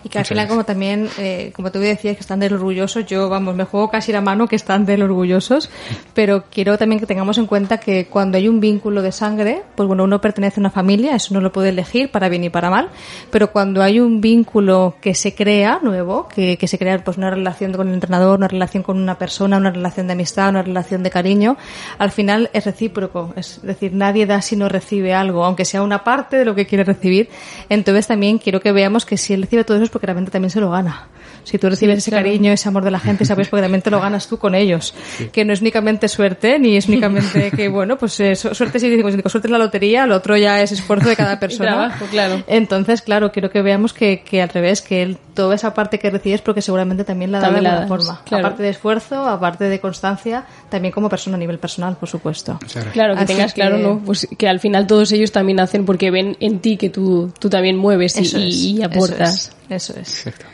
Y 0.06 0.10
que 0.10 0.20
al 0.20 0.22
Muchas 0.22 0.30
final, 0.30 0.45
gracias. 0.45 0.49
como 0.49 0.66
también, 0.66 1.10
eh, 1.18 1.51
como 1.56 1.72
tú 1.72 1.80
decías, 1.80 2.16
que 2.16 2.22
están 2.22 2.39
del 2.39 2.53
orgullosos, 2.53 3.08
yo, 3.08 3.28
vamos, 3.28 3.56
me 3.56 3.64
juego 3.64 3.89
casi 3.89 4.12
la 4.12 4.22
mano 4.22 4.47
que 4.47 4.56
están 4.56 4.86
del 4.86 5.01
orgullosos, 5.01 5.72
pero 6.14 6.43
quiero 6.51 6.78
también 6.78 6.99
que 6.99 7.08
tengamos 7.08 7.39
en 7.39 7.47
cuenta 7.47 7.80
que 7.80 8.06
cuando 8.06 8.38
hay 8.38 8.47
un 8.47 8.60
vínculo 8.60 9.01
de 9.01 9.12
sangre, 9.12 9.64
pues 9.74 9.88
bueno, 9.88 10.03
uno 10.03 10.22
pertenece 10.22 10.60
a 10.60 10.62
una 10.62 10.70
familia, 10.70 11.16
eso 11.16 11.34
no 11.34 11.41
lo 11.41 11.51
puede 11.51 11.70
elegir 11.70 12.12
para 12.12 12.30
bien 12.30 12.43
y 12.43 12.51
para 12.51 12.70
mal, 12.70 12.89
pero 13.32 13.51
cuando 13.51 13.82
hay 13.82 13.99
un 13.99 14.22
vínculo 14.22 14.93
que 15.01 15.16
se 15.16 15.34
crea 15.34 15.80
nuevo, 15.82 16.28
que, 16.28 16.58
que 16.58 16.68
se 16.68 16.78
crea 16.78 17.03
pues 17.03 17.18
una 17.18 17.32
relación 17.32 17.74
con 17.74 17.88
el 17.88 17.95
entrenador, 17.95 18.38
una 18.38 18.47
relación 18.47 18.84
con 18.84 18.99
una 18.99 19.18
persona, 19.18 19.58
una 19.58 19.72
relación 19.72 20.06
de 20.06 20.14
amistad, 20.14 20.49
una 20.49 20.62
relación 20.62 21.01
de 21.01 21.10
cariño, 21.10 21.58
al 21.97 22.12
final 22.12 22.51
es 22.53 22.66
recíproco, 22.66 23.34
es 23.36 23.60
decir, 23.64 23.91
nadie 23.93 24.28
da 24.28 24.43
si 24.43 24.56
no 24.56 24.70
recibe 24.70 25.16
algo, 25.16 25.43
aunque 25.45 25.66
sea 25.66 25.82
una 25.82 26.03
parte 26.03 26.38
de 26.38 26.45
lo 26.45 26.53
que 26.53 26.68
quiere 26.68 26.84
recibir. 26.84 27.28
Entonces 27.70 28.06
también 28.06 28.38
quiero 28.38 28.60
que 28.60 28.72
veamos 28.72 29.03
que 29.03 29.18
si 29.18 29.34
él 29.34 29.41
recibe 29.41 29.64
todo 29.64 29.78
eso 29.78 29.86
es 29.86 29.94
porque 29.95 30.07
realmente 30.07 30.29
también 30.29 30.49
se 30.49 30.59
lo 30.59 30.69
gana. 30.71 31.07
Si 31.45 31.57
tú 31.57 31.69
recibes 31.69 31.99
ese 31.99 32.11
cariño, 32.11 32.51
ese 32.51 32.67
amor 32.67 32.83
de 32.83 32.91
la 32.91 32.99
gente, 32.99 33.23
sabes 33.25 33.47
porque 33.47 33.61
también 33.61 33.81
te 33.81 33.89
lo 33.89 34.01
ganas 34.01 34.27
tú 34.27 34.37
con 34.37 34.53
ellos. 34.55 34.93
Que 35.31 35.45
no 35.45 35.53
es 35.53 35.61
únicamente 35.61 36.09
suerte, 36.09 36.59
ni 36.59 36.75
es 36.75 36.87
únicamente 36.89 37.49
que, 37.51 37.69
bueno, 37.69 37.97
pues 37.97 38.19
eh, 38.19 38.35
su- 38.35 38.53
suerte 38.53 38.77
si 38.79 38.89
decimos, 38.89 39.15
digo, 39.15 39.29
suerte 39.29 39.47
es 39.47 39.51
la 39.53 39.57
lotería, 39.57 40.05
lo 40.05 40.15
otro 40.17 40.35
ya 40.35 40.61
es 40.61 40.73
esfuerzo 40.73 41.07
de 41.07 41.15
cada 41.15 41.39
persona. 41.39 41.69
trabajo, 41.69 42.05
claro. 42.11 42.43
Entonces, 42.47 43.01
claro, 43.01 43.31
quiero 43.31 43.49
que 43.51 43.61
veamos 43.61 43.93
que, 43.93 44.21
que 44.23 44.41
al 44.41 44.49
revés, 44.49 44.81
que 44.81 45.01
él, 45.01 45.17
toda 45.33 45.55
esa 45.55 45.73
parte 45.73 45.97
que 45.99 46.09
recibes 46.09 46.41
porque 46.41 46.61
seguramente 46.61 47.03
también 47.05 47.31
la 47.31 47.39
da 47.39 47.45
También 47.45 47.63
de 47.63 47.69
la 47.69 47.77
alguna 47.83 47.95
das, 47.97 48.05
forma. 48.05 48.21
claro. 48.25 48.45
Aparte 48.47 48.63
de 48.63 48.69
esfuerzo, 48.69 49.25
aparte 49.25 49.63
de 49.65 49.79
constancia, 49.79 50.45
también 50.69 50.91
como 50.91 51.07
persona 51.09 51.35
a 51.37 51.39
nivel 51.39 51.59
personal, 51.59 51.95
por 51.95 52.09
supuesto. 52.09 52.57
Gracias. 52.59 52.85
Claro, 52.93 53.13
que 53.15 53.19
Así 53.21 53.33
tengas 53.33 53.53
que- 53.53 53.61
claro, 53.61 53.77
¿no? 53.77 53.99
Pues 54.05 54.27
que 54.37 54.47
al 54.49 54.59
final 54.59 54.87
todos 54.87 55.11
ellos 55.11 55.31
también 55.31 55.59
hacen 55.59 55.85
porque 55.85 56.09
ven 56.11 56.35
en 56.39 56.59
ti 56.59 56.77
que 56.77 56.89
tú, 56.89 57.31
tú 57.39 57.49
también 57.49 57.77
mueves 57.77 58.15
y, 58.17 58.21
es, 58.21 58.33
y- 58.33 58.71
y 58.71 58.77
eso 58.81 58.85
aportas. 58.85 59.51
es, 59.69 59.84
Eso 59.91 59.99
es. 59.99 60.25
Exacto. 60.27 60.45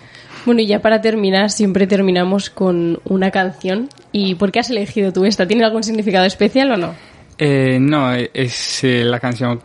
Bueno, 0.45 0.61
y 0.61 0.65
ya 0.67 0.79
para 0.81 1.01
terminar, 1.01 1.51
siempre 1.51 1.85
terminamos 1.87 2.49
con 2.49 2.99
una 3.05 3.29
canción. 3.31 3.89
¿Y 4.11 4.35
por 4.35 4.51
qué 4.51 4.59
has 4.59 4.69
elegido 4.71 5.13
tú 5.13 5.25
esta? 5.25 5.47
¿Tiene 5.47 5.63
algún 5.63 5.83
significado 5.83 6.25
especial 6.25 6.71
o 6.71 6.77
no? 6.77 6.95
Eh, 7.37 7.77
no, 7.79 8.13
eh, 8.15 8.31
es 8.33 8.83
eh, 8.83 9.03
la 9.03 9.19
canción 9.19 9.61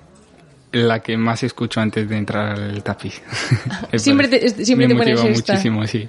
la 0.73 1.01
que 1.01 1.17
más 1.17 1.43
escucho 1.43 1.81
antes 1.81 2.07
de 2.09 2.17
entrar 2.19 2.59
al 2.59 2.83
tapiz. 2.83 3.23
Me 3.93 3.99
Siempre 3.99 4.29
te- 4.29 4.65
siempre 4.65 4.87
me 4.89 4.95
te 4.95 4.99
pones 5.15 5.25
esta. 5.39 5.53
muchísimo, 5.55 5.87
sí. 5.87 6.09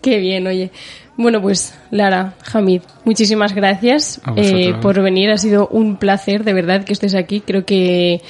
Qué 0.00 0.18
bien, 0.18 0.46
oye. 0.46 0.70
Bueno, 1.16 1.42
pues 1.42 1.74
Lara, 1.90 2.34
Hamid, 2.52 2.82
muchísimas 3.04 3.54
gracias 3.54 4.20
eh, 4.36 4.74
por 4.80 5.00
venir. 5.02 5.30
Ha 5.30 5.36
sido 5.38 5.66
un 5.68 5.96
placer, 5.96 6.44
de 6.44 6.52
verdad, 6.52 6.84
que 6.84 6.92
estés 6.92 7.14
aquí. 7.14 7.40
Creo 7.40 7.66
que 7.66 8.22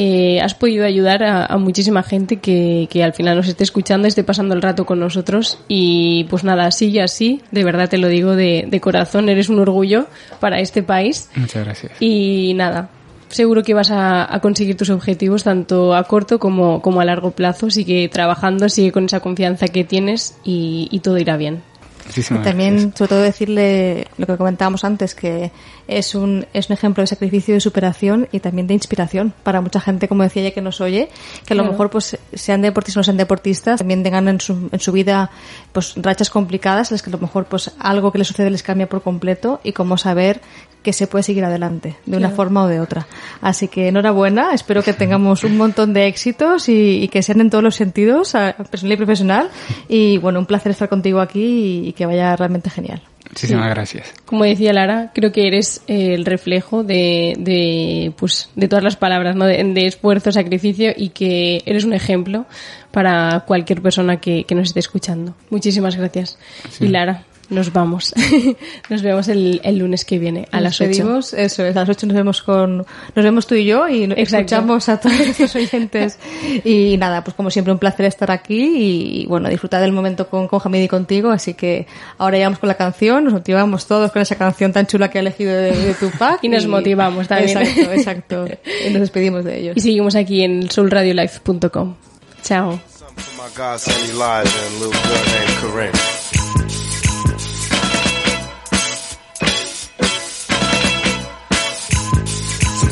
eh, 0.00 0.40
has 0.40 0.54
podido 0.54 0.84
ayudar 0.86 1.24
a, 1.24 1.44
a 1.44 1.58
muchísima 1.58 2.04
gente 2.04 2.36
que, 2.36 2.86
que 2.88 3.02
al 3.02 3.14
final 3.14 3.36
nos 3.36 3.48
esté 3.48 3.64
escuchando, 3.64 4.06
esté 4.06 4.22
pasando 4.22 4.54
el 4.54 4.62
rato 4.62 4.86
con 4.86 5.00
nosotros. 5.00 5.58
Y 5.66 6.24
pues 6.30 6.44
nada, 6.44 6.70
sigue 6.70 7.02
así. 7.02 7.42
De 7.50 7.64
verdad 7.64 7.88
te 7.88 7.98
lo 7.98 8.06
digo 8.06 8.36
de, 8.36 8.66
de 8.70 8.80
corazón. 8.80 9.28
Eres 9.28 9.48
un 9.48 9.58
orgullo 9.58 10.06
para 10.38 10.60
este 10.60 10.84
país. 10.84 11.28
Muchas 11.34 11.64
gracias. 11.64 12.00
Y 12.00 12.52
nada, 12.54 12.90
seguro 13.28 13.64
que 13.64 13.74
vas 13.74 13.90
a, 13.90 14.32
a 14.32 14.38
conseguir 14.40 14.76
tus 14.76 14.90
objetivos 14.90 15.42
tanto 15.42 15.96
a 15.96 16.04
corto 16.04 16.38
como, 16.38 16.80
como 16.80 17.00
a 17.00 17.04
largo 17.04 17.32
plazo. 17.32 17.68
Sigue 17.68 18.08
trabajando, 18.08 18.68
sigue 18.68 18.92
con 18.92 19.06
esa 19.06 19.18
confianza 19.18 19.66
que 19.66 19.82
tienes 19.82 20.36
y, 20.44 20.86
y 20.92 21.00
todo 21.00 21.18
irá 21.18 21.36
bien. 21.36 21.60
Muchísimas 22.08 22.42
Y 22.42 22.44
también, 22.44 22.72
gracias. 22.74 22.98
sobre 22.98 23.08
todo, 23.10 23.20
decirle 23.22 24.06
lo 24.16 24.26
que 24.26 24.36
comentábamos 24.36 24.82
antes, 24.84 25.14
que 25.14 25.50
es 25.86 26.14
un, 26.14 26.46
es 26.52 26.68
un 26.68 26.74
ejemplo 26.74 27.02
de 27.02 27.06
sacrificio, 27.06 27.54
de 27.54 27.60
superación 27.60 28.28
y 28.32 28.40
también 28.40 28.66
de 28.66 28.74
inspiración 28.74 29.32
para 29.42 29.60
mucha 29.60 29.80
gente, 29.80 30.08
como 30.08 30.22
decía 30.22 30.42
ella, 30.42 30.52
que 30.52 30.60
nos 30.60 30.80
oye, 30.80 31.08
que 31.46 31.54
a 31.54 31.56
lo 31.56 31.62
Claro. 31.62 31.72
mejor, 31.72 31.90
pues, 31.90 32.18
sean 32.34 32.60
deportistas 32.62 32.96
o 32.96 33.00
no 33.00 33.04
sean 33.04 33.16
deportistas, 33.16 33.78
también 33.78 34.02
tengan 34.02 34.26
en 34.28 34.40
su, 34.40 34.68
en 34.72 34.80
su 34.80 34.92
vida, 34.92 35.30
pues, 35.72 35.94
rachas 35.96 36.30
complicadas, 36.30 36.90
las 36.90 37.02
que 37.02 37.10
a 37.10 37.12
lo 37.12 37.18
mejor, 37.18 37.46
pues, 37.46 37.70
algo 37.78 38.10
que 38.12 38.18
les 38.18 38.26
sucede 38.28 38.50
les 38.50 38.62
cambia 38.62 38.88
por 38.88 39.02
completo 39.02 39.60
y 39.62 39.72
cómo 39.72 39.96
saber 39.98 40.40
que 40.82 40.92
se 40.92 41.06
puede 41.06 41.22
seguir 41.22 41.44
adelante, 41.44 41.96
de 42.06 42.16
una 42.16 42.30
forma 42.30 42.64
o 42.64 42.68
de 42.68 42.80
otra. 42.80 43.06
Así 43.40 43.68
que 43.68 43.88
enhorabuena, 43.88 44.52
espero 44.52 44.82
que 44.82 44.92
tengamos 44.92 45.44
un 45.44 45.56
montón 45.56 45.92
de 45.92 46.06
éxitos 46.06 46.68
y, 46.68 47.02
y 47.02 47.08
que 47.08 47.22
sean 47.22 47.40
en 47.40 47.50
todos 47.50 47.64
los 47.64 47.74
sentidos, 47.74 48.32
personal 48.70 48.92
y 48.92 48.96
profesional. 48.96 49.50
Y 49.88 50.18
bueno, 50.18 50.38
un 50.38 50.46
placer 50.46 50.72
estar 50.72 50.88
contigo 50.88 51.20
aquí 51.20 51.42
y, 51.84 51.88
y 51.88 51.92
que 51.92 52.06
vaya 52.06 52.36
realmente 52.36 52.70
genial. 52.70 53.02
Muchísimas 53.28 53.68
gracias. 53.68 54.14
Como 54.24 54.44
decía 54.44 54.72
Lara, 54.72 55.12
creo 55.14 55.32
que 55.32 55.46
eres 55.46 55.82
eh, 55.86 56.14
el 56.14 56.24
reflejo 56.24 56.82
de, 56.82 57.34
de, 57.38 58.12
pues, 58.16 58.48
de 58.56 58.68
todas 58.68 58.82
las 58.82 58.96
palabras, 58.96 59.36
¿no? 59.36 59.44
De, 59.44 59.62
de 59.62 59.86
esfuerzo, 59.86 60.32
sacrificio 60.32 60.92
y 60.96 61.10
que 61.10 61.62
eres 61.66 61.84
un 61.84 61.92
ejemplo 61.92 62.46
para 62.90 63.44
cualquier 63.46 63.82
persona 63.82 64.16
que, 64.16 64.44
que 64.44 64.54
nos 64.54 64.68
esté 64.68 64.80
escuchando. 64.80 65.34
Muchísimas 65.50 65.96
gracias. 65.96 66.38
Sí. 66.70 66.86
Y 66.86 66.88
Lara, 66.88 67.24
nos 67.50 67.72
vamos. 67.72 68.14
nos 68.90 69.02
vemos 69.02 69.28
el, 69.28 69.60
el 69.64 69.78
lunes 69.78 70.04
que 70.04 70.18
viene 70.18 70.48
a 70.50 70.56
Nos 70.56 70.62
las 70.64 70.74
8. 70.80 70.84
despedimos, 70.88 71.32
Eso 71.34 71.64
es, 71.64 71.76
a 71.76 71.80
las 71.80 71.88
8 71.88 72.06
nos 72.06 72.16
vemos 72.16 72.42
con, 72.42 72.78
nos 72.78 73.24
vemos 73.24 73.46
tú 73.46 73.54
y 73.54 73.64
yo 73.64 73.88
y 73.88 74.04
Exacto. 74.04 74.22
escuchamos 74.36 74.88
a 74.88 75.00
todos 75.00 75.16
nuestros 75.18 75.54
oyentes. 75.56 76.18
Y 76.64 76.96
nada, 76.98 77.22
pues 77.24 77.34
como 77.34 77.50
siempre 77.50 77.72
un 77.72 77.78
placer 77.78 78.06
estar 78.06 78.30
aquí 78.30 79.22
y 79.22 79.26
bueno, 79.26 79.48
disfrutar 79.48 79.80
del 79.80 79.92
momento 79.92 80.28
con, 80.28 80.48
con 80.48 80.60
Hamid 80.64 80.82
y 80.82 80.88
contigo. 80.88 81.30
Así 81.30 81.54
que 81.54 81.86
ahora 82.18 82.36
llegamos 82.36 82.58
con 82.58 82.68
la 82.68 82.74
canción, 82.76 83.24
nos 83.24 83.32
motivamos 83.32 83.86
todos 83.86 84.10
con 84.12 84.22
esa 84.22 84.36
canción 84.36 84.72
tan 84.72 84.86
chula 84.86 85.08
que 85.10 85.18
ha 85.18 85.20
elegido 85.20 85.54
de, 85.54 85.72
de 85.72 85.94
Tupac. 85.94 86.38
Y 86.42 86.48
nos 86.48 86.66
motivamos 86.66 87.28
también. 87.28 87.58
Exacto, 87.58 87.92
exacto. 87.92 88.46
Y 88.86 88.90
nos 88.90 89.00
despedimos 89.00 89.44
de 89.44 89.58
ellos. 89.60 89.76
Y 89.76 89.80
seguimos 89.80 90.14
aquí 90.14 90.42
en 90.42 90.70
soulradiolife.com. 90.70 91.94
Chao. 92.42 92.80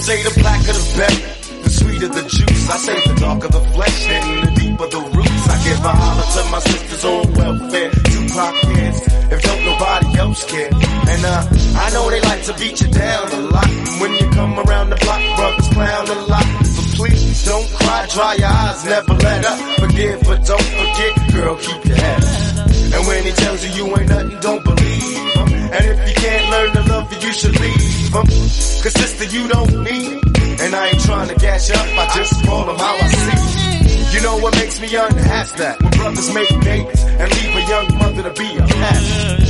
Say 0.06 0.22
the 0.22 0.38
blacker 0.38 0.70
the 0.70 0.86
better, 0.94 1.62
the 1.66 1.70
sweeter 1.70 2.06
the 2.06 2.22
juice. 2.30 2.70
I 2.70 2.76
say 2.78 2.94
the 2.94 3.14
darker 3.18 3.48
the 3.48 3.62
flesh 3.74 4.06
and 4.06 4.46
the 4.46 4.50
deeper 4.54 4.86
the 4.86 5.02
roots. 5.02 5.44
I 5.50 5.56
give 5.66 5.82
a 5.82 5.92
holler 5.98 6.26
to 6.34 6.42
my 6.54 6.60
sisters 6.62 7.04
on 7.10 7.22
welfare. 7.34 7.90
Tupac 7.90 8.54
kids, 8.70 8.98
if 9.34 9.40
don't 9.42 9.62
nobody 9.66 10.08
else 10.22 10.42
care. 10.46 10.70
And 11.10 11.22
uh, 11.26 11.42
I 11.82 11.90
know 11.90 12.06
they 12.08 12.22
like 12.22 12.42
to 12.46 12.54
beat 12.54 12.78
you 12.82 12.90
down 12.94 13.26
a 13.34 13.40
lot. 13.50 13.70
When 13.98 14.12
you 14.14 14.26
come 14.30 14.54
around 14.62 14.90
the 14.90 14.98
block, 15.02 15.22
brothers 15.34 15.68
clown 15.74 16.06
a 16.06 16.18
lot. 16.30 16.46
But 16.54 16.86
please 16.94 17.44
don't 17.44 17.68
cry, 17.74 18.06
dry 18.06 18.34
your 18.38 18.46
eyes, 18.46 18.84
never 18.86 19.14
let 19.26 19.42
up. 19.42 19.58
Forgive, 19.82 20.22
but 20.22 20.38
don't 20.46 20.68
forget, 20.78 21.12
girl, 21.34 21.56
keep 21.58 21.82
your 21.82 21.98
head 21.98 22.22
up. 22.22 22.66
And 22.94 23.02
when 23.10 23.24
he 23.26 23.32
tells 23.32 23.58
you 23.66 23.70
you 23.74 23.84
ain't 23.98 24.08
nothing, 24.08 24.38
don't 24.38 24.62
believe 24.62 25.34
him. 25.34 25.48
And 25.74 25.82
if 25.82 25.98
you 26.08 26.14
can't 26.14 26.46
learn 26.54 26.70
to 26.78 26.85
you, 27.26 27.32
should 27.32 27.60
leave. 27.60 28.14
Um, 28.14 28.26
Cause 28.26 28.94
sister, 28.94 29.24
you 29.24 29.48
don't 29.48 29.82
need 29.82 30.06
him. 30.14 30.22
And 30.62 30.74
I 30.74 30.88
ain't 30.88 31.00
trying 31.02 31.28
to 31.28 31.34
you 31.34 31.74
up, 31.74 31.98
I 31.98 32.06
just 32.14 32.44
call 32.46 32.70
him 32.70 32.78
how 32.78 32.94
I 32.94 33.08
see. 33.08 34.16
You 34.16 34.22
know 34.22 34.38
what 34.38 34.54
makes 34.54 34.80
me 34.80 34.88
unhappy? 34.94 35.58
That 35.58 35.82
when 35.82 35.90
brothers 35.90 36.32
make 36.32 36.48
babies 36.62 37.02
and 37.02 37.28
leave 37.36 37.54
a 37.56 37.62
young 37.68 37.98
mother 37.98 38.22
to 38.22 38.32
be 38.32 38.56
a 38.56 38.62
pastor. 38.62 39.42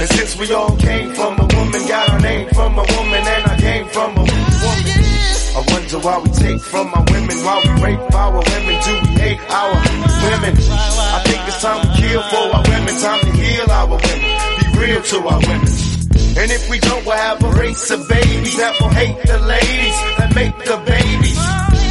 And 0.00 0.08
since 0.10 0.38
we 0.38 0.52
all 0.54 0.76
came 0.76 1.12
from 1.14 1.38
a 1.40 1.46
woman, 1.46 1.80
got 1.88 2.08
our 2.10 2.20
name 2.20 2.48
from 2.50 2.78
a 2.78 2.84
woman, 2.94 3.22
and 3.26 3.44
I 3.50 3.56
came 3.58 3.86
from 3.88 4.10
a 4.16 4.20
woman. 4.22 5.06
I 5.56 5.64
wonder 5.66 5.98
why 5.98 6.18
we 6.18 6.30
take 6.30 6.60
from 6.60 6.94
our 6.94 7.04
women, 7.10 7.36
why 7.44 7.56
we 7.64 7.82
rape 7.82 8.14
our 8.14 8.32
women, 8.32 8.76
do 8.84 8.92
we 9.02 9.10
hate 9.18 9.40
our 9.50 9.74
women? 9.74 10.54
I 10.56 11.22
think 11.26 11.40
it's 11.48 11.60
time 11.60 11.80
to 11.82 11.90
kill 12.00 12.22
for 12.22 12.44
our 12.54 12.62
women, 12.62 12.94
time 13.00 13.20
to 13.20 13.32
heal 13.32 13.70
our 13.70 13.86
women, 13.88 14.18
be 14.60 14.78
real 14.78 15.02
to 15.02 15.28
our 15.28 15.40
women. 15.40 15.95
And 16.38 16.50
if 16.52 16.68
we 16.68 16.78
don't, 16.78 17.04
we'll 17.06 17.16
have 17.16 17.42
a 17.42 17.50
race 17.52 17.90
of 17.90 18.08
babies 18.08 18.56
that 18.58 18.78
will 18.80 18.90
hate 18.90 19.16
the 19.26 19.38
ladies 19.38 19.96
that 20.18 20.34
make 20.34 20.56
the 20.64 20.76
babies. 20.84 21.38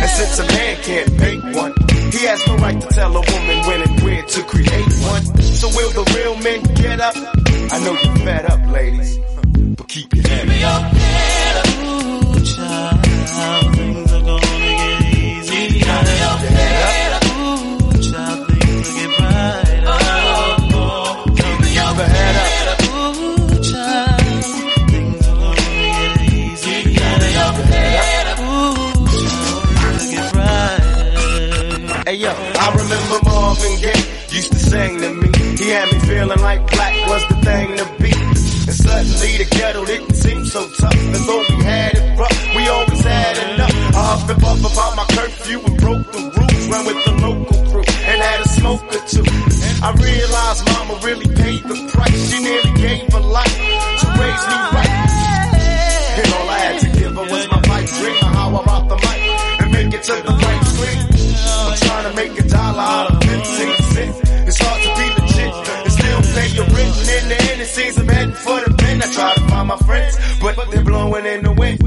And 0.02 0.10
since 0.10 0.40
a 0.40 0.46
man 0.46 0.78
can't 0.84 1.14
make 1.20 1.44
one, 1.56 1.74
he 2.12 2.26
has 2.26 2.46
no 2.48 2.56
right 2.58 2.80
to 2.80 2.88
tell 2.88 3.10
a 3.10 3.22
woman 3.22 3.58
when 3.68 3.82
and 3.82 4.02
where 4.04 4.24
to 4.24 4.44
create 4.44 4.94
one. 5.02 5.26
So 5.42 5.68
will 5.70 5.92
the 5.92 6.06
real 6.16 6.36
men 6.38 6.62
get 6.76 7.02
up? 7.02 7.16
I 7.18 7.80
know 7.84 7.94
you're 7.94 8.16
fed 8.18 8.46
up, 8.46 8.68
ladies, 8.72 9.18
but 9.76 9.88
keep 9.88 10.14
your 10.14 10.28
head 10.28 10.48
up. 10.64 10.92
Keep 12.46 13.75
Hey 32.16 32.22
yo, 32.22 32.32
I 32.32 32.72
remember 32.72 33.20
Marvin 33.28 33.76
Gaye 33.84 34.08
used 34.32 34.54
to 34.54 34.60
sing 34.60 35.02
to 35.04 35.10
me. 35.20 35.28
He 35.60 35.68
had 35.68 35.92
me 35.92 36.00
feeling 36.08 36.40
like 36.40 36.64
black 36.72 36.96
was 37.12 37.28
the 37.28 37.36
thing 37.44 37.76
to 37.76 37.86
be. 38.00 38.16
And 38.16 38.72
suddenly 38.72 39.36
the 39.36 39.48
ghetto 39.52 39.84
didn't 39.84 40.16
seem 40.16 40.46
so 40.46 40.64
tough. 40.80 40.96
As 40.96 41.28
though 41.28 41.44
we 41.44 41.64
had 41.68 41.92
it 41.92 42.18
rough, 42.18 42.56
we 42.56 42.70
always 42.70 43.04
had 43.04 43.36
enough. 43.52 43.76
I 44.00 44.02
huffed 44.08 44.32
and 44.32 44.42
puffed 44.42 44.64
about 44.64 44.96
my 44.96 45.04
curfew 45.12 45.60
and 45.60 45.76
broke 45.76 46.08
the 46.16 46.22
rules. 46.40 46.64
Ran 46.72 46.86
with 46.88 47.04
the 47.04 47.14
local 47.20 47.58
crew 47.68 47.84
and 47.84 48.18
had 48.24 48.40
a 48.40 48.48
smoke 48.48 48.84
or 48.96 49.04
two. 49.12 49.28
I 49.84 49.92
realized 50.00 50.64
mama 50.72 50.96
really 51.04 51.28
paid 51.36 51.68
the 51.68 51.76
price. 51.92 52.32
She 52.32 52.40
nearly 52.40 52.74
gave 52.80 53.12
her 53.12 53.26
life 53.28 53.60
to 53.60 54.08
raise 54.24 54.44
me 54.48 54.58
right. 54.72 54.96
And 56.16 56.32
all 56.32 56.48
I 56.48 56.60
had 56.64 56.80
to 56.80 56.90
give 56.96 57.12
her 57.12 57.28
was 57.28 57.44
my 57.52 57.60
pipe 57.60 57.90
dream 58.00 58.24
how 58.24 58.56
I 58.56 58.64
rock 58.64 58.88
the 58.88 58.96
mic 59.04 59.20
and 59.60 59.72
make 59.76 59.92
it 59.92 60.04
to 60.08 60.16
the 60.24 60.32
right. 60.32 60.65
Trying 61.80 62.06
to 62.10 62.14
make 62.16 62.40
a 62.40 62.48
dollar 62.48 62.80
out 62.80 63.12
of 63.12 63.24
15 63.24 63.42
cents. 63.94 64.20
It's 64.48 64.60
hard 64.60 64.80
to 64.86 64.90
be 65.00 65.08
legit 65.22 65.54
and 65.84 65.92
still 65.92 66.22
pay 66.36 66.48
your 66.56 66.68
rent. 66.76 66.94
And 67.02 67.10
in 67.18 67.24
the 67.30 67.38
end, 67.52 67.62
it 67.62 67.68
seems 67.68 67.98
I'm 67.98 68.08
heading 68.08 68.36
for 68.36 68.60
the 68.62 68.74
pen. 68.78 69.02
I 69.02 69.08
try 69.12 69.34
to 69.34 69.42
find 69.50 69.68
my 69.68 69.78
friends, 69.78 70.18
but 70.42 70.56
they're 70.72 70.84
blowing 70.84 71.26
in 71.26 71.44
the 71.44 71.52
wind. 71.52 71.80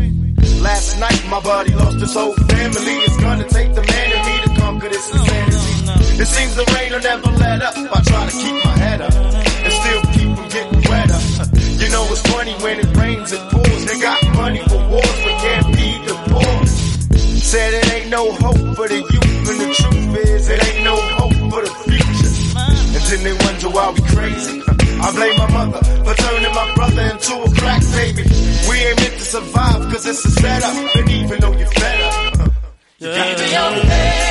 Last 0.61 0.99
night, 0.99 1.23
my 1.31 1.41
buddy 1.41 1.73
lost 1.75 2.01
his 2.01 2.13
whole 2.13 2.35
family. 2.35 2.95
It's 3.07 3.17
gonna 3.19 3.49
take 3.49 3.75
the 3.75 3.83
man 3.83 4.07
in 4.13 4.21
me 4.27 4.35
to 4.45 4.61
conquer 4.61 4.89
this 4.89 5.07
insanity. 5.13 6.23
It 6.23 6.27
seems 6.27 6.55
the 6.57 6.67
rain 6.75 6.93
will 6.93 7.01
never 7.01 7.31
let 7.39 7.63
up. 7.63 7.75
I 7.77 8.01
try 8.03 8.27
to 8.27 8.35
keep 8.43 8.65
my 8.65 8.77
head 8.77 9.01
up 9.01 9.15
and 9.15 9.73
still 9.73 10.03
keep 10.15 10.31
from 10.37 10.49
getting 10.49 10.83
wetter. 10.91 11.21
You 11.79 11.89
know 11.95 12.05
it's 12.11 12.23
funny 12.27 12.55
when 12.65 12.81
it 12.81 12.97
rains, 12.97 13.33
it 13.33 13.41
pours. 13.51 13.85
They 13.87 14.01
got 14.01 14.19
money 14.35 14.59
for 14.69 14.81
wars, 14.91 15.19
but 15.25 15.35
can't 15.47 15.67
feed 15.77 16.01
the 16.09 16.15
poor. 16.27 16.67
Said 17.39 17.73
it 17.75 17.95
ain't 17.95 18.11
no 18.11 18.33
hope 18.33 18.77
for 18.77 18.89
the 18.89 18.99
youth, 18.99 19.28
then 23.11 23.25
they 23.25 23.33
wonder 23.33 23.69
why 23.71 23.91
we 23.91 24.01
crazy. 24.15 24.63
I 25.01 25.13
blame 25.13 25.39
my 25.39 25.51
mother 25.53 25.83
for 26.05 26.15
turning 26.15 26.55
my 26.55 26.75
brother 26.75 27.03
into 27.03 27.35
a 27.41 27.51
crack 27.55 27.83
baby. 27.93 28.23
We 28.69 28.77
ain't 28.77 29.01
meant 29.01 29.15
to 29.15 29.25
survive 29.25 29.81
cause 29.91 30.07
it's 30.07 30.25
a 30.25 30.31
setup. 30.31 30.97
And 30.97 31.11
even 31.11 31.41
though 31.41 31.53
you're 31.57 31.67
fed 31.69 32.01
up, 32.03 32.51
you 32.99 33.09
gotta 33.09 33.35
be 33.43 33.51
your 33.51 34.28